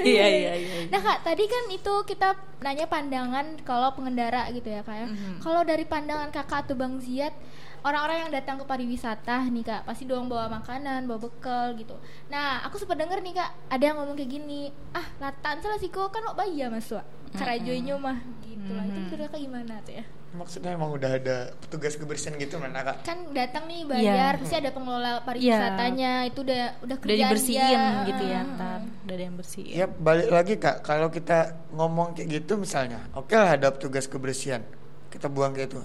Iya 0.00 0.26
iya 0.30 0.52
iya. 0.54 0.76
Nah 0.86 1.00
kak, 1.00 1.18
tadi 1.22 1.44
kan 1.44 1.64
itu 1.68 1.94
kita 2.04 2.28
nanya 2.60 2.86
pandangan 2.86 3.46
kalau 3.60 3.90
pengendara 3.92 4.46
gitu 4.50 4.68
ya 4.68 4.80
kak 4.80 4.96
ya. 4.96 5.06
Mhm. 5.06 5.40
Kalau 5.40 5.60
dari 5.62 5.84
pandangan 5.84 6.30
kakak 6.30 6.64
atau 6.64 6.74
bang 6.74 6.96
Ziad, 6.96 7.34
orang-orang 7.82 8.16
yang 8.22 8.32
datang 8.32 8.56
ke 8.56 8.64
pariwisata 8.64 9.44
nih 9.46 9.64
kak, 9.64 9.82
pasti 9.84 10.04
dong 10.04 10.26
bawa 10.26 10.48
makanan, 10.48 11.04
bawa 11.04 11.20
bekal 11.20 11.74
gitu. 11.74 11.92
Nah, 12.26 12.62
aku 12.62 12.78
sempat 12.78 12.96
denger 12.96 13.20
nih 13.20 13.34
kak, 13.34 13.50
ada 13.68 13.82
yang 13.82 13.96
ngomong 13.98 14.14
kayak 14.14 14.30
gini, 14.32 14.60
ah 14.90 15.04
latan 15.18 15.58
salah 15.58 15.76
sih 15.76 15.88
kok 15.88 16.08
kan 16.08 16.22
mau 16.22 16.32
bayar 16.32 16.68
mas 16.68 16.88
wa, 16.88 17.04
karajoynya 17.34 17.98
mah 17.98 18.16
gitu 18.42 18.70
lah. 18.70 18.84
Itu 18.86 18.98
menurut 19.04 19.28
kakak 19.28 19.40
gimana 19.42 19.74
tuh 19.82 19.94
ya? 19.94 20.04
Maksudnya 20.34 20.74
emang 20.74 20.90
udah 20.90 21.14
ada 21.14 21.36
petugas 21.56 21.94
kebersihan 21.94 22.34
gitu 22.34 22.58
mana 22.58 22.82
kak? 22.82 23.06
Kan 23.06 23.30
datang 23.30 23.70
nih 23.70 23.86
bayar, 23.86 24.34
Iya. 24.34 24.40
pasti 24.42 24.56
ada 24.58 24.70
pengelola 24.70 25.22
pariwisatanya, 25.22 26.26
itu 26.26 26.42
udah 26.42 26.54
udah 26.82 26.82
Udah 26.82 26.96
kerjaan 26.98 27.20
dibersihin 27.30 27.78
dia. 27.78 28.02
gitu 28.04 28.24
ya, 28.24 28.40
ntar 28.44 28.80
udah 28.82 29.14
ada 29.14 29.22
yang 29.22 29.36
bersihin. 29.38 29.74
Ya 29.76 29.86
balik 29.86 30.28
lagi 30.28 30.54
kak, 30.56 30.82
kalau 30.82 31.08
kita 31.08 31.38
ngomong 31.70 32.18
kayak 32.18 32.28
gitu 32.34 32.58
misalnya, 32.58 33.06
oke 33.14 33.30
lah 33.30 33.54
ada 33.54 33.70
petugas 33.70 34.04
kebersihan, 34.04 34.66
kita 35.08 35.30
buang 35.30 35.54
kayak 35.54 35.70
itu, 35.70 35.78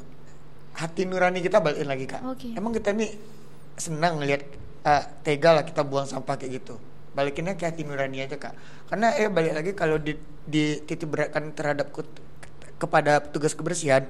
hati 0.74 1.06
nurani 1.06 1.40
kita 1.40 1.62
balikin 1.62 1.86
lagi 1.86 2.06
kak. 2.06 2.22
Oke. 2.26 2.50
Emang 2.52 2.74
kita 2.74 2.90
nih 2.90 3.14
senang 3.78 4.18
ngelihat 4.18 4.42
eh, 4.82 5.04
tega 5.22 5.54
lah 5.54 5.64
kita 5.64 5.86
buang 5.86 6.10
sampah 6.10 6.36
kayak 6.36 6.58
gitu, 6.58 6.82
balikinnya 7.12 7.54
ke 7.54 7.70
hati 7.70 7.86
nurani 7.86 8.26
aja 8.26 8.34
kak. 8.36 8.58
Karena 8.90 9.14
eh 9.14 9.30
balik 9.30 9.54
lagi 9.54 9.72
kalau 9.74 10.02
di, 10.02 10.18
di 10.42 10.82
titik 10.82 11.06
beratkan 11.06 11.54
terhadap 11.54 11.94
kut- 11.94 12.18
kepada 12.76 13.22
petugas 13.22 13.54
kebersihan, 13.54 14.08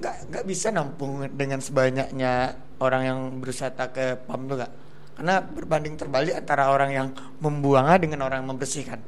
nggak 0.00 0.16
nggak 0.30 0.44
bisa 0.46 0.68
nampung 0.74 1.26
dengan 1.34 1.60
sebanyaknya 1.62 2.56
orang 2.82 3.02
yang 3.04 3.18
berusaha 3.38 3.70
ke 3.70 4.18
pam 4.26 4.46
tuh 4.46 4.64
kak. 4.64 4.72
Karena 5.14 5.38
berbanding 5.38 5.94
terbalik 5.94 6.34
antara 6.34 6.74
orang 6.74 6.90
yang 6.90 7.08
membuangnya 7.38 8.02
dengan 8.02 8.26
orang 8.26 8.42
yang 8.42 8.50
membersihkan. 8.50 8.98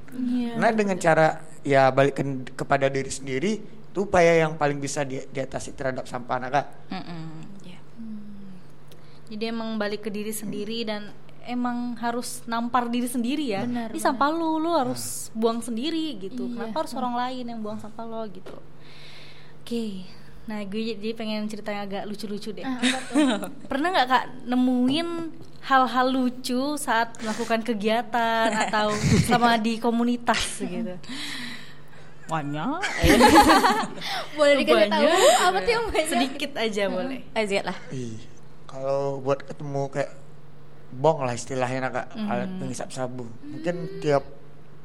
Nah 0.55 0.71
dengan 0.71 0.95
cara 1.03 1.43
ya 1.67 1.91
balikkan 1.91 2.47
kepada 2.55 2.87
diri 2.87 3.11
sendiri 3.11 3.53
itu 3.97 3.99
upaya 4.07 4.47
yang 4.47 4.55
paling 4.55 4.79
bisa 4.79 5.03
di, 5.03 5.19
diatasi 5.19 5.75
terhadap 5.75 6.07
sampah 6.07 6.39
anak 6.39 6.51
kak. 6.55 6.67
Mm-mm. 6.95 7.25
Iya. 7.67 7.79
Jadi 9.35 9.45
emang 9.51 9.75
balik 9.81 10.07
ke 10.07 10.11
diri 10.15 10.31
sendiri 10.31 10.87
dan 10.87 11.11
emang 11.47 11.95
harus 11.99 12.43
nampar 12.47 12.91
diri 12.91 13.09
sendiri 13.11 13.57
ya. 13.57 13.63
Benar, 13.65 13.91
Ini 13.91 13.99
benar. 13.99 14.07
sampah 14.07 14.29
lu, 14.35 14.63
lu 14.63 14.71
harus 14.75 15.33
buang 15.33 15.63
sendiri 15.63 16.19
gitu. 16.23 16.47
Iya. 16.47 16.55
Kenapa 16.55 16.77
harus 16.85 16.95
orang 16.95 17.15
lain 17.17 17.45
yang 17.51 17.61
buang 17.63 17.79
sampah 17.81 18.05
lo 18.05 18.23
gitu? 18.31 18.57
Oke. 19.63 20.07
Nah, 20.47 20.63
gue 20.63 20.95
jadi 20.95 21.11
pengen 21.15 21.51
cerita 21.51 21.75
yang 21.75 21.91
agak 21.91 22.07
lucu-lucu 22.07 22.55
deh. 22.55 22.63
Tuh? 22.63 23.51
Pernah 23.71 23.89
nggak 23.91 24.07
kak 24.07 24.25
nemuin 24.47 25.09
hal-hal 25.67 26.07
lucu 26.15 26.79
saat 26.79 27.19
melakukan 27.19 27.67
kegiatan 27.67 28.49
atau 28.71 28.95
sama 29.27 29.59
di 29.59 29.83
komunitas 29.83 30.63
gitu? 30.63 30.95
Banyak. 32.31 32.79
boleh 34.39 34.55
dikasih 34.63 34.91
tahu 34.91 35.07
apa 35.47 35.59
tuh 35.63 35.71
yang 35.75 35.85
banyak 35.91 36.11
Sedikit 36.11 36.51
aja 36.59 36.83
boleh. 36.91 37.23
Aziat 37.35 37.65
lah. 37.67 37.79
Ih, 37.91 38.19
kalau 38.71 39.19
buat 39.19 39.43
ketemu 39.43 39.83
kayak 39.91 40.11
bong 40.97 41.27
lah 41.27 41.35
istilahnya 41.35 41.91
kak 41.91 42.07
alat 42.15 42.51
penghisap 42.63 42.89
sabu 42.95 43.27
mungkin 43.43 44.01
tiap 44.01 44.23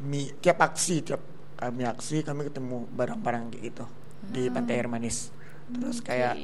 mi, 0.02 0.34
tiap 0.42 0.58
aksi 0.60 1.06
tiap 1.06 1.22
kami 1.56 1.86
aksi 1.86 2.26
kami 2.26 2.50
ketemu 2.50 2.90
barang-barang 2.90 3.54
kayak 3.54 3.64
gitu 3.70 3.86
di 4.34 4.50
pantai 4.50 4.82
air 4.82 4.90
manis 4.90 5.30
terus 5.74 6.00
kayak 6.00 6.36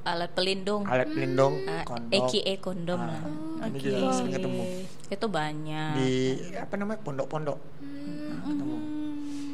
Alat 0.00 0.32
pelindung. 0.32 0.88
alat 0.88 1.04
pelindung 1.06 1.60
Uh, 1.62 1.84
kondom. 1.84 2.16
AKA 2.24 2.54
kondom 2.58 2.96
Ah, 2.96 3.12
lah. 3.12 3.20
ini 3.66 3.76
juga 3.78 4.08
sering 4.10 4.32
ketemu. 4.32 4.62
Itu 5.06 5.26
banyak. 5.26 5.92
di 5.94 6.10
apa 6.54 6.74
namanya 6.74 7.00
pondok-pondok. 7.02 7.58
Nah, 7.78 8.40
ketemu 8.42 8.76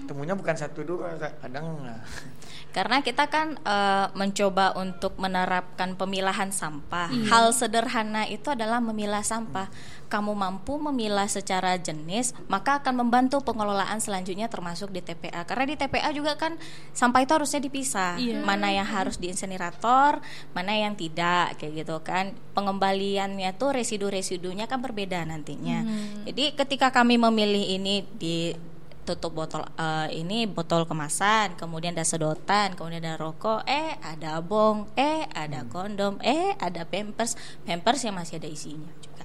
ketemunya 0.04 0.36
bukan 0.36 0.52
satu 0.52 0.84
dua 0.84 1.16
kadang 1.40 1.80
nah, 1.80 2.04
Karena 2.74 3.06
kita 3.06 3.30
kan 3.30 3.54
eh, 3.54 4.06
mencoba 4.18 4.74
untuk 4.74 5.14
menerapkan 5.14 5.94
pemilahan 5.94 6.50
sampah. 6.50 7.06
Hal 7.30 7.54
sederhana 7.54 8.26
itu 8.26 8.50
adalah 8.50 8.82
memilah 8.82 9.22
sampah. 9.22 9.70
Kamu 10.10 10.34
mampu 10.34 10.82
memilah 10.82 11.30
secara 11.30 11.78
jenis, 11.78 12.34
maka 12.50 12.82
akan 12.82 13.06
membantu 13.06 13.46
pengelolaan 13.46 14.02
selanjutnya 14.02 14.50
termasuk 14.50 14.90
di 14.90 15.06
TPA. 15.06 15.46
Karena 15.46 15.70
di 15.70 15.78
TPA 15.78 16.10
juga 16.10 16.34
kan 16.34 16.58
sampah 16.90 17.22
itu 17.22 17.30
harusnya 17.38 17.62
dipisah. 17.62 18.18
Mana 18.42 18.74
yang 18.74 18.90
harus 18.90 19.22
di 19.22 19.30
insinerator, 19.30 20.18
mana 20.50 20.74
yang 20.74 20.98
tidak 20.98 21.54
kayak 21.62 21.86
gitu 21.86 22.02
kan. 22.02 22.34
Pengembaliannya 22.58 23.54
tuh 23.54 23.70
residu-residunya 23.70 24.66
kan 24.66 24.82
berbeda 24.82 25.22
nantinya. 25.22 25.86
Jadi 26.26 26.58
ketika 26.58 26.90
kami 26.90 27.22
memilih 27.22 27.78
ini 27.78 28.02
di 28.18 28.50
tutup 29.04 29.36
botol 29.36 29.62
eh, 29.76 30.08
ini 30.16 30.48
botol 30.48 30.88
kemasan, 30.88 31.54
kemudian 31.54 31.92
ada 31.92 32.02
sedotan, 32.02 32.72
kemudian 32.72 33.04
ada 33.04 33.14
rokok, 33.14 33.62
eh 33.64 33.94
ada 34.00 34.40
bong, 34.40 34.88
eh 34.96 35.28
ada 35.30 35.62
kondom, 35.68 36.16
eh 36.24 36.56
ada 36.56 36.82
pampers, 36.82 37.36
pampers 37.62 38.00
yang 38.02 38.16
masih 38.16 38.40
ada 38.40 38.48
isinya 38.48 38.88
juga. 38.98 39.24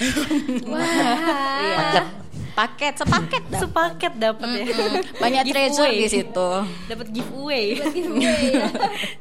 Iya. 0.80 2.02
Paket, 2.50 2.94
sepaket 2.98 3.42
dah. 3.48 3.60
Sepaket 3.62 4.12
dapat 4.16 4.48
ya. 4.48 4.74
Banyak 5.16 5.44
treasure 5.48 5.86
Giveaway. 5.86 6.00
di 6.00 6.08
situ. 6.08 6.48
Dapat 6.88 7.06
giveaway. 7.08 7.66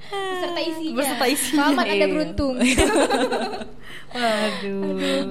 beserta 0.10 0.60
isinya 0.60 0.96
Beserta 0.98 1.26
isinya. 1.28 1.56
selamat 1.68 1.86
anda 1.86 2.06
beruntung 2.08 2.56
Waduh. 4.16 5.28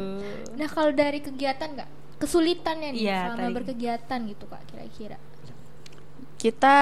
nah 0.54 0.68
kalau 0.68 0.90
dari 0.92 1.18
kegiatan 1.18 1.68
nggak 1.74 1.90
kesulitannya 2.18 2.92
nih 2.92 3.00
Iya, 3.00 3.20
selama 3.30 3.40
tadi. 3.40 3.56
berkegiatan 3.56 4.18
gitu 4.26 4.44
kak 4.46 4.62
kira-kira 4.66 5.18
Kita 6.36 6.76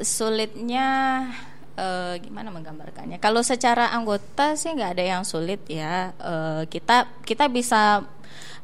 sulitnya 0.00 0.86
eh, 1.76 2.14
gimana 2.20 2.48
menggambarkannya? 2.48 3.20
Kalau 3.20 3.44
secara 3.44 3.92
anggota 3.92 4.56
sih 4.56 4.72
nggak 4.72 4.96
ada 4.96 5.04
yang 5.04 5.22
sulit 5.26 5.60
ya. 5.68 6.16
Eh, 6.16 6.62
kita 6.68 7.10
kita 7.20 7.48
bisa 7.48 8.00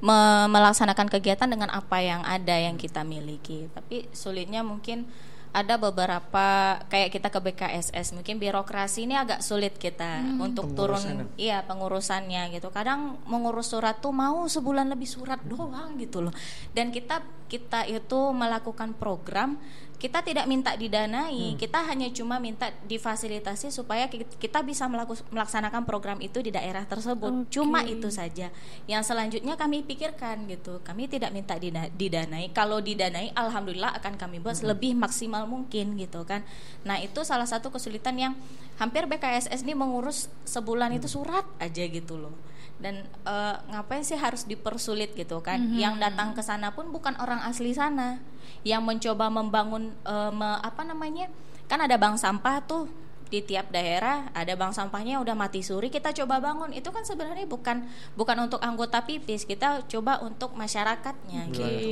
me- 0.01 0.49
melaksanakan 0.49 1.13
kegiatan 1.13 1.45
dengan 1.45 1.69
apa 1.69 2.01
yang 2.01 2.25
ada 2.25 2.57
yang 2.57 2.81
kita 2.81 3.05
miliki. 3.05 3.69
Tapi 3.69 4.09
sulitnya 4.13 4.65
mungkin 4.65 5.05
ada 5.51 5.75
beberapa 5.75 6.79
kayak 6.87 7.11
kita 7.11 7.29
ke 7.29 7.41
BKSS 7.43 8.15
mungkin 8.15 8.39
birokrasi 8.39 9.03
ini 9.03 9.19
agak 9.19 9.43
sulit 9.43 9.75
kita 9.75 10.23
untuk 10.39 10.79
turun 10.79 11.27
iya 11.35 11.67
pengurusannya 11.67 12.55
gitu. 12.55 12.71
Kadang 12.71 13.19
mengurus 13.27 13.75
surat 13.75 13.99
tuh 13.99 14.15
mau 14.15 14.47
sebulan 14.47 14.87
lebih 14.95 15.11
surat 15.11 15.43
doang 15.43 15.99
gitu 15.99 16.23
loh. 16.23 16.35
Dan 16.71 16.95
kita 16.95 17.27
kita 17.51 17.83
itu 17.91 18.31
melakukan 18.31 18.95
program 18.95 19.59
kita 20.01 20.25
tidak 20.25 20.49
minta 20.49 20.73
didanai 20.73 21.29
kita 21.55 21.85
hanya 21.85 22.09
cuma 22.09 22.41
minta 22.41 22.73
difasilitasi 22.83 23.69
supaya 23.69 24.09
ki- 24.09 24.25
kita 24.41 24.65
bisa 24.65 24.89
melaku- 24.89 25.21
melaksanakan 25.29 25.85
program 25.85 26.17
itu 26.19 26.41
di 26.41 26.49
daerah 26.49 26.83
tersebut. 26.83 27.29
Cuma 27.53 27.85
itu 27.85 28.09
saja. 28.09 28.49
Yang 28.87 29.03
selanjutnya 29.07 29.55
kami 29.55 29.85
pikirkan 29.85 30.49
gitu 30.49 30.81
kami 30.81 31.05
tidak 31.05 31.31
minta 31.31 31.61
didanai. 31.91 32.49
Kalau 32.51 32.81
didanai 32.81 33.31
alhamdulillah 33.33 33.93
akan 33.95 34.17
kami 34.17 34.41
buat 34.41 34.57
lebih 34.63 34.97
maksimal 34.97 35.45
mungkin 35.45 35.95
gitu 35.95 36.25
kan. 36.25 36.49
Nah 36.83 36.97
itu 36.97 37.21
salah 37.21 37.45
satu 37.45 37.69
kesulitan 37.69 38.17
yang 38.17 38.33
hampir 38.77 39.05
BKSS 39.05 39.61
ini 39.63 39.77
mengurus 39.77 40.33
sebulan 40.43 40.97
itu 40.97 41.07
surat 41.07 41.45
aja 41.59 41.85
gitu 41.85 42.17
loh. 42.17 42.33
Dan 42.81 43.05
eh, 43.05 43.57
ngapain 43.69 44.01
sih 44.01 44.17
harus 44.17 44.49
dipersulit 44.49 45.13
gitu 45.13 45.45
kan? 45.45 45.61
Yang 45.77 45.95
datang 46.01 46.33
ke 46.33 46.41
sana 46.41 46.73
pun 46.73 46.89
bukan 46.89 47.13
orang 47.21 47.45
asli 47.45 47.77
sana 47.77 48.17
yang 48.63 48.85
mencoba 48.85 49.33
membangun 49.33 49.93
eh, 50.05 50.31
me- 50.33 50.61
apa 50.61 50.83
namanya 50.85 51.29
kan 51.65 51.81
ada 51.81 51.95
bank 51.97 52.19
sampah 52.19 52.61
tuh 52.67 52.85
di 53.31 53.39
tiap 53.47 53.71
daerah 53.71 54.27
ada 54.35 54.59
bank 54.59 54.75
sampahnya 54.75 55.23
udah 55.23 55.39
mati 55.39 55.63
suri 55.63 55.87
kita 55.87 56.11
coba 56.11 56.43
bangun. 56.43 56.75
Itu 56.75 56.91
kan 56.91 57.07
sebenarnya 57.07 57.47
bukan 57.47 57.87
bukan 58.19 58.37
untuk 58.51 58.59
anggota 58.59 59.07
pipis 59.07 59.47
kita 59.47 59.87
coba 59.87 60.19
untuk 60.19 60.51
masyarakatnya 60.59 61.47
gitu. 61.55 61.89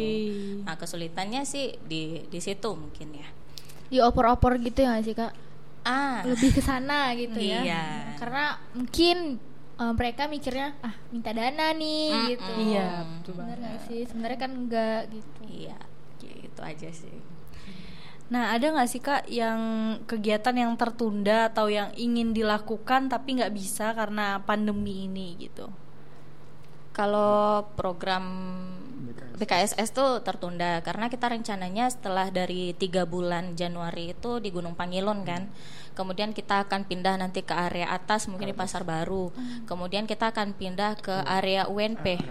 Nah 0.66 0.74
kesulitannya 0.74 1.46
sih 1.46 1.78
di 1.86 2.26
di 2.26 2.40
situ 2.42 2.74
mungkin 2.74 3.14
ya. 3.22 3.28
Diopor-opor 3.88 4.58
gitu 4.58 4.82
ya 4.82 4.98
sih 4.98 5.14
kak? 5.14 5.30
Ah. 5.86 6.26
Lebih 6.26 6.58
ke 6.58 6.60
sana 6.60 7.14
gitu 7.14 7.38
ya. 7.38 7.62
Iya. 7.62 7.84
karena 8.18 8.58
mungkin 8.74 9.38
eh, 9.78 9.92
mereka 9.94 10.26
mikirnya 10.26 10.74
ah 10.82 10.98
minta 11.14 11.30
dana 11.30 11.70
nih 11.70 12.34
gitu. 12.34 12.50
Iya, 12.66 13.06
betul 13.14 13.32
benar 13.38 13.56
nggak 13.62 13.78
sih? 13.86 14.00
Sebenarnya 14.10 14.38
kan 14.42 14.52
enggak 14.58 15.00
gitu. 15.14 15.40
Iya 15.46 15.78
gitu 16.58 16.66
aja 16.66 16.90
sih 16.90 17.18
Nah, 18.28 18.52
ada 18.52 18.76
nggak 18.76 18.88
sih 18.92 19.00
kak 19.00 19.24
yang 19.32 19.60
kegiatan 20.04 20.52
yang 20.52 20.76
tertunda 20.76 21.48
atau 21.48 21.72
yang 21.72 21.96
ingin 21.96 22.36
dilakukan 22.36 23.08
tapi 23.08 23.40
nggak 23.40 23.56
bisa 23.56 23.96
karena 23.96 24.44
pandemi 24.44 25.08
ini 25.08 25.32
gitu? 25.40 25.72
Kalau 26.92 27.64
program 27.72 28.28
BKSS 29.40 29.96
tuh 29.96 30.20
tertunda 30.20 30.84
karena 30.84 31.08
kita 31.08 31.32
rencananya 31.32 31.88
setelah 31.88 32.28
dari 32.28 32.76
tiga 32.76 33.08
bulan 33.08 33.56
Januari 33.56 34.12
itu 34.12 34.44
di 34.44 34.52
Gunung 34.52 34.76
Pangilon 34.76 35.24
kan, 35.24 35.48
kemudian 35.98 36.30
kita 36.30 36.62
akan 36.62 36.86
pindah 36.86 37.18
nanti 37.18 37.42
ke 37.42 37.50
area 37.50 37.90
atas 37.90 38.30
mungkin 38.30 38.46
di 38.46 38.54
Pasar 38.54 38.86
Baru, 38.86 39.34
kemudian 39.66 40.06
kita 40.06 40.30
akan 40.30 40.54
pindah 40.54 40.94
ke 41.02 41.10
area 41.26 41.66
UNP, 41.66 42.22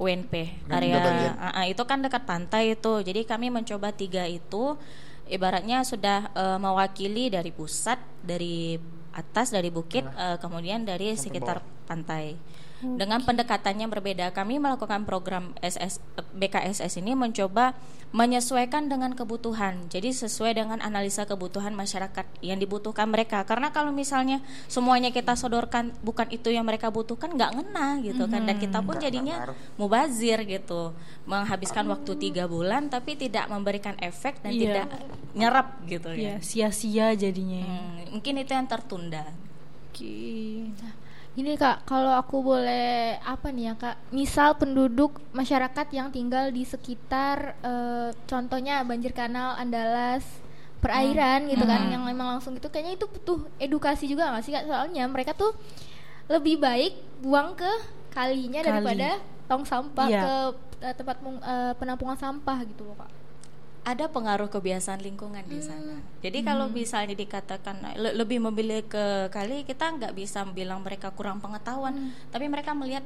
UNP 0.00 0.32
area 0.72 0.96
bagian. 1.04 1.34
Ah, 1.36 1.60
ah, 1.60 1.66
itu 1.68 1.84
kan 1.84 2.00
dekat 2.00 2.24
pantai 2.24 2.72
itu, 2.72 3.04
jadi 3.04 3.28
kami 3.28 3.52
mencoba 3.52 3.92
tiga 3.92 4.24
itu. 4.24 4.80
Ibaratnya 5.30 5.84
sudah 5.84 6.32
eh, 6.32 6.58
mewakili 6.58 7.30
dari 7.30 7.52
pusat, 7.52 8.00
dari 8.24 8.80
atas, 9.12 9.52
dari 9.52 9.68
bukit, 9.68 10.02
eh, 10.02 10.40
kemudian 10.40 10.88
dari 10.88 11.12
sekitar 11.12 11.60
pantai. 11.84 12.34
Dengan 12.80 13.20
pendekatannya 13.20 13.86
berbeda, 13.86 14.32
kami 14.32 14.56
melakukan 14.56 15.04
program 15.04 15.52
SS 15.60 16.00
BKSS 16.32 16.96
ini 16.96 17.12
mencoba 17.12 17.76
menyesuaikan 18.10 18.90
dengan 18.90 19.14
kebutuhan. 19.14 19.86
Jadi 19.86 20.10
sesuai 20.10 20.58
dengan 20.58 20.82
analisa 20.82 21.22
kebutuhan 21.24 21.70
masyarakat 21.72 22.26
yang 22.42 22.58
dibutuhkan 22.58 23.06
mereka. 23.06 23.46
Karena 23.46 23.70
kalau 23.70 23.94
misalnya 23.94 24.42
semuanya 24.66 25.14
kita 25.14 25.38
sodorkan 25.38 25.94
bukan 26.02 26.26
itu 26.32 26.50
yang 26.50 26.66
mereka 26.66 26.90
butuhkan, 26.90 27.30
nggak 27.30 27.52
ngena 27.54 28.00
gitu 28.02 28.26
kan. 28.26 28.42
Dan 28.48 28.56
kita 28.58 28.82
pun 28.82 28.98
jadinya 28.98 29.46
mubazir 29.76 30.42
gitu, 30.42 30.90
menghabiskan 31.24 31.86
waktu 31.86 32.18
tiga 32.18 32.50
bulan 32.50 32.88
tapi 32.88 33.14
tidak 33.14 33.46
memberikan 33.46 33.94
efek 34.02 34.42
dan 34.42 34.50
Iya. 34.50 34.60
tidak 34.60 34.86
nyerap 35.30 35.68
gitu 35.86 36.10
Ya, 36.10 36.18
ya. 36.18 36.34
sia-sia 36.42 37.06
jadinya. 37.14 37.62
ya. 37.62 37.68
Hmm, 37.78 38.18
mungkin 38.18 38.34
itu 38.42 38.50
yang 38.50 38.66
tertunda. 38.66 39.22
Oke. 39.90 40.66
Gini 41.30 41.54
kak, 41.54 41.86
kalau 41.86 42.10
aku 42.10 42.42
boleh 42.42 43.14
apa 43.22 43.54
nih 43.54 43.70
ya 43.70 43.74
kak, 43.78 43.96
misal 44.10 44.58
penduduk 44.58 45.22
masyarakat 45.30 45.86
yang 45.94 46.10
tinggal 46.10 46.50
di 46.50 46.66
sekitar, 46.66 47.54
eh, 47.62 48.10
contohnya 48.26 48.82
banjir 48.82 49.14
kanal, 49.14 49.54
Andalas, 49.54 50.26
perairan 50.82 51.46
gitu 51.46 51.62
kan, 51.62 51.86
yang 51.86 52.02
memang 52.02 52.34
langsung 52.36 52.58
gitu, 52.58 52.66
kayaknya 52.66 52.98
itu 52.98 53.06
butuh 53.06 53.46
edukasi 53.62 54.10
juga 54.10 54.26
nggak 54.34 54.42
sih 54.42 54.52
kak? 54.52 54.66
Soalnya 54.66 55.06
mereka 55.06 55.30
tuh 55.32 55.54
lebih 56.26 56.58
baik 56.58 56.98
buang 57.22 57.54
ke 57.54 57.68
kalinya 58.10 58.60
Kali. 58.60 58.68
daripada 58.82 59.08
tong 59.46 59.62
sampah 59.62 60.06
Iya. 60.10 60.20
ke 60.22 60.32
eh, 60.82 60.94
tempat 60.98 61.16
eh, 61.22 61.72
penampungan 61.78 62.18
sampah 62.18 62.58
gitu 62.66 62.90
loh 62.90 62.98
kak. 62.98 63.10
Ada 63.80 64.12
pengaruh 64.12 64.52
kebiasaan 64.52 65.00
lingkungan 65.00 65.40
di 65.48 65.60
sana. 65.64 66.04
Jadi 66.20 66.44
kalau 66.44 66.68
misalnya 66.68 67.16
dikatakan 67.16 67.80
le- 67.96 68.12
lebih 68.12 68.36
memilih 68.44 68.84
ke 68.84 69.32
kali, 69.32 69.64
kita 69.64 69.96
nggak 69.96 70.12
bisa 70.12 70.44
bilang 70.52 70.84
mereka 70.84 71.08
kurang 71.16 71.40
pengetahuan, 71.40 71.96
tapi 72.28 72.44
mereka 72.46 72.76
melihat 72.76 73.02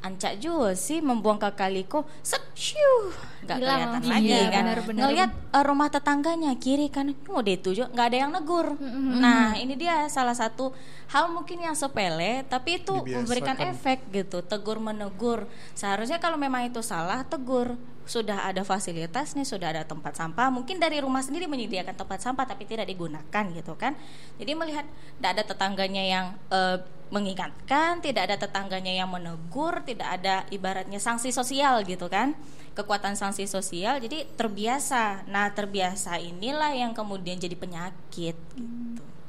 ancak 0.00 0.36
juga 0.36 0.72
sih 0.72 0.98
membuang 0.98 1.36
ke 1.36 1.52
kaliko 1.52 2.02
set 2.20 2.40
shoo 2.52 3.12
nggak 3.40 3.56
kelihatan 3.56 4.02
lagi 4.02 4.26
Iya, 4.26 4.40
kan. 4.46 4.62
benar-benar. 4.64 5.00
ngelihat 5.04 5.30
eh, 5.30 5.64
rumah 5.64 5.88
tetangganya 5.88 6.52
kiri 6.54 6.88
kan 6.88 7.08
oh 7.26 7.40
dia 7.40 7.54
itu 7.54 7.72
juga 7.72 7.88
nggak 7.90 8.06
ada 8.06 8.16
yang 8.18 8.30
negur. 8.30 8.66
Nah 9.14 9.54
ini 9.54 9.74
dia 9.74 10.04
salah 10.06 10.32
satu 10.32 10.72
hal 11.06 11.28
mungkin 11.28 11.60
yang 11.60 11.74
sepele 11.74 12.44
tapi 12.44 12.78
itu 12.78 12.92
Dibiasakan. 12.94 13.16
memberikan 13.18 13.56
efek 13.66 13.98
gitu 14.08 14.40
tegur 14.40 14.76
menegur. 14.76 15.44
Seharusnya 15.72 16.16
kalau 16.16 16.36
memang 16.36 16.64
itu 16.64 16.80
salah 16.80 17.20
tegur. 17.22 17.76
Sudah 18.02 18.42
ada 18.42 18.64
fasilitas 18.64 19.32
nih 19.32 19.44
sudah 19.44 19.70
ada 19.70 19.84
tempat 19.84 20.12
sampah. 20.12 20.50
Mungkin 20.50 20.76
dari 20.76 20.98
rumah 20.98 21.20
sendiri 21.20 21.46
menyediakan 21.46 21.94
tempat 21.94 22.18
sampah 22.18 22.42
tapi 22.42 22.64
tidak 22.64 22.84
digunakan 22.84 23.44
gitu 23.52 23.72
kan. 23.74 23.94
Jadi 24.34 24.50
melihat 24.52 24.82
tidak 25.14 25.30
ada 25.30 25.42
tetangganya 25.46 26.02
yang 26.02 26.26
eh, 26.48 26.80
mengingatkan 27.10 27.98
tidak 27.98 28.30
ada 28.30 28.36
tetangganya 28.38 28.94
yang 28.94 29.10
menegur 29.10 29.82
tidak 29.82 30.18
ada 30.22 30.46
ibaratnya 30.48 31.02
sanksi 31.02 31.34
sosial 31.34 31.82
gitu 31.82 32.06
kan 32.06 32.38
kekuatan 32.78 33.18
sanksi 33.18 33.50
sosial 33.50 33.98
jadi 33.98 34.30
terbiasa 34.38 35.26
nah 35.26 35.50
terbiasa 35.50 36.22
inilah 36.22 36.70
yang 36.72 36.94
kemudian 36.94 37.36
jadi 37.36 37.58
penyakit 37.58 38.38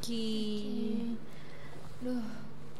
gitu 0.01 1.17
Duh, 2.01 2.25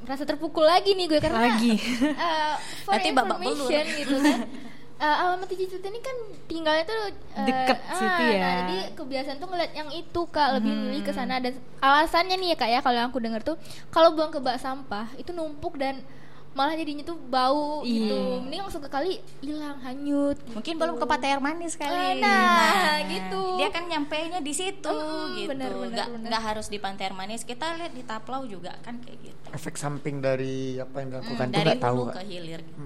merasa 0.02 0.26
terpukul 0.26 0.66
lagi 0.66 0.98
nih 0.98 1.06
gue 1.06 1.20
karena 1.22 1.54
Lagi. 1.54 1.78
eh, 1.78 2.54
for 2.82 2.98
Nanti 2.98 3.14
babak 3.14 3.38
belur. 3.38 3.70
gitu 3.70 4.18
kan. 4.18 4.40
Eh, 5.02 5.16
alamat 5.18 5.50
Cici 5.50 5.66
Cuti 5.66 5.88
ini 5.88 5.98
kan 5.98 6.14
tinggalnya 6.46 6.86
tuh 6.86 7.00
eh, 7.34 7.42
Deket 7.42 7.78
situ 7.92 8.22
ya. 8.24 8.38
Nah, 8.38 8.54
jadi 8.62 8.78
kebiasaan 8.94 9.38
tuh 9.38 9.50
ngeliat 9.50 9.74
yang 9.74 9.90
itu 9.90 10.22
kak 10.28 10.50
lebih 10.56 10.70
milih 10.70 11.02
ke 11.02 11.10
sana 11.10 11.36
dan 11.38 11.52
alasannya 11.80 12.38
nih 12.38 12.54
ya 12.54 12.56
kak 12.56 12.70
ya 12.70 12.80
kalau 12.80 12.96
yang 12.96 13.10
aku 13.10 13.18
denger 13.18 13.42
tuh 13.44 13.58
kalau 13.90 14.14
buang 14.14 14.30
ke 14.30 14.38
bak 14.38 14.56
sampah 14.56 15.10
itu 15.16 15.32
numpuk 15.32 15.74
dan 15.76 16.06
malah 16.52 16.76
jadinya 16.76 17.02
tuh 17.02 17.18
bau 17.18 17.82
gitu. 17.82 18.12
Iya. 18.12 18.44
Mending 18.44 18.62
langsung 18.62 18.84
ke 18.84 18.92
kali 18.92 19.18
hilang 19.40 19.80
hanyut. 19.80 20.38
mungkin 20.46 20.70
gitu. 20.70 20.78
belum 20.78 20.96
ke 20.96 21.06
pantai 21.08 21.28
air 21.30 21.42
manis 21.42 21.74
kali 21.74 22.20
Nah, 22.20 23.02
gitu. 23.02 23.42
dia 23.58 23.70
kan 23.70 23.88
nyampainya 23.88 24.38
di 24.38 24.54
situ 24.54 24.86
Mm, 24.86 25.34
gitu 25.34 25.50
benar, 25.50 25.70
benar, 25.72 25.90
nggak 25.90 26.08
benar. 26.12 26.28
nggak 26.30 26.44
harus 26.46 26.68
di 26.68 26.78
pantai 26.78 27.08
air 27.08 27.16
manis 27.16 27.42
kita 27.42 27.74
lihat 27.74 27.90
di 27.90 28.04
Taplau 28.04 28.46
juga 28.46 28.78
kan 28.80 29.00
kayak 29.00 29.18
gitu 29.24 29.48
efek 29.50 29.74
samping 29.74 30.20
dari 30.20 30.78
apa 30.78 30.96
yang 31.00 31.10
dilakukan 31.10 31.34
Hmm, 31.42 31.50
tuh 31.50 31.58
dari 31.58 31.70
nggak 31.72 31.82
tahu 31.82 32.00
ke 32.12 32.22
hilir 32.22 32.62
gitu. 32.62 32.78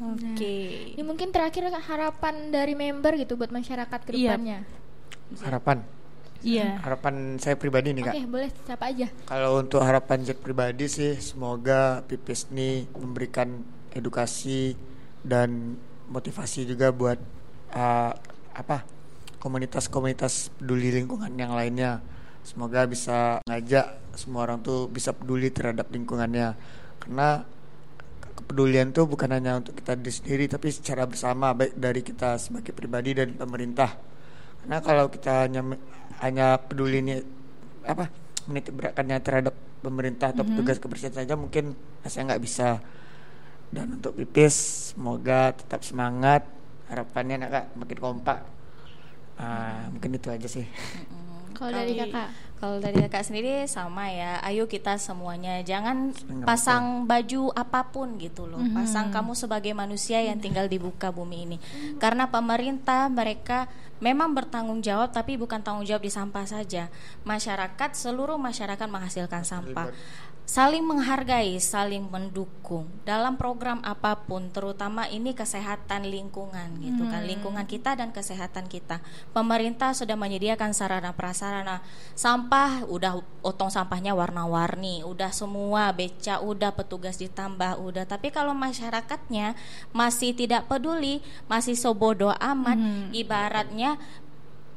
Oke. 0.00 0.96
Ini 0.96 1.02
mungkin 1.04 1.28
terakhir 1.28 1.68
harapan 1.68 2.48
dari 2.48 2.72
member 2.72 3.20
gitu 3.20 3.36
buat 3.36 3.52
masyarakat 3.52 4.00
ke 4.00 4.16
Iya. 4.16 4.34
depannya. 4.34 4.60
harapan 5.46 5.78
Iya. 6.42 6.80
harapan 6.82 7.38
saya 7.38 7.54
pribadi 7.54 7.92
nih 7.94 8.02
Oke, 8.02 8.10
kak 8.16 8.26
boleh 8.32 8.50
siapa 8.66 8.84
aja. 8.90 9.06
Kalau 9.28 9.60
untuk 9.60 9.84
harapan 9.84 10.24
Jet 10.24 10.40
pribadi 10.40 10.88
sih 10.88 11.20
semoga 11.20 12.00
Pipis 12.08 12.48
ini 12.50 12.88
memberikan 12.96 13.60
edukasi 13.92 14.74
dan 15.20 15.76
motivasi 16.08 16.64
juga 16.64 16.90
buat 16.90 17.20
uh, 17.76 18.12
apa 18.56 18.82
komunitas-komunitas 19.38 20.50
peduli 20.58 20.90
lingkungan 20.96 21.30
yang 21.36 21.52
lainnya. 21.52 22.00
Semoga 22.40 22.88
bisa 22.88 23.38
ngajak 23.44 24.16
semua 24.16 24.48
orang 24.48 24.64
tuh 24.64 24.88
bisa 24.88 25.12
peduli 25.12 25.52
terhadap 25.52 25.92
lingkungannya. 25.92 26.56
Karena 26.98 27.44
kepedulian 28.50 28.90
tuh 28.90 29.06
bukan 29.06 29.30
hanya 29.30 29.62
untuk 29.62 29.78
kita 29.78 29.94
diri 29.94 30.10
sendiri 30.10 30.44
tapi 30.50 30.74
secara 30.74 31.06
bersama 31.06 31.54
baik 31.54 31.78
dari 31.78 32.02
kita 32.02 32.34
sebagai 32.34 32.74
pribadi 32.74 33.14
dan 33.14 33.38
pemerintah. 33.38 33.94
Karena 34.58 34.82
kalau 34.82 35.06
kita 35.06 35.46
hanya 35.46 35.62
hanya 36.18 36.58
peduli 36.58 36.98
ini 36.98 37.14
apa 37.86 38.10
menitik 38.50 38.74
beratkannya 38.74 39.22
terhadap 39.22 39.54
pemerintah 39.86 40.34
atau 40.34 40.42
petugas 40.42 40.82
kebersihan 40.82 41.14
saja 41.14 41.38
mungkin 41.38 41.78
saya 42.02 42.26
nggak 42.34 42.42
bisa. 42.42 42.82
Dan 43.70 44.02
untuk 44.02 44.18
pipis 44.18 44.90
semoga 44.98 45.54
tetap 45.54 45.86
semangat 45.86 46.42
harapannya 46.90 47.46
nak 47.46 47.50
kak 47.54 47.66
makin 47.78 47.98
kompak. 48.02 48.42
Ah, 49.38 49.86
mungkin 49.94 50.18
itu 50.18 50.26
aja 50.26 50.50
sih. 50.50 50.66
Kalau 51.54 51.70
dari 51.70 51.94
kakak. 51.94 52.49
Kalau 52.60 52.76
dari 52.76 53.00
kakak 53.08 53.24
sendiri 53.24 53.64
sama 53.64 54.12
ya, 54.12 54.36
ayo 54.44 54.68
kita 54.68 55.00
semuanya 55.00 55.64
jangan 55.64 56.12
pasang 56.44 57.08
baju 57.08 57.48
apa 57.56 57.88
pun 57.88 58.20
gitu 58.20 58.44
loh. 58.44 58.60
Pasang 58.76 59.08
kamu 59.08 59.32
sebagai 59.32 59.72
manusia 59.72 60.20
yang 60.20 60.36
tinggal 60.36 60.68
di 60.68 60.76
buka 60.76 61.08
bumi 61.08 61.48
ini. 61.48 61.56
Karena 61.96 62.28
pemerintah 62.28 63.08
mereka 63.08 63.64
memang 64.04 64.36
bertanggung 64.36 64.84
jawab 64.84 65.08
tapi 65.08 65.40
bukan 65.40 65.64
tanggung 65.64 65.88
jawab 65.88 66.04
di 66.04 66.12
sampah 66.12 66.44
saja. 66.44 66.92
Masyarakat 67.24 67.90
seluruh 67.96 68.36
masyarakat 68.36 68.88
menghasilkan 68.92 69.40
sampah. 69.40 69.88
Saling 70.50 70.82
menghargai, 70.82 71.62
saling 71.62 72.10
mendukung 72.10 72.90
dalam 73.06 73.38
program 73.38 73.78
apa 73.86 74.18
pun, 74.26 74.50
terutama 74.50 75.06
ini 75.06 75.30
kesehatan 75.30 76.10
lingkungan 76.10 76.74
gitu 76.82 77.06
kan, 77.06 77.22
lingkungan 77.22 77.62
kita 77.70 77.94
dan 77.94 78.10
kesehatan 78.10 78.66
kita. 78.66 78.98
Pemerintah 79.30 79.94
sudah 79.94 80.18
menyediakan 80.18 80.74
sarana 80.74 81.14
prasarana, 81.14 81.86
sampah 82.18 82.82
udah 82.82 83.22
otong 83.46 83.70
sampahnya 83.70 84.10
warna-warni, 84.18 85.06
udah 85.06 85.30
semua 85.30 85.94
beca, 85.94 86.42
udah 86.42 86.74
petugas 86.74 87.22
ditambah, 87.22 87.78
udah. 87.78 88.10
Tapi 88.10 88.34
kalau 88.34 88.50
masyarakatnya 88.50 89.54
masih 89.94 90.34
tidak 90.34 90.66
peduli, 90.66 91.22
masih 91.46 91.78
sobodo 91.78 92.34
amat, 92.34 92.74
ibaratnya 93.14 94.02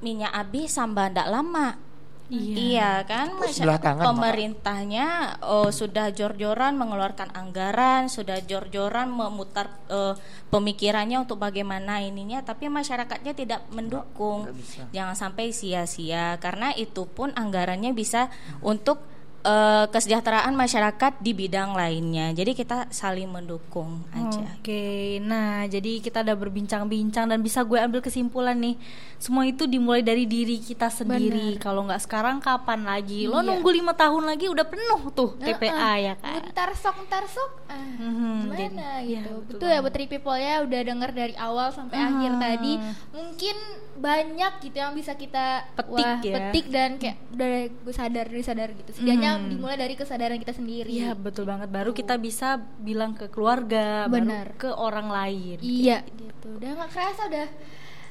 minyak 0.06 0.38
habis 0.38 0.78
sambal 0.78 1.10
ndak 1.10 1.34
lama. 1.34 1.93
Iya, 2.32 3.04
kan 3.04 3.36
Kok 3.36 3.46
Masya- 3.46 3.54
sebelah 3.62 3.80
tangan, 3.84 4.04
Mak? 4.04 4.10
pemerintahnya 4.16 5.08
oh, 5.44 5.70
sudah 5.70 6.10
jor-joran 6.16 6.74
mengeluarkan 6.80 7.30
anggaran, 7.36 8.08
sudah 8.08 8.40
jor-joran 8.42 9.12
memutar 9.12 9.70
eh, 9.92 10.16
pemikirannya 10.48 11.20
untuk 11.20 11.38
bagaimana 11.38 12.00
ininya, 12.00 12.42
tapi 12.42 12.72
masyarakatnya 12.72 13.36
tidak 13.36 13.62
mendukung. 13.70 14.48
nggak. 14.50 14.96
Jangan 14.96 15.16
sampai 15.20 15.52
sia-sia 15.52 16.40
karena 16.40 16.72
itu 16.74 17.06
pun 17.06 17.36
anggarannya 17.36 17.92
bisa 17.92 18.32
untuk 18.64 19.04
eh, 19.44 19.86
kesejahteraan 19.86 20.52
masyarakat 20.52 21.20
di 21.20 21.32
bidang 21.32 21.72
lainnya. 21.72 22.32
Jadi 22.32 22.52
kita 22.54 22.88
saling 22.90 23.28
mendukung 23.28 24.00
aja. 24.10 24.40
Oke, 24.56 25.20
nah 25.20 25.64
jadi 25.66 26.00
kita 26.00 26.24
udah 26.24 26.34
berbincang-bincang 26.34 27.28
dan 27.28 27.40
bisa 27.40 27.60
gue 27.62 27.76
ambil 27.76 28.00
kesimpulan 28.00 28.56
nih, 28.56 28.80
semua 29.18 29.44
itu 29.44 29.64
dimulai 29.66 30.00
dari 30.00 30.24
diri 30.24 30.58
kita 30.58 30.88
sendiri. 30.88 31.56
Kalau 31.58 31.84
nggak 31.84 32.00
sekarang 32.02 32.40
kapan 32.40 32.84
lagi? 32.84 33.26
Lo 33.26 33.38
Iya. 33.38 33.48
nunggu 33.50 33.70
lima 33.70 33.92
tahun 33.94 34.24
lagi 34.26 34.48
udah 34.48 34.64
penuh 34.64 35.02
tuh 35.12 35.36
TPA 35.38 35.94
ya 36.02 36.14
kan? 36.16 36.40
Ntar 36.48 36.72
sok, 36.74 37.04
ntar 37.04 37.24
sok. 37.26 37.52
Ah, 37.66 37.76
Mhm, 37.76 38.48
gimana 38.48 38.56
jadi- 38.56 38.76
iya, 39.06 39.20
gitu. 39.20 39.34
betul 39.42 39.56
betul 39.58 39.68
ya 39.70 39.80
buat 39.80 39.94
Three 39.94 40.08
people 40.08 40.34
ya 40.36 40.56
udah 40.62 40.82
denger 40.82 41.10
dari 41.12 41.36
awal 41.36 41.68
sampai 41.70 41.98
akhir 41.98 42.32
tadi. 42.38 42.74
Mungkin 43.12 43.56
banyak 43.96 44.54
gitu 44.62 44.78
yang 44.78 44.94
bisa 44.94 45.14
kita 45.14 45.68
Petik 45.74 45.92
wah, 45.94 46.18
ya. 46.20 46.34
petik 46.40 46.66
dan 46.68 46.90
kayak 46.96 47.18
udah 47.30 47.50
gue 47.70 47.94
sadar, 47.94 48.26
dari 48.26 48.42
sadar 48.42 48.70
gitu. 48.72 48.90
Setidaknya 48.92 49.33
dimulai 49.44 49.76
dari 49.76 49.94
kesadaran 49.94 50.38
kita 50.38 50.54
sendiri. 50.54 50.90
Iya 50.90 51.14
betul 51.14 51.44
banget. 51.44 51.68
Baru 51.68 51.92
kita 51.92 52.16
bisa 52.16 52.56
bilang 52.78 53.12
ke 53.12 53.28
keluarga, 53.28 54.06
Benar. 54.06 54.54
baru 54.54 54.60
ke 54.60 54.70
orang 54.70 55.08
lain. 55.08 55.58
Iya 55.60 56.02
gitu. 56.08 56.48
Udah 56.56 56.70
nggak 56.76 56.90
kerasa 56.90 57.22
udah 57.26 57.48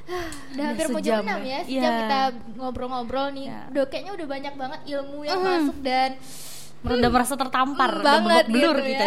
ah, 0.11 0.29
udah 0.53 0.65
hampir 0.67 0.87
mau 0.89 1.01
jam 1.01 1.23
6 1.23 1.29
ya. 1.29 1.37
ya 1.41 1.59
Sejam 1.63 1.79
Iya. 1.85 1.99
kita 2.01 2.21
ngobrol-ngobrol 2.57 3.29
nih 3.31 3.47
Iya. 3.47 3.61
Udah 3.69 3.85
kayaknya 3.87 4.13
udah 4.13 4.27
banyak 4.29 4.55
banget 4.57 4.81
ilmu 4.89 5.19
yang 5.23 5.41
masuk 5.41 5.77
dan 5.81 6.11
Udah 6.83 7.09
merasa 7.09 7.39
tertampar, 7.39 7.87
Hmm, 7.89 8.03
udah 8.03 8.19
banget 8.19 8.45
belur 8.51 8.77
gitu 8.77 8.91
kita. 8.91 9.07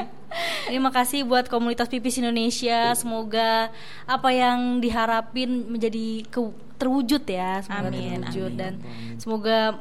Terima 0.68 0.92
kasih 0.92 1.24
buat 1.24 1.48
komunitas 1.48 1.88
pipis 1.88 2.20
Indonesia. 2.20 2.92
Semoga 2.92 3.72
apa 4.04 4.28
yang 4.28 4.76
diharapin 4.76 5.48
menjadi 5.66 6.28
ke- 6.28 6.52
terwujud 6.76 7.24
ya, 7.24 7.58
semoga 7.58 7.88
Amin, 7.88 8.20
terwujud 8.22 8.52
amin. 8.52 8.60
dan 8.60 8.72
semoga 9.16 9.80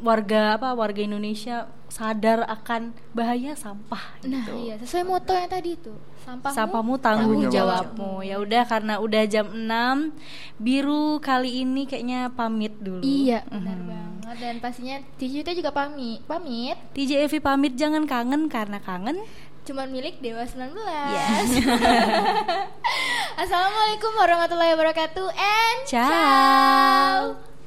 warga 0.00 0.54
apa 0.54 0.72
warga 0.72 1.00
Indonesia 1.00 1.66
sadar 1.88 2.44
akan 2.44 2.92
bahaya 3.12 3.56
sampah 3.56 4.20
Nah 4.22 4.44
gitu. 4.44 4.52
iya 4.60 4.74
sesuai 4.76 5.04
moto 5.04 5.32
yang 5.32 5.48
tadi 5.48 5.74
itu 5.74 5.94
Sampahmu, 6.18 6.52
Sampahmu 6.52 6.94
tanggung 7.00 7.40
Tanggung 7.40 7.48
jawabmu. 7.48 8.12
Ya 8.20 8.36
udah 8.36 8.68
karena 8.68 9.00
udah 9.00 9.24
jam 9.24 9.48
6 9.48 10.12
biru 10.60 11.16
kali 11.18 11.64
ini 11.64 11.88
kayaknya 11.88 12.28
pamit 12.28 12.76
dulu. 12.76 13.00
Iya 13.00 13.48
benar 13.48 13.80
banget 13.80 14.36
Dan 14.36 14.54
pastinya 14.60 15.00
Yuta 15.16 15.56
juga 15.56 15.72
pamit 15.72 16.20
Pamit 16.28 16.76
TJ 16.92 17.24
Evi 17.24 17.40
pamit 17.40 17.80
jangan 17.80 18.04
kangen 18.04 18.52
karena 18.52 18.76
kangen. 18.76 19.24
Cuman 19.64 19.88
milik 19.88 20.20
Dewa 20.20 20.44
19 20.44 20.76
Assalamualaikum 23.40 24.12
warahmatullahi 24.16 24.72
wabarakatuh 24.76 25.28
And 25.32 25.78
Ciao. 25.88 27.57